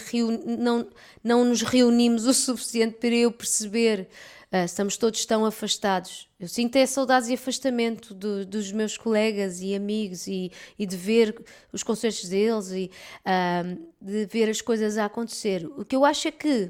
não, 0.58 0.88
não 1.24 1.46
nos 1.46 1.62
reunimos 1.62 2.26
o 2.28 2.34
suficiente 2.34 2.98
para 2.98 3.16
eu 3.16 3.32
perceber. 3.32 4.08
Ah, 4.52 4.66
estamos 4.66 4.98
todos 4.98 5.26
tão 5.26 5.46
afastados. 5.46 6.28
Eu 6.40 6.48
sinto 6.48 6.76
é 6.76 6.86
saudades 6.86 7.30
e 7.30 7.34
afastamento 7.34 8.14
do- 8.14 8.46
dos 8.46 8.72
meus 8.72 8.98
colegas 8.98 9.62
e 9.62 9.76
amigos 9.76 10.28
e, 10.28 10.52
e 10.78 10.86
de 10.86 10.96
ver 10.98 11.44
os 11.72 11.84
concertos 11.84 12.28
deles 12.30 12.72
e 12.72 12.90
ah, 13.26 13.64
de 14.02 14.26
ver 14.26 14.50
as 14.50 14.62
coisas 14.62 14.98
a 14.98 15.06
acontecer. 15.06 15.66
O 15.78 15.86
que 15.86 15.96
eu 15.96 16.04
acho 16.06 16.28
é 16.28 16.32
que 16.32 16.70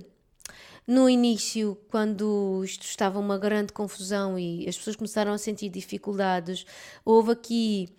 no 0.88 1.08
início, 1.10 1.78
quando 1.90 2.62
isto 2.64 2.84
estava 2.84 3.20
uma 3.20 3.38
grande 3.38 3.72
confusão 3.72 4.40
e 4.40 4.68
as 4.68 4.78
pessoas 4.78 4.96
começaram 4.96 5.32
a 5.32 5.38
sentir 5.38 5.70
dificuldades, 5.70 6.66
houve 7.06 7.32
aqui 7.32 7.90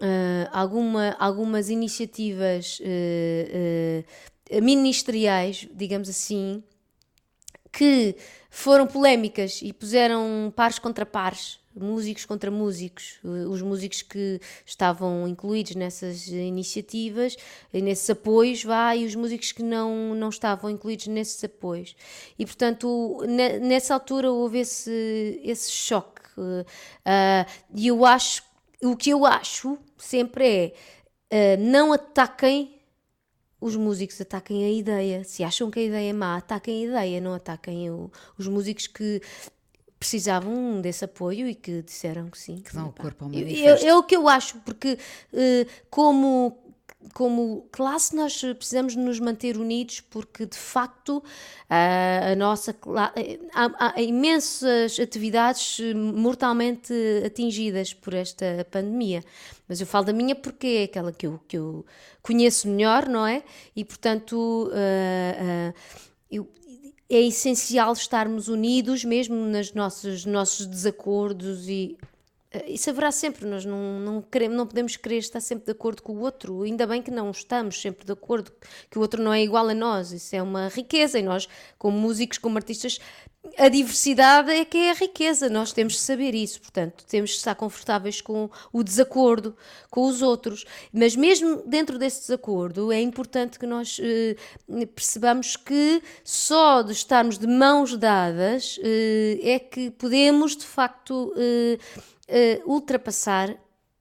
ah, 0.00 0.48
alguma, 0.52 1.16
algumas 1.18 1.68
iniciativas 1.70 2.78
eh, 2.82 4.04
eh, 4.50 4.60
ministeriais, 4.60 5.68
digamos 5.72 6.08
assim, 6.08 6.62
que 7.72 8.14
foram 8.50 8.86
polémicas 8.86 9.60
e 9.62 9.72
puseram 9.72 10.52
pares 10.54 10.78
contra 10.78 11.06
pares, 11.06 11.58
músicos 11.74 12.26
contra 12.26 12.50
músicos, 12.50 13.18
eh, 13.24 13.46
os 13.48 13.62
músicos 13.62 14.02
que 14.02 14.38
estavam 14.66 15.26
incluídos 15.26 15.74
nessas 15.74 16.28
iniciativas, 16.28 17.34
e 17.72 17.80
nesses 17.80 18.10
apoios, 18.10 18.62
vá, 18.62 18.94
e 18.94 19.06
os 19.06 19.14
músicos 19.14 19.52
que 19.52 19.62
não, 19.62 20.14
não 20.14 20.28
estavam 20.28 20.68
incluídos 20.70 21.06
nesses 21.06 21.42
apoios. 21.44 21.96
E, 22.38 22.44
portanto, 22.44 23.22
ne- 23.26 23.58
nessa 23.58 23.94
altura 23.94 24.30
houve 24.30 24.58
esse, 24.60 25.40
esse 25.42 25.70
choque. 25.72 26.20
eh, 27.04 27.46
E 27.74 27.86
eu 27.88 28.04
acho, 28.04 28.42
o 28.82 28.96
que 28.96 29.10
eu 29.10 29.24
acho 29.26 29.78
sempre 29.96 30.46
é, 30.46 30.74
eh, 31.30 31.56
não 31.56 31.92
ataquem 31.92 32.71
os 33.62 33.76
músicos 33.76 34.20
ataquem 34.20 34.64
a 34.64 34.70
ideia. 34.70 35.22
Se 35.24 35.44
acham 35.44 35.70
que 35.70 35.78
a 35.78 35.82
ideia 35.84 36.10
é 36.10 36.12
má, 36.12 36.36
ataquem 36.36 36.82
a 36.84 36.88
ideia, 36.88 37.20
não 37.20 37.32
ataquem 37.34 37.90
o- 37.90 38.10
os 38.36 38.46
músicos 38.48 38.86
que 38.88 39.22
precisavam 39.98 40.80
desse 40.80 41.04
apoio 41.04 41.46
e 41.48 41.54
que 41.54 41.80
disseram 41.82 42.28
que 42.28 42.36
sim. 42.38 42.56
Que 42.56 42.74
dão 42.74 42.88
o 42.88 42.92
corpo 42.92 43.24
ao 43.24 43.30
É, 43.30 43.34
manifesto. 43.34 43.86
é 43.86 43.94
o 43.96 44.02
que 44.02 44.16
eu 44.16 44.28
acho, 44.28 44.58
porque 44.64 44.98
eh, 45.32 45.66
como, 45.88 46.58
como 47.14 47.66
classe 47.72 48.14
nós 48.16 48.40
precisamos 48.58 48.94
nos 48.96 49.18
manter 49.20 49.56
unidos, 49.56 50.00
porque 50.00 50.46
de 50.46 50.56
facto 50.56 51.22
a, 51.68 52.32
a 52.32 52.36
nossa 52.36 52.74
há, 53.54 53.92
há 53.96 54.02
imensas 54.02 54.98
atividades 55.00 55.78
eh, 55.80 55.94
mortalmente 55.94 56.92
atingidas 57.24 57.92
por 57.94 58.14
esta 58.14 58.66
pandemia. 58.70 59.22
Mas 59.68 59.80
eu 59.80 59.86
falo 59.86 60.06
da 60.06 60.12
minha 60.12 60.34
porque 60.34 60.66
é 60.66 60.82
aquela 60.84 61.12
que 61.12 61.26
eu, 61.26 61.40
que 61.48 61.56
eu 61.56 61.84
conheço 62.22 62.68
melhor, 62.68 63.08
não 63.08 63.26
é? 63.26 63.42
E 63.74 63.84
portanto. 63.84 64.70
eh, 64.74 65.72
eh, 65.72 65.74
eu- 66.30 66.48
é 67.10 67.20
essencial 67.20 67.92
estarmos 67.92 68.48
unidos, 68.48 69.04
mesmo 69.04 69.34
nos 69.36 69.74
nossos, 69.74 70.24
nossos 70.24 70.64
desacordos 70.66 71.68
e 71.68 71.98
isso 72.66 72.90
haverá 72.90 73.10
sempre, 73.10 73.46
nós 73.46 73.64
não, 73.64 74.00
não, 74.00 74.22
queremos, 74.22 74.56
não 74.56 74.66
podemos 74.66 74.96
querer 74.96 75.18
estar 75.18 75.40
sempre 75.40 75.66
de 75.66 75.72
acordo 75.72 76.02
com 76.02 76.12
o 76.12 76.20
outro, 76.20 76.62
ainda 76.62 76.86
bem 76.86 77.02
que 77.02 77.10
não 77.10 77.30
estamos 77.30 77.80
sempre 77.80 78.04
de 78.04 78.12
acordo, 78.12 78.52
que 78.90 78.98
o 78.98 79.00
outro 79.00 79.22
não 79.22 79.32
é 79.32 79.42
igual 79.42 79.68
a 79.68 79.74
nós, 79.74 80.12
isso 80.12 80.36
é 80.36 80.42
uma 80.42 80.68
riqueza 80.68 81.18
e 81.18 81.22
nós, 81.22 81.48
como 81.78 81.98
músicos, 81.98 82.38
como 82.38 82.56
artistas, 82.58 83.00
a 83.58 83.68
diversidade 83.68 84.50
é 84.50 84.64
que 84.64 84.78
é 84.78 84.90
a 84.90 84.94
riqueza, 84.94 85.48
nós 85.48 85.72
temos 85.72 85.94
de 85.94 85.98
saber 86.00 86.34
isso, 86.34 86.60
portanto, 86.60 87.04
temos 87.06 87.30
de 87.30 87.36
estar 87.36 87.54
confortáveis 87.54 88.20
com 88.20 88.48
o 88.72 88.82
desacordo 88.82 89.56
com 89.90 90.06
os 90.06 90.22
outros, 90.22 90.64
mas 90.92 91.16
mesmo 91.16 91.62
dentro 91.66 91.98
desse 91.98 92.20
desacordo 92.20 92.92
é 92.92 93.00
importante 93.00 93.58
que 93.58 93.66
nós 93.66 94.00
eh, 94.00 94.36
percebamos 94.94 95.56
que 95.56 96.02
só 96.24 96.82
de 96.82 96.92
estarmos 96.92 97.36
de 97.36 97.46
mãos 97.46 97.96
dadas 97.96 98.78
eh, 98.82 99.38
é 99.42 99.58
que 99.58 99.90
podemos 99.90 100.56
de 100.56 100.64
facto 100.64 101.34
eh, 101.36 101.78
eh, 102.28 102.62
ultrapassar 102.64 103.56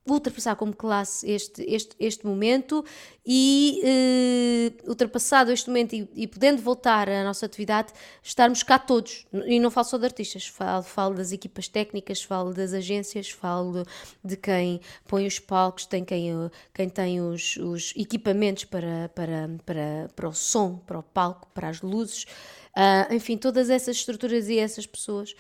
ultrapassar 0.07 0.55
como 0.55 0.75
classe 0.75 1.29
este, 1.29 1.63
este, 1.63 1.95
este 1.99 2.25
momento 2.25 2.83
e 3.25 3.79
eh, 3.83 4.89
ultrapassado 4.89 5.51
este 5.51 5.69
momento 5.69 5.93
e, 5.93 6.09
e 6.15 6.27
podendo 6.27 6.61
voltar 6.61 7.07
à 7.07 7.23
nossa 7.23 7.45
atividade, 7.45 7.93
estarmos 8.23 8.63
cá 8.63 8.79
todos, 8.79 9.27
e 9.45 9.59
não 9.59 9.69
falo 9.69 9.85
só 9.85 9.97
de 9.97 10.05
artistas, 10.05 10.47
falo, 10.47 10.83
falo 10.83 11.15
das 11.15 11.31
equipas 11.31 11.67
técnicas, 11.67 12.23
falo 12.23 12.53
das 12.53 12.73
agências, 12.73 13.29
falo 13.29 13.85
de 14.23 14.35
quem 14.35 14.81
põe 15.07 15.27
os 15.27 15.37
palcos, 15.37 15.85
tem 15.85 16.03
quem, 16.03 16.31
quem 16.73 16.89
tem 16.89 17.21
os, 17.21 17.57
os 17.57 17.93
equipamentos 17.95 18.65
para, 18.65 19.09
para, 19.13 19.49
para, 19.65 20.09
para 20.15 20.29
o 20.29 20.33
som, 20.33 20.77
para 20.77 20.99
o 20.99 21.03
palco, 21.03 21.47
para 21.53 21.69
as 21.69 21.81
luzes, 21.81 22.25
Ah, 22.73 23.07
enfim, 23.11 23.37
todas 23.37 23.69
essas 23.69 23.97
estruturas 23.97 24.47
e 24.47 24.57
essas 24.57 24.85
pessoas 24.87 25.35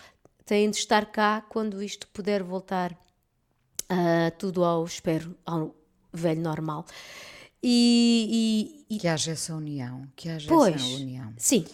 têm 0.45 0.69
de 0.69 0.77
estar 0.77 1.05
cá 1.05 1.41
quando 1.49 1.81
isto 1.81 2.07
puder 2.09 2.43
voltar 2.43 2.95
ah, 3.91 4.31
tudo 4.37 4.63
ao, 4.63 4.85
espero, 4.85 5.35
ao 5.45 5.75
velho 6.13 6.41
normal. 6.41 6.85
E, 7.63 8.83
e- 8.89 8.95
e- 8.95 8.99
Que 8.99 9.07
haja 9.07 9.31
essa 9.33 9.53
união. 9.55 10.07
Que 10.15 10.29
haja 10.29 10.47
Pois. 10.47 10.75
essa 10.75 10.85
união. 10.95 11.33
sim, 11.37 11.65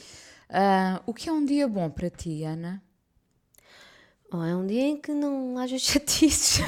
Ah, 0.49 1.01
o 1.05 1.13
que 1.13 1.29
é 1.29 1.31
um 1.31 1.45
dia 1.45 1.67
bom 1.67 1.89
para 1.89 2.09
ti, 2.09 2.43
Ana? 2.43 2.81
Ou 4.31 4.43
é 4.43 4.55
um 4.55 4.65
dia 4.67 4.81
em 4.81 4.97
que 4.99 5.13
não 5.13 5.57
haja 5.57 5.77
chatices. 5.79 6.59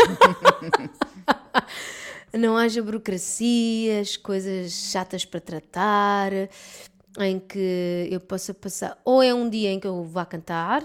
não 2.34 2.56
haja 2.58 2.82
burocracias, 2.82 4.16
coisas 4.18 4.72
chatas 4.72 5.26
para 5.26 5.40
tratar, 5.42 6.32
em 7.20 7.40
que 7.40 8.08
eu 8.12 8.20
possa 8.20 8.54
passar. 8.54 8.98
Ou 9.04 9.22
é 9.24 9.34
um 9.34 9.50
dia 9.50 9.72
em 9.72 9.80
que 9.80 9.88
eu 9.88 10.04
vá 10.04 10.26
cantar 10.26 10.84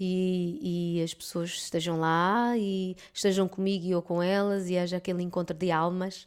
e, 0.00 0.96
e 0.98 1.02
as 1.02 1.12
pessoas 1.14 1.50
estejam 1.50 2.00
lá 2.00 2.56
e 2.56 2.96
estejam 3.12 3.46
comigo 3.46 3.84
e 3.84 3.90
eu 3.90 4.00
com 4.02 4.22
elas 4.22 4.68
e 4.70 4.78
haja 4.78 4.96
aquele 4.96 5.22
encontro 5.22 5.56
de 5.56 5.70
almas, 5.70 6.26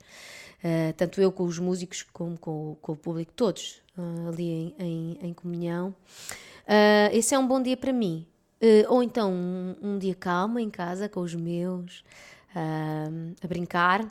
eh, 0.64 0.94
tanto 0.94 1.20
eu 1.20 1.32
com 1.32 1.44
os 1.44 1.58
músicos 1.60 2.04
como 2.14 2.38
com, 2.38 2.72
o- 2.72 2.76
com 2.82 2.92
o 2.94 2.96
público, 2.96 3.32
todos 3.36 3.82
eh, 3.98 4.28
ali 4.30 4.44
em, 4.50 4.76
em- 4.80 5.18
em 5.30 5.34
comunhão. 5.34 5.94
Ah, 6.68 7.10
esse 7.12 7.34
é 7.36 7.40
um 7.40 7.48
bom 7.48 7.62
dia 7.62 7.76
para 7.76 7.92
mim. 7.92 8.26
Ou 8.88 9.04
então 9.04 9.30
um, 9.34 9.76
um 9.82 9.98
dia 10.00 10.16
calmo 10.16 10.58
em 10.58 10.70
casa 10.70 11.10
com 11.10 11.20
os 11.20 11.36
meus, 11.36 12.02
a 13.44 13.48
brincar, 13.48 14.10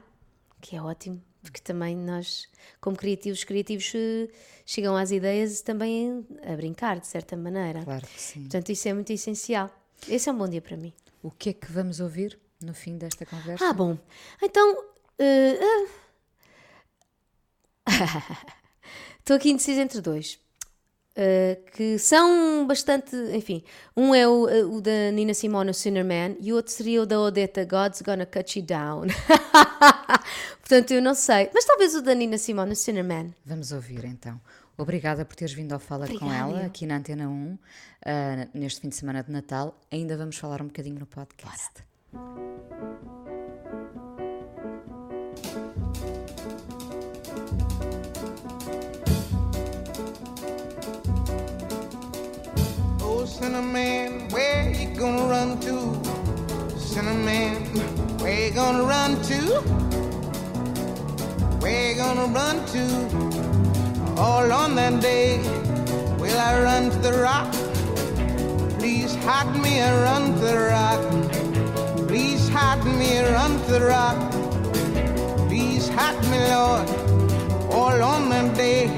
que 0.60 0.76
é 0.76 0.82
ótimo, 0.82 1.22
porque 1.42 1.60
também 1.60 1.96
nós, 1.96 2.48
como 2.80 2.96
criativos, 2.96 3.42
criativos 3.44 3.92
eh, 3.94 4.28
chegam 4.64 4.96
às 4.96 5.10
ideias 5.10 5.60
também 5.60 6.24
a 6.46 6.54
brincar, 6.54 7.00
de 7.00 7.06
certa 7.06 7.36
maneira. 7.36 7.82
Claro 7.82 8.06
que 8.06 8.20
sim. 8.20 8.40
Portanto, 8.42 8.70
isso 8.70 8.88
é 8.88 8.94
muito 8.94 9.12
essencial. 9.12 9.70
Esse 10.08 10.28
é 10.28 10.32
um 10.32 10.38
bom 10.38 10.48
dia 10.48 10.62
para 10.62 10.76
mim. 10.76 10.92
O 11.22 11.30
que 11.30 11.50
é 11.50 11.52
que 11.52 11.70
vamos 11.70 12.00
ouvir 12.00 12.38
no 12.62 12.72
fim 12.74 12.96
desta 12.96 13.26
conversa? 13.26 13.68
Ah, 13.68 13.72
bom. 13.72 13.98
Então. 14.40 14.84
eh, 15.18 15.58
ah. 15.60 16.02
Estou 19.18 19.36
aqui 19.36 19.50
indecisa 19.50 19.80
entre 19.80 20.00
dois. 20.00 20.40
Uh, 21.12 21.70
que 21.72 21.98
são 21.98 22.66
bastante. 22.66 23.14
Enfim, 23.34 23.62
um 23.96 24.14
é 24.14 24.26
o, 24.26 24.76
o 24.76 24.80
da 24.80 25.10
Nina 25.12 25.34
Simone, 25.34 25.70
o 25.70 25.74
Sinner 25.74 26.04
Man, 26.04 26.36
e 26.40 26.52
o 26.52 26.56
outro 26.56 26.72
seria 26.72 27.02
o 27.02 27.06
da 27.06 27.20
Odetta, 27.20 27.64
God's 27.66 28.00
Gonna 28.00 28.24
Cut 28.24 28.58
You 28.58 28.64
Down. 28.64 29.06
Portanto, 30.60 30.92
eu 30.92 31.02
não 31.02 31.14
sei. 31.14 31.50
Mas 31.54 31.64
talvez 31.64 31.94
o 31.94 32.02
da 32.02 32.14
Nina 32.14 32.38
Simone, 32.38 32.72
o 32.72 32.76
Sinner 32.76 33.04
Man. 33.04 33.30
Vamos 33.44 33.72
ouvir 33.72 34.04
então. 34.04 34.40
Obrigada 34.76 35.24
por 35.24 35.36
teres 35.36 35.52
vindo 35.52 35.72
ao 35.72 35.78
Fala 35.78 36.06
Obrigada, 36.06 36.26
com 36.26 36.32
ela, 36.32 36.66
aqui 36.66 36.86
na 36.86 36.96
Antena 36.96 37.28
1, 37.28 37.58
ah, 38.06 38.48
neste 38.54 38.80
fim 38.80 38.88
de 38.88 38.96
semana 38.96 39.22
de 39.22 39.30
Natal. 39.30 39.78
Ainda 39.90 40.16
vamos 40.16 40.36
falar 40.36 40.62
um 40.62 40.66
bocadinho 40.66 40.98
no 40.98 41.06
podcast. 41.06 41.84
Oh, 53.02 53.26
Cinnamon, 53.26 54.28
where 54.30 54.72
you 54.72 54.96
gonna 54.96 55.26
run 55.26 55.60
to? 55.60 56.78
Cinnamon, 56.78 57.62
where 58.20 58.48
you 58.48 58.54
gonna 58.54 58.82
run 58.84 59.20
to? 59.22 59.91
Where 61.62 61.90
you 61.90 61.94
gonna 61.94 62.26
run 62.26 62.66
to? 62.74 64.20
All 64.20 64.50
on 64.50 64.74
that 64.74 65.00
day, 65.00 65.38
will 66.18 66.36
I 66.36 66.60
run 66.60 66.90
to 66.90 66.98
the 66.98 67.12
rock? 67.22 67.52
Please 68.80 69.14
hide 69.14 69.54
me 69.62 69.78
and 69.78 69.96
run 70.02 70.34
to 70.34 70.40
the 70.40 70.58
rock. 70.74 72.08
Please 72.08 72.48
hide 72.48 72.84
me 72.84 73.12
and 73.12 73.32
run 73.32 73.52
to 73.66 73.72
the 73.78 73.80
rock. 73.86 74.18
Please 75.46 75.88
hide 75.88 76.20
me, 76.32 76.38
Lord, 76.50 76.88
all 77.70 78.02
on 78.02 78.28
that 78.30 78.56
day. 78.56 78.88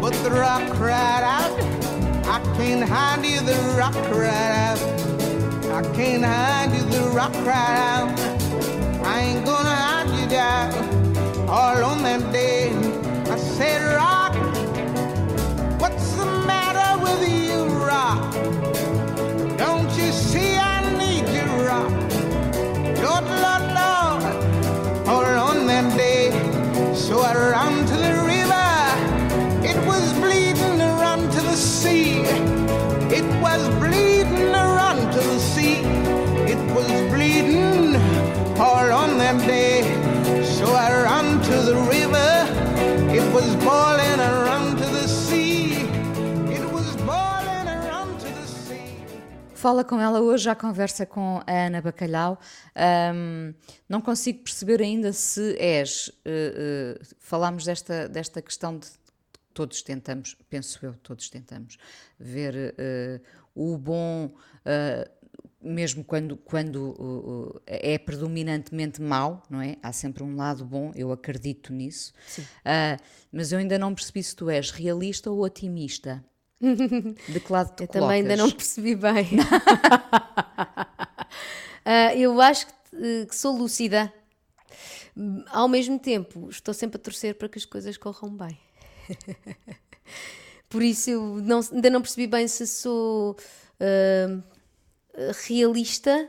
But 0.00 0.14
the 0.24 0.30
rock 0.30 0.62
cried 0.72 1.24
out, 1.38 1.52
I 2.24 2.40
can't 2.56 2.88
hide 2.88 3.22
you, 3.22 3.40
the 3.40 3.58
rock 3.76 3.92
cried 4.10 4.54
out. 4.66 4.80
I 5.70 5.82
can't 5.94 6.24
hide 6.24 6.72
you, 6.74 6.84
the 6.84 7.10
rock 7.10 7.34
cried 7.44 7.76
out. 7.92 8.18
I 9.04 9.20
ain't 9.20 9.44
gonna 9.44 9.76
hide 9.76 10.08
you 10.18 10.26
down 10.30 11.01
all 11.52 11.84
on 11.84 12.02
that 12.02 12.32
day. 12.32 12.72
I 13.30 13.36
said, 13.36 13.80
Rock, 13.94 14.34
what's 15.78 16.12
the 16.16 16.24
matter 16.46 16.90
with 17.04 17.22
you, 17.28 17.66
Rock? 17.92 18.32
Don't 19.58 19.90
you 20.00 20.12
see 20.12 20.56
I 20.56 20.80
need 21.02 21.28
you, 21.36 21.46
Rock? 21.68 21.92
Lord, 23.04 23.26
Lord, 23.44 23.64
Lord, 23.80 24.22
all 25.06 25.32
on 25.50 25.66
that 25.66 25.94
day. 25.94 26.30
So 26.94 27.20
I 27.20 27.34
ran 27.34 27.84
to 27.84 27.96
the 28.06 28.14
river. 28.32 28.70
It 29.70 29.78
was 29.86 30.04
bleeding 30.24 30.78
run 30.78 31.28
to 31.36 31.40
the 31.42 31.56
sea. 31.56 32.20
It 33.18 33.28
was 33.42 33.62
bleeding 33.78 34.52
run 34.52 34.96
to 35.12 35.20
the 35.20 35.38
sea. 35.38 35.82
It 36.52 36.60
was 36.74 36.90
bleeding 37.12 37.96
all 38.58 38.90
on 38.90 39.18
that 39.18 39.38
day. 39.46 40.01
Fala 49.62 49.84
com 49.84 50.00
ela 50.00 50.20
hoje, 50.20 50.42
já 50.42 50.56
conversa 50.56 51.06
com 51.06 51.40
a 51.46 51.66
Ana 51.66 51.80
Bacalhau. 51.80 52.36
Ahm, 52.74 53.54
não 53.88 54.00
consigo 54.00 54.42
perceber 54.42 54.82
ainda 54.82 55.12
se 55.12 55.56
és. 55.56 56.10
eh, 56.24 56.98
eh, 56.98 57.04
falámos 57.20 57.64
desta, 57.64 58.08
desta 58.08 58.42
questão 58.42 58.76
de. 58.76 58.88
Todos 59.54 59.80
tentamos, 59.82 60.36
penso 60.50 60.84
eu, 60.84 60.94
todos 60.94 61.30
tentamos 61.30 61.78
ver 62.18 62.74
eh, 62.76 63.20
o 63.54 63.78
bom, 63.78 64.32
mesmo 65.62 66.02
quando, 66.04 66.36
quando 66.36 66.94
uh, 66.98 67.46
uh, 67.56 67.60
é 67.66 67.96
predominantemente 67.98 69.00
mau, 69.00 69.42
não 69.48 69.60
é? 69.60 69.76
Há 69.82 69.92
sempre 69.92 70.22
um 70.22 70.36
lado 70.36 70.64
bom, 70.64 70.92
eu 70.94 71.12
acredito 71.12 71.72
nisso. 71.72 72.12
Ah, 72.64 72.96
mas 73.32 73.52
eu 73.52 73.58
ainda 73.58 73.78
não 73.78 73.94
percebi 73.94 74.22
se 74.22 74.34
tu 74.36 74.50
és 74.50 74.70
realista 74.70 75.30
ou 75.30 75.42
otimista. 75.44 76.24
De 76.60 77.40
que 77.40 77.52
lado 77.52 77.74
te 77.74 77.82
Eu 77.84 77.88
também 77.88 78.22
ainda 78.22 78.36
não 78.36 78.44
colocas? 78.50 78.54
percebi 78.54 78.94
bem. 78.94 79.26
Ah, 81.84 82.14
eu 82.14 82.40
acho 82.40 82.66
que, 82.66 83.26
que 83.26 83.34
sou 83.34 83.56
lúcida. 83.56 84.12
Ao 85.50 85.66
mesmo 85.68 85.98
tempo, 85.98 86.48
estou 86.48 86.72
sempre 86.72 86.96
a 86.96 87.00
torcer 87.02 87.34
para 87.34 87.48
que 87.48 87.58
as 87.58 87.64
coisas 87.64 87.96
corram 87.96 88.34
bem. 88.36 88.56
Por 90.68 90.82
isso, 90.82 91.10
eu 91.10 91.22
não- 91.42 91.60
ainda 91.72 91.90
não 91.90 92.00
percebi 92.00 92.26
bem 92.26 92.46
se 92.48 92.66
sou 92.66 93.36
ah, 93.80 94.42
realista 95.46 96.28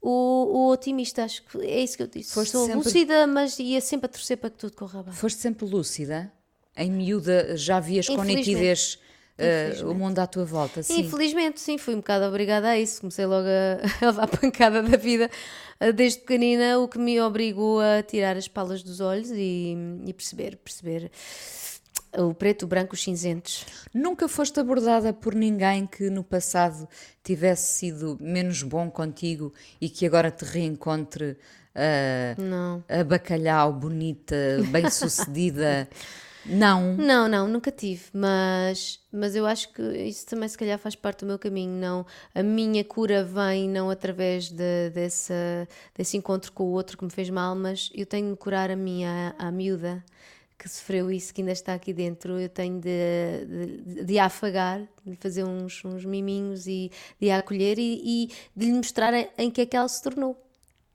ou, 0.00 0.48
ou 0.48 0.72
otimista. 0.72 1.24
Acho 1.24 1.42
que 1.44 1.58
é 1.58 1.80
isso 1.82 1.96
que 1.96 2.02
eu 2.02 2.06
disse. 2.06 2.32
Foste 2.32 2.52
sou 2.52 2.66
sempre- 2.66 2.82
lúcida, 2.84 3.26
mas 3.26 3.58
ia 3.58 3.80
sempre 3.80 4.06
a 4.06 4.08
torcer 4.08 4.36
para 4.36 4.50
que 4.50 4.56
tudo 4.58 4.72
corra 4.74 5.02
bem. 5.02 5.12
Foste 5.12 5.40
sempre 5.40 5.66
lúcida? 5.66 6.32
Em 6.76 6.90
miúda 6.90 7.56
já 7.56 7.80
vias 7.80 8.08
com 8.08 8.22
nitidez 8.22 8.98
eh, 9.36 9.74
o 9.84 9.94
mundo 9.94 10.18
à 10.18 10.26
tua 10.26 10.44
volta? 10.44 10.82
Sim. 10.82 11.00
Infelizmente, 11.00 11.60
sim, 11.60 11.76
fui 11.76 11.94
um 11.94 11.98
bocado 11.98 12.24
obrigada 12.26 12.68
a 12.68 12.78
isso. 12.78 13.00
Comecei 13.00 13.26
logo 13.26 13.46
a, 13.48 13.80
a 14.06 14.10
levar 14.10 14.28
pancada 14.28 14.82
da 14.82 14.96
vida 14.96 15.30
eh, 15.80 15.92
desde 15.92 16.20
pequenina, 16.20 16.78
o 16.78 16.88
que 16.88 16.98
me 16.98 17.20
obrigou 17.20 17.80
a 17.80 18.02
tirar 18.02 18.36
as 18.36 18.48
palas 18.48 18.82
dos 18.82 19.00
olhos 19.00 19.30
e, 19.32 19.76
e 20.06 20.12
perceber, 20.14 20.56
perceber 20.56 21.10
o 22.16 22.34
preto, 22.34 22.64
o 22.64 22.66
branco, 22.66 22.94
os 22.94 23.02
cinzentos. 23.02 23.66
Nunca 23.94 24.28
foste 24.28 24.58
abordada 24.60 25.12
por 25.12 25.34
ninguém 25.34 25.86
que 25.86 26.10
no 26.10 26.24
passado 26.24 26.88
tivesse 27.22 27.72
sido 27.72 28.16
menos 28.20 28.62
bom 28.62 28.90
contigo 28.90 29.52
e 29.80 29.88
que 29.88 30.06
agora 30.06 30.30
te 30.30 30.44
reencontre 30.44 31.36
eh, 31.74 32.34
Não. 32.38 32.82
a 32.88 33.04
bacalhau, 33.04 33.72
bonita, 33.72 34.36
bem-sucedida? 34.70 35.88
Não. 36.46 36.96
Não, 36.96 37.28
não, 37.28 37.46
nunca 37.46 37.70
tive, 37.70 38.04
mas, 38.14 38.98
mas 39.12 39.36
eu 39.36 39.44
acho 39.44 39.70
que 39.74 39.82
isso 39.82 40.24
também 40.26 40.48
se 40.48 40.56
calhar 40.56 40.78
faz 40.78 40.94
parte 40.94 41.20
do 41.20 41.26
meu 41.26 41.38
caminho. 41.38 41.72
Não, 41.72 42.06
a 42.34 42.42
minha 42.42 42.82
cura 42.82 43.22
vem 43.22 43.68
não 43.68 43.90
através 43.90 44.48
de, 44.48 44.88
dessa, 44.90 45.68
desse 45.94 46.16
encontro 46.16 46.50
com 46.52 46.64
o 46.64 46.70
outro 46.70 46.96
que 46.96 47.04
me 47.04 47.10
fez 47.10 47.28
mal, 47.28 47.54
mas 47.54 47.90
eu 47.94 48.06
tenho 48.06 48.30
de 48.30 48.36
curar 48.36 48.70
a 48.70 48.76
minha 48.76 49.34
a 49.38 49.50
miúda 49.50 50.02
que 50.62 50.68
sofreu 50.68 51.10
isso, 51.10 51.32
que 51.32 51.40
ainda 51.40 51.52
está 51.52 51.72
aqui 51.72 51.92
dentro. 51.92 52.38
Eu 52.38 52.48
tenho 52.50 52.78
de, 52.78 53.46
de, 53.86 54.04
de 54.04 54.18
a 54.18 54.26
afagar, 54.26 54.86
de 55.06 55.16
fazer 55.16 55.42
uns, 55.44 55.82
uns 55.84 56.04
miminhos 56.04 56.66
e 56.66 56.90
de 57.18 57.30
a 57.30 57.38
acolher 57.38 57.78
e, 57.78 58.26
e 58.26 58.30
de 58.54 58.66
lhe 58.66 58.72
mostrar 58.74 59.12
em 59.38 59.50
que 59.50 59.62
é 59.62 59.66
que 59.66 59.74
ela 59.76 59.88
se 59.88 60.02
tornou. 60.02 60.36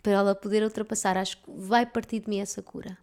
Para 0.03 0.13
ela 0.13 0.36
poder 0.36 0.61
ultrapassar, 0.63 1.18
acho 1.18 1.38
que 1.38 1.49
vai 1.51 1.84
partir 1.84 2.20
de 2.20 2.30
mim 2.30 2.39
essa 2.39 2.61
cura. 2.61 2.95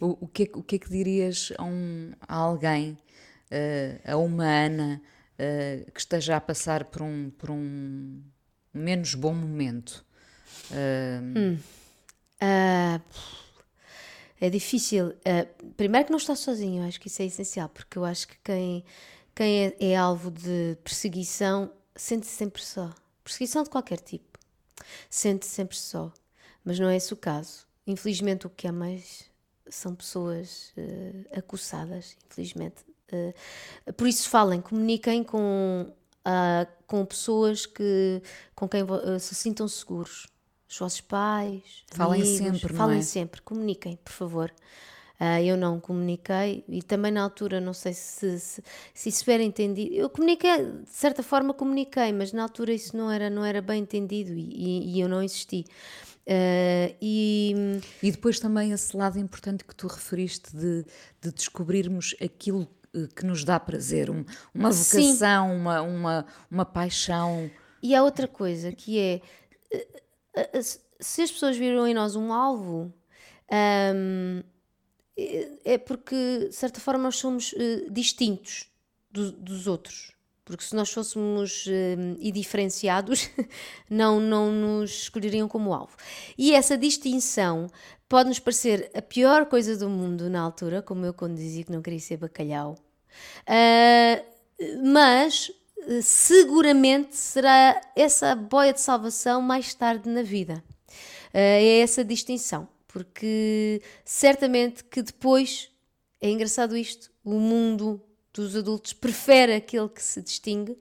O, 0.00 0.24
o 0.24 0.26
que, 0.26 0.42
é 0.42 0.46
que- 0.46 0.58
o 0.58 0.62
que 0.64 0.74
é 0.74 0.78
que 0.80 0.90
dirias 0.90 1.52
a, 1.56 1.62
um, 1.62 2.10
a 2.26 2.34
alguém, 2.34 2.98
eh, 3.48 4.00
a 4.04 4.16
uma 4.16 4.44
Ana, 4.44 5.00
eh, 5.38 5.86
que 5.94 6.00
esteja 6.00 6.36
a 6.36 6.40
passar 6.40 6.86
por 6.86 7.02
um, 7.02 7.30
por 7.38 7.48
um 7.52 8.20
menos 8.74 9.14
bom 9.14 9.32
momento? 9.32 10.04
Eh, 10.72 11.20
Ah, 12.40 13.00
é 14.40 14.48
difícil. 14.48 15.14
Ah, 15.24 15.46
primeiro 15.76 16.06
que 16.06 16.12
não 16.12 16.18
está 16.18 16.34
sozinho, 16.34 16.86
acho 16.86 17.00
que 17.00 17.08
isso 17.08 17.22
é 17.22 17.26
essencial, 17.26 17.68
porque 17.68 17.98
eu 17.98 18.04
acho 18.04 18.26
que 18.26 18.36
quem, 18.42 18.84
quem 19.34 19.66
é, 19.66 19.76
é 19.92 19.96
alvo 19.96 20.30
de 20.30 20.76
perseguição 20.82 21.70
sente-se 21.94 22.32
sempre 22.32 22.62
só. 22.62 22.92
Perseguição 23.22 23.62
de 23.62 23.70
qualquer 23.70 24.00
tipo. 24.00 24.38
Sente-se 25.10 25.52
sempre 25.52 25.76
só. 25.76 26.12
Mas 26.64 26.78
não 26.78 26.88
é 26.88 26.96
esse 26.96 27.12
o 27.12 27.16
caso. 27.16 27.66
Infelizmente, 27.86 28.46
o 28.46 28.50
que 28.50 28.66
é 28.66 28.72
mais 28.72 29.24
são 29.68 29.94
pessoas 29.94 30.72
ah, 30.76 31.38
acossadas, 31.38 32.16
infelizmente. 32.26 32.84
Ah, 33.12 33.92
por 33.92 34.06
isso, 34.08 34.28
falem, 34.28 34.60
comuniquem 34.60 35.22
com, 35.22 35.92
ah, 36.24 36.66
com 36.86 37.04
pessoas 37.04 37.66
que, 37.66 38.22
com 38.54 38.68
quem 38.68 38.82
se 39.18 39.34
sintam 39.34 39.68
seguros. 39.68 40.26
Os 40.70 40.78
vossos 40.78 41.00
pais, 41.00 41.62
Falem 41.92 42.20
amigos, 42.22 42.36
sempre, 42.60 42.74
falem 42.74 42.98
é? 42.98 43.02
sempre, 43.02 43.42
comuniquem, 43.42 43.96
por 44.04 44.12
favor. 44.12 44.52
Ah, 45.18 45.42
eu 45.42 45.54
não 45.56 45.78
comuniquei 45.80 46.64
e 46.66 46.80
também 46.82 47.12
na 47.12 47.22
altura 47.22 47.60
não 47.60 47.74
sei 47.74 47.92
se, 47.92 48.38
se, 48.40 48.62
se 48.94 49.08
isso 49.10 49.30
era 49.30 49.42
entendido. 49.42 49.92
Eu 49.94 50.08
comuniquei, 50.08 50.56
de 50.64 50.88
certa 50.88 51.22
forma 51.22 51.52
comuniquei, 51.52 52.10
mas 52.12 52.32
na 52.32 52.42
altura 52.44 52.72
isso 52.72 52.96
não 52.96 53.10
era, 53.10 53.28
não 53.28 53.44
era 53.44 53.60
bem 53.60 53.82
entendido 53.82 54.32
e, 54.32 54.40
e- 54.40 54.94
e 54.96 55.00
eu 55.00 55.08
não 55.10 55.22
insisti. 55.22 55.66
Ah, 56.26 56.94
e 57.02 57.80
E 58.02 58.10
depois 58.12 58.38
também 58.40 58.72
esse 58.72 58.96
lado 58.96 59.18
importante 59.18 59.64
que 59.64 59.74
tu 59.74 59.88
referiste 59.88 60.56
de, 60.56 60.84
de 61.20 61.32
descobrirmos 61.32 62.14
aquilo 62.22 62.66
eh, 62.94 63.08
que 63.14 63.26
nos 63.26 63.44
dá 63.44 63.58
prazer, 63.60 64.08
um- 64.08 64.24
uma 64.54 64.70
Sim. 64.72 65.08
vocação, 65.12 65.54
uma, 65.54 65.82
uma, 65.82 66.26
uma 66.50 66.64
paixão. 66.64 67.50
E 67.82 67.94
há 67.94 68.02
outra 68.02 68.26
coisa 68.28 68.72
que 68.72 68.98
é 68.98 69.20
eh, 69.70 69.86
se 71.00 71.22
as 71.22 71.30
pessoas 71.30 71.56
viram 71.56 71.86
em 71.86 71.94
nós 71.94 72.16
um 72.16 72.32
alvo, 72.32 72.92
hum, 73.94 74.42
é 75.64 75.78
porque, 75.78 76.46
de 76.48 76.54
certa 76.54 76.80
forma, 76.80 77.04
nós 77.04 77.16
somos 77.16 77.52
uh, 77.52 77.90
distintos 77.90 78.70
do, 79.10 79.32
dos 79.32 79.66
outros. 79.66 80.12
Porque 80.44 80.64
se 80.64 80.74
nós 80.74 80.90
fôssemos 80.90 81.66
uh, 81.66 82.16
e 82.18 82.32
diferenciados, 82.32 83.30
não, 83.88 84.18
não 84.18 84.50
nos 84.50 85.02
escolheriam 85.02 85.46
como 85.46 85.74
alvo. 85.74 85.96
E 86.36 86.52
essa 86.54 86.76
distinção 86.76 87.68
pode 88.08 88.28
nos 88.28 88.40
parecer 88.40 88.90
a 88.94 89.02
pior 89.02 89.46
coisa 89.46 89.76
do 89.76 89.88
mundo 89.88 90.28
na 90.28 90.40
altura, 90.40 90.82
como 90.82 91.04
eu 91.04 91.14
quando 91.14 91.36
dizia 91.36 91.64
que 91.64 91.72
não 91.72 91.82
queria 91.82 92.00
ser 92.00 92.16
bacalhau. 92.16 92.76
Uh, 93.42 94.24
mas 94.82 95.52
seguramente 96.02 97.16
será 97.16 97.80
essa 97.96 98.34
boia 98.34 98.72
de 98.72 98.80
salvação 98.80 99.42
mais 99.42 99.74
tarde 99.74 100.08
na 100.08 100.22
vida. 100.22 100.62
Uh, 101.28 101.38
é 101.38 101.78
essa 101.80 102.04
distinção, 102.04 102.68
porque 102.88 103.82
certamente 104.04 104.84
que 104.84 105.02
depois 105.02 105.70
é 106.20 106.30
engraçado 106.30 106.76
isto: 106.76 107.10
o 107.24 107.34
mundo 107.34 108.00
dos 108.32 108.54
adultos 108.56 108.92
prefere 108.92 109.54
aquele 109.54 109.88
que 109.88 110.02
se 110.02 110.22
distingue 110.22 110.76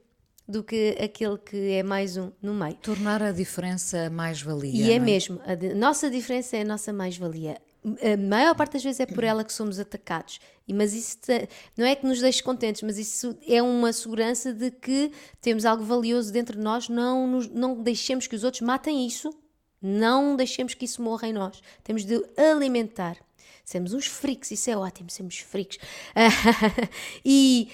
do 0.48 0.64
que 0.64 0.98
aquele 1.00 1.38
que 1.38 1.72
é 1.74 1.84
mais 1.84 2.18
um 2.18 2.32
no 2.42 2.54
meio. 2.54 2.76
Tornar 2.76 3.22
a 3.22 3.32
diferença 3.32 4.10
mais-valia. 4.10 4.88
E 4.88 4.92
é, 4.92 4.96
é, 4.96 5.00
mesmo, 5.00 5.40
a 5.46 5.76
nossa 5.76 6.10
diferença 6.10 6.58
é 6.58 6.62
a 6.62 6.66
nossa 6.66 6.92
mais-valia. 6.92 7.62
A 7.84 8.18
maior 8.18 8.56
parte 8.56 8.74
das 8.74 8.84
vezes 8.84 9.00
é 9.00 9.06
por 9.06 9.24
ela 9.24 9.44
que 9.44 9.54
somos 9.54 9.80
atacados. 9.80 10.40
Mas 10.68 10.94
isso 10.94 11.18
não 11.78 11.86
é 11.86 11.96
que 11.96 12.06
nos 12.06 12.20
deixe 12.20 12.44
contentes, 12.44 12.82
mas 12.82 12.98
isso 12.98 13.38
é 13.48 13.62
uma 13.62 13.92
segurança 13.94 14.54
de 14.54 14.70
que 14.70 15.12
temos 15.42 15.66
algo 15.66 15.84
valioso 15.84 16.32
dentro 16.32 16.58
de 16.58 16.64
nós, 16.64 16.90
não, 16.90 17.26
nos, 17.26 17.48
não 17.48 17.82
deixemos 17.82 18.28
que 18.28 18.36
os 18.36 18.44
outros 18.44 18.62
matem 18.62 19.08
isso, 19.08 19.34
não 19.82 20.36
deixemos 20.36 20.74
que 20.74 20.86
isso 20.86 21.02
morra 21.02 21.28
em 21.28 21.34
nós. 21.34 21.62
Temos 21.84 22.06
de 22.06 22.24
alimentar. 22.38 23.18
Sermos 23.64 23.94
uns 23.94 24.08
freaks, 24.08 24.52
isso 24.52 24.70
é 24.70 24.76
ótimo, 24.76 25.10
sermos 25.10 25.40
freaks. 25.40 25.78
e, 27.24 27.70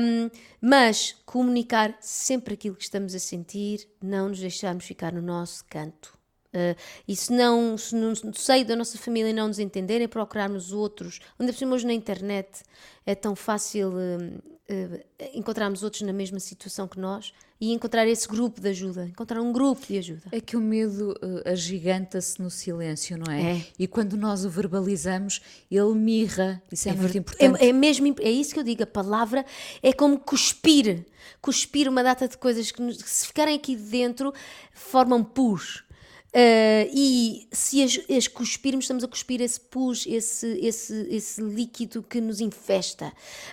um, 0.00 0.30
mas 0.60 1.16
comunicar 1.24 1.96
sempre 2.00 2.54
aquilo 2.54 2.76
que 2.76 2.84
estamos 2.84 3.14
a 3.14 3.18
sentir, 3.18 3.88
não 4.02 4.28
nos 4.28 4.38
deixarmos 4.38 4.84
ficar 4.84 5.12
no 5.12 5.22
nosso 5.22 5.64
canto. 5.64 6.19
Uh, 6.52 6.74
e 7.06 7.14
se 7.14 7.32
não, 7.32 7.78
se 7.78 7.94
no 7.94 8.34
seio 8.34 8.64
da 8.66 8.74
nossa 8.74 8.98
família 8.98 9.32
não 9.32 9.46
nos 9.46 9.60
entenderem, 9.60 10.08
procurarmos 10.08 10.72
outros, 10.72 11.20
onde 11.38 11.52
hoje 11.64 11.86
na 11.86 11.92
internet 11.92 12.62
é 13.06 13.14
tão 13.14 13.36
fácil 13.36 13.90
uh, 13.90 14.38
uh, 14.72 15.00
encontrarmos 15.32 15.82
outros 15.84 16.02
na 16.02 16.12
mesma 16.12 16.40
situação 16.40 16.88
que 16.88 16.98
nós 16.98 17.32
e 17.60 17.72
encontrar 17.72 18.06
esse 18.08 18.26
grupo 18.26 18.60
de 18.60 18.68
ajuda, 18.70 19.04
encontrar 19.04 19.42
um 19.42 19.52
grupo 19.52 19.86
de 19.86 19.98
ajuda. 19.98 20.22
É 20.32 20.40
que 20.40 20.56
o 20.56 20.60
medo 20.60 21.12
uh, 21.22 21.48
agiganta-se 21.48 22.40
no 22.40 22.50
silêncio, 22.50 23.18
não 23.18 23.30
é? 23.30 23.58
é? 23.58 23.66
E 23.78 23.86
quando 23.86 24.16
nós 24.16 24.44
o 24.44 24.50
verbalizamos, 24.50 25.42
ele 25.70 25.94
mirra. 25.94 26.62
Isso 26.72 26.88
é, 26.88 26.92
é 26.92 26.94
muito 26.96 27.18
importante. 27.18 27.62
É, 27.62 27.68
é, 27.68 27.72
mesmo, 27.72 28.14
é 28.18 28.30
isso 28.30 28.54
que 28.54 28.60
eu 28.60 28.64
digo, 28.64 28.82
a 28.82 28.86
palavra 28.86 29.44
é 29.82 29.92
como 29.92 30.18
cuspir. 30.18 31.04
Cuspir 31.40 31.88
uma 31.88 32.02
data 32.02 32.26
de 32.26 32.36
coisas 32.38 32.72
que, 32.72 32.82
que 32.82 33.10
se 33.10 33.26
ficarem 33.26 33.54
aqui 33.54 33.76
dentro, 33.76 34.32
formam 34.72 35.22
pus 35.22 35.84
Uh, 36.30 36.86
e 36.94 37.48
se 37.50 37.82
as, 37.82 37.98
as, 38.08 38.28
cuspirmos, 38.28 38.84
estamos 38.84 39.02
a 39.02 39.08
cuspir 39.08 39.40
esse 39.40 39.58
pus, 39.58 40.06
esse, 40.06 40.46
esse, 40.60 40.94
esse 41.10 41.42
líquido 41.42 42.04
que 42.04 42.20
nos 42.20 42.40
infesta. 42.40 43.08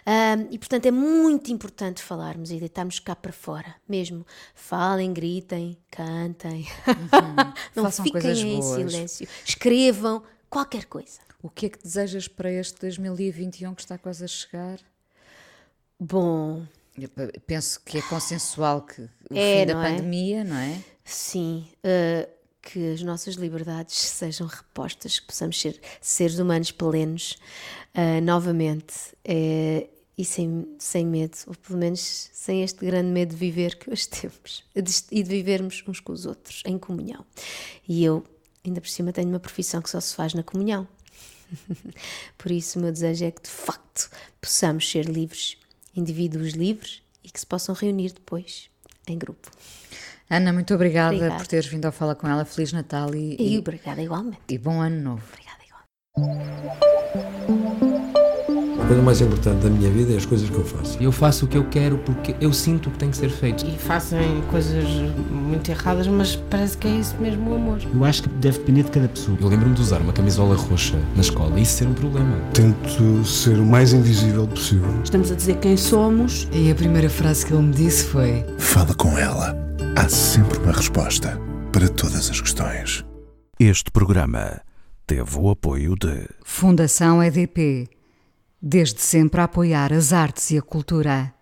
Uh, 0.05 0.47
e 0.51 0.59
portanto 0.59 0.85
é 0.85 0.91
muito 0.91 1.51
importante 1.51 2.03
falarmos 2.03 2.51
e 2.51 2.59
deitarmos 2.59 2.99
cá 2.99 3.15
para 3.15 3.33
fora, 3.33 3.75
mesmo. 3.89 4.25
Falem, 4.53 5.11
gritem, 5.11 5.75
cantem, 5.89 6.67
uhum. 6.87 7.53
não 7.75 7.83
Façam 7.85 8.05
fiquem 8.05 8.31
em 8.31 8.59
boas. 8.59 8.91
silêncio, 8.91 9.27
escrevam 9.43 10.21
qualquer 10.47 10.85
coisa. 10.85 11.19
O 11.41 11.49
que 11.49 11.65
é 11.65 11.69
que 11.69 11.81
desejas 11.81 12.27
para 12.27 12.51
este 12.51 12.79
2021 12.81 13.73
que 13.73 13.81
está 13.81 13.97
quase 13.97 14.23
a 14.23 14.27
chegar? 14.27 14.79
Bom, 15.99 16.63
Eu 16.95 17.09
penso 17.47 17.81
que 17.83 17.97
é 17.97 18.01
consensual 18.03 18.83
que 18.83 19.01
o 19.01 19.35
é, 19.35 19.61
fim 19.61 19.73
da 19.73 19.83
é? 19.83 19.89
pandemia, 19.89 20.43
não 20.43 20.57
é? 20.57 20.79
Sim. 21.03 21.67
Uh, 21.77 22.36
que 22.67 22.91
as 22.91 23.01
nossas 23.01 23.35
liberdades 23.35 23.95
sejam 23.95 24.45
repostas, 24.45 25.19
que 25.19 25.27
possamos 25.27 25.59
ser 25.59 25.79
seres 26.01 26.37
humanos 26.37 26.69
plenos 26.69 27.37
uh, 27.95 28.21
novamente 28.21 28.93
uh, 29.25 29.89
e 30.17 30.25
sem, 30.25 30.67
sem 30.77 31.05
medo, 31.05 31.37
ou 31.47 31.55
pelo 31.55 31.79
menos 31.79 32.29
sem 32.33 32.63
este 32.63 32.85
grande 32.85 33.07
medo 33.09 33.29
de 33.29 33.37
viver 33.37 33.77
que 33.77 33.89
hoje 33.89 34.09
temos 34.11 34.65
e 34.75 35.23
de 35.23 35.29
vivermos 35.29 35.81
uns 35.87 36.01
com 36.01 36.11
os 36.11 36.25
outros 36.25 36.61
em 36.65 36.77
comunhão. 36.77 37.25
E 37.87 38.03
eu, 38.03 38.25
ainda 38.65 38.81
por 38.81 38.89
cima, 38.89 39.13
tenho 39.13 39.29
uma 39.29 39.39
profissão 39.39 39.81
que 39.81 39.89
só 39.89 40.01
se 40.01 40.13
faz 40.13 40.33
na 40.33 40.43
comunhão. 40.43 40.85
por 42.37 42.51
isso, 42.51 42.77
o 42.77 42.81
meu 42.81 42.91
desejo 42.91 43.23
é 43.23 43.31
que 43.31 43.43
de 43.43 43.49
facto 43.49 44.09
possamos 44.41 44.89
ser 44.89 45.05
livres, 45.05 45.57
indivíduos 45.95 46.51
livres 46.51 47.01
e 47.23 47.29
que 47.29 47.39
se 47.39 47.45
possam 47.45 47.73
reunir 47.73 48.11
depois 48.11 48.69
em 49.07 49.17
grupo. 49.17 49.49
Ana, 50.29 50.51
muito 50.51 50.73
obrigada, 50.73 51.15
obrigada, 51.15 51.37
por 51.37 51.47
teres 51.47 51.67
vindo 51.67 51.85
ao 51.85 51.91
Fala 51.91 52.13
com 52.13 52.27
ela. 52.27 52.43
Feliz 52.43 52.73
Natal 52.73 53.15
e, 53.15 53.37
e, 53.39 53.55
e 53.55 53.59
obrigada 53.59 54.01
igualmente. 54.01 54.39
E 54.49 54.57
bom 54.57 54.81
ano 54.81 55.01
novo. 55.01 55.23
Obrigada 55.31 55.63
igualmente. 55.63 56.67
A 58.81 58.87
coisa 58.87 59.01
mais 59.01 59.21
importante 59.21 59.63
da 59.63 59.69
minha 59.69 59.89
vida 59.89 60.13
é 60.13 60.17
as 60.17 60.25
coisas 60.25 60.49
que 60.49 60.55
eu 60.55 60.65
faço. 60.65 61.01
Eu 61.01 61.11
faço 61.11 61.45
o 61.45 61.47
que 61.47 61.57
eu 61.57 61.65
quero 61.69 61.97
porque 61.99 62.35
eu 62.41 62.51
sinto 62.51 62.89
que 62.89 62.97
tem 62.97 63.09
que 63.09 63.17
ser 63.17 63.29
feito. 63.29 63.65
E 63.65 63.77
fazem 63.77 64.41
coisas 64.49 64.85
muito 65.29 65.69
erradas, 65.69 66.07
mas 66.07 66.35
parece 66.35 66.77
que 66.77 66.87
é 66.87 66.91
isso 66.91 67.15
mesmo 67.19 67.51
o 67.51 67.55
amor. 67.55 67.79
Eu 67.93 68.03
acho 68.05 68.23
que 68.23 68.29
deve 68.29 68.59
depender 68.59 68.83
de 68.83 68.91
cada 68.91 69.07
pessoa. 69.07 69.37
Eu 69.39 69.47
lembro-me 69.47 69.75
de 69.75 69.81
usar 69.81 70.01
uma 70.01 70.13
camisola 70.13 70.55
roxa 70.55 70.97
na 71.15 71.21
escola 71.21 71.57
e 71.57 71.63
isso 71.63 71.77
ser 71.77 71.87
um 71.87 71.93
problema. 71.93 72.37
Tento 72.53 73.25
ser 73.25 73.57
o 73.59 73.65
mais 73.65 73.93
invisível 73.93 74.47
possível. 74.47 74.89
Estamos 75.03 75.31
a 75.31 75.35
dizer 75.35 75.57
quem 75.57 75.75
somos. 75.75 76.47
E 76.51 76.69
a 76.71 76.75
primeira 76.75 77.09
frase 77.09 77.45
que 77.45 77.53
ele 77.53 77.63
me 77.63 77.73
disse 77.73 78.05
foi: 78.05 78.45
Fala 78.57 78.93
com 78.93 79.17
ela 79.17 79.66
há 79.97 80.07
sempre 80.07 80.59
uma 80.59 80.71
resposta 80.71 81.41
para 81.73 81.89
todas 81.89 82.29
as 82.29 82.39
questões. 82.39 83.03
Este 83.59 83.89
programa 83.89 84.61
teve 85.07 85.39
o 85.39 85.49
apoio 85.49 85.95
de 85.95 86.29
Fundação 86.45 87.23
EDP. 87.23 87.89
Desde 88.61 89.01
sempre 89.01 89.41
a 89.41 89.45
apoiar 89.45 89.91
as 89.91 90.13
artes 90.13 90.51
e 90.51 90.57
a 90.59 90.61
cultura. 90.61 91.33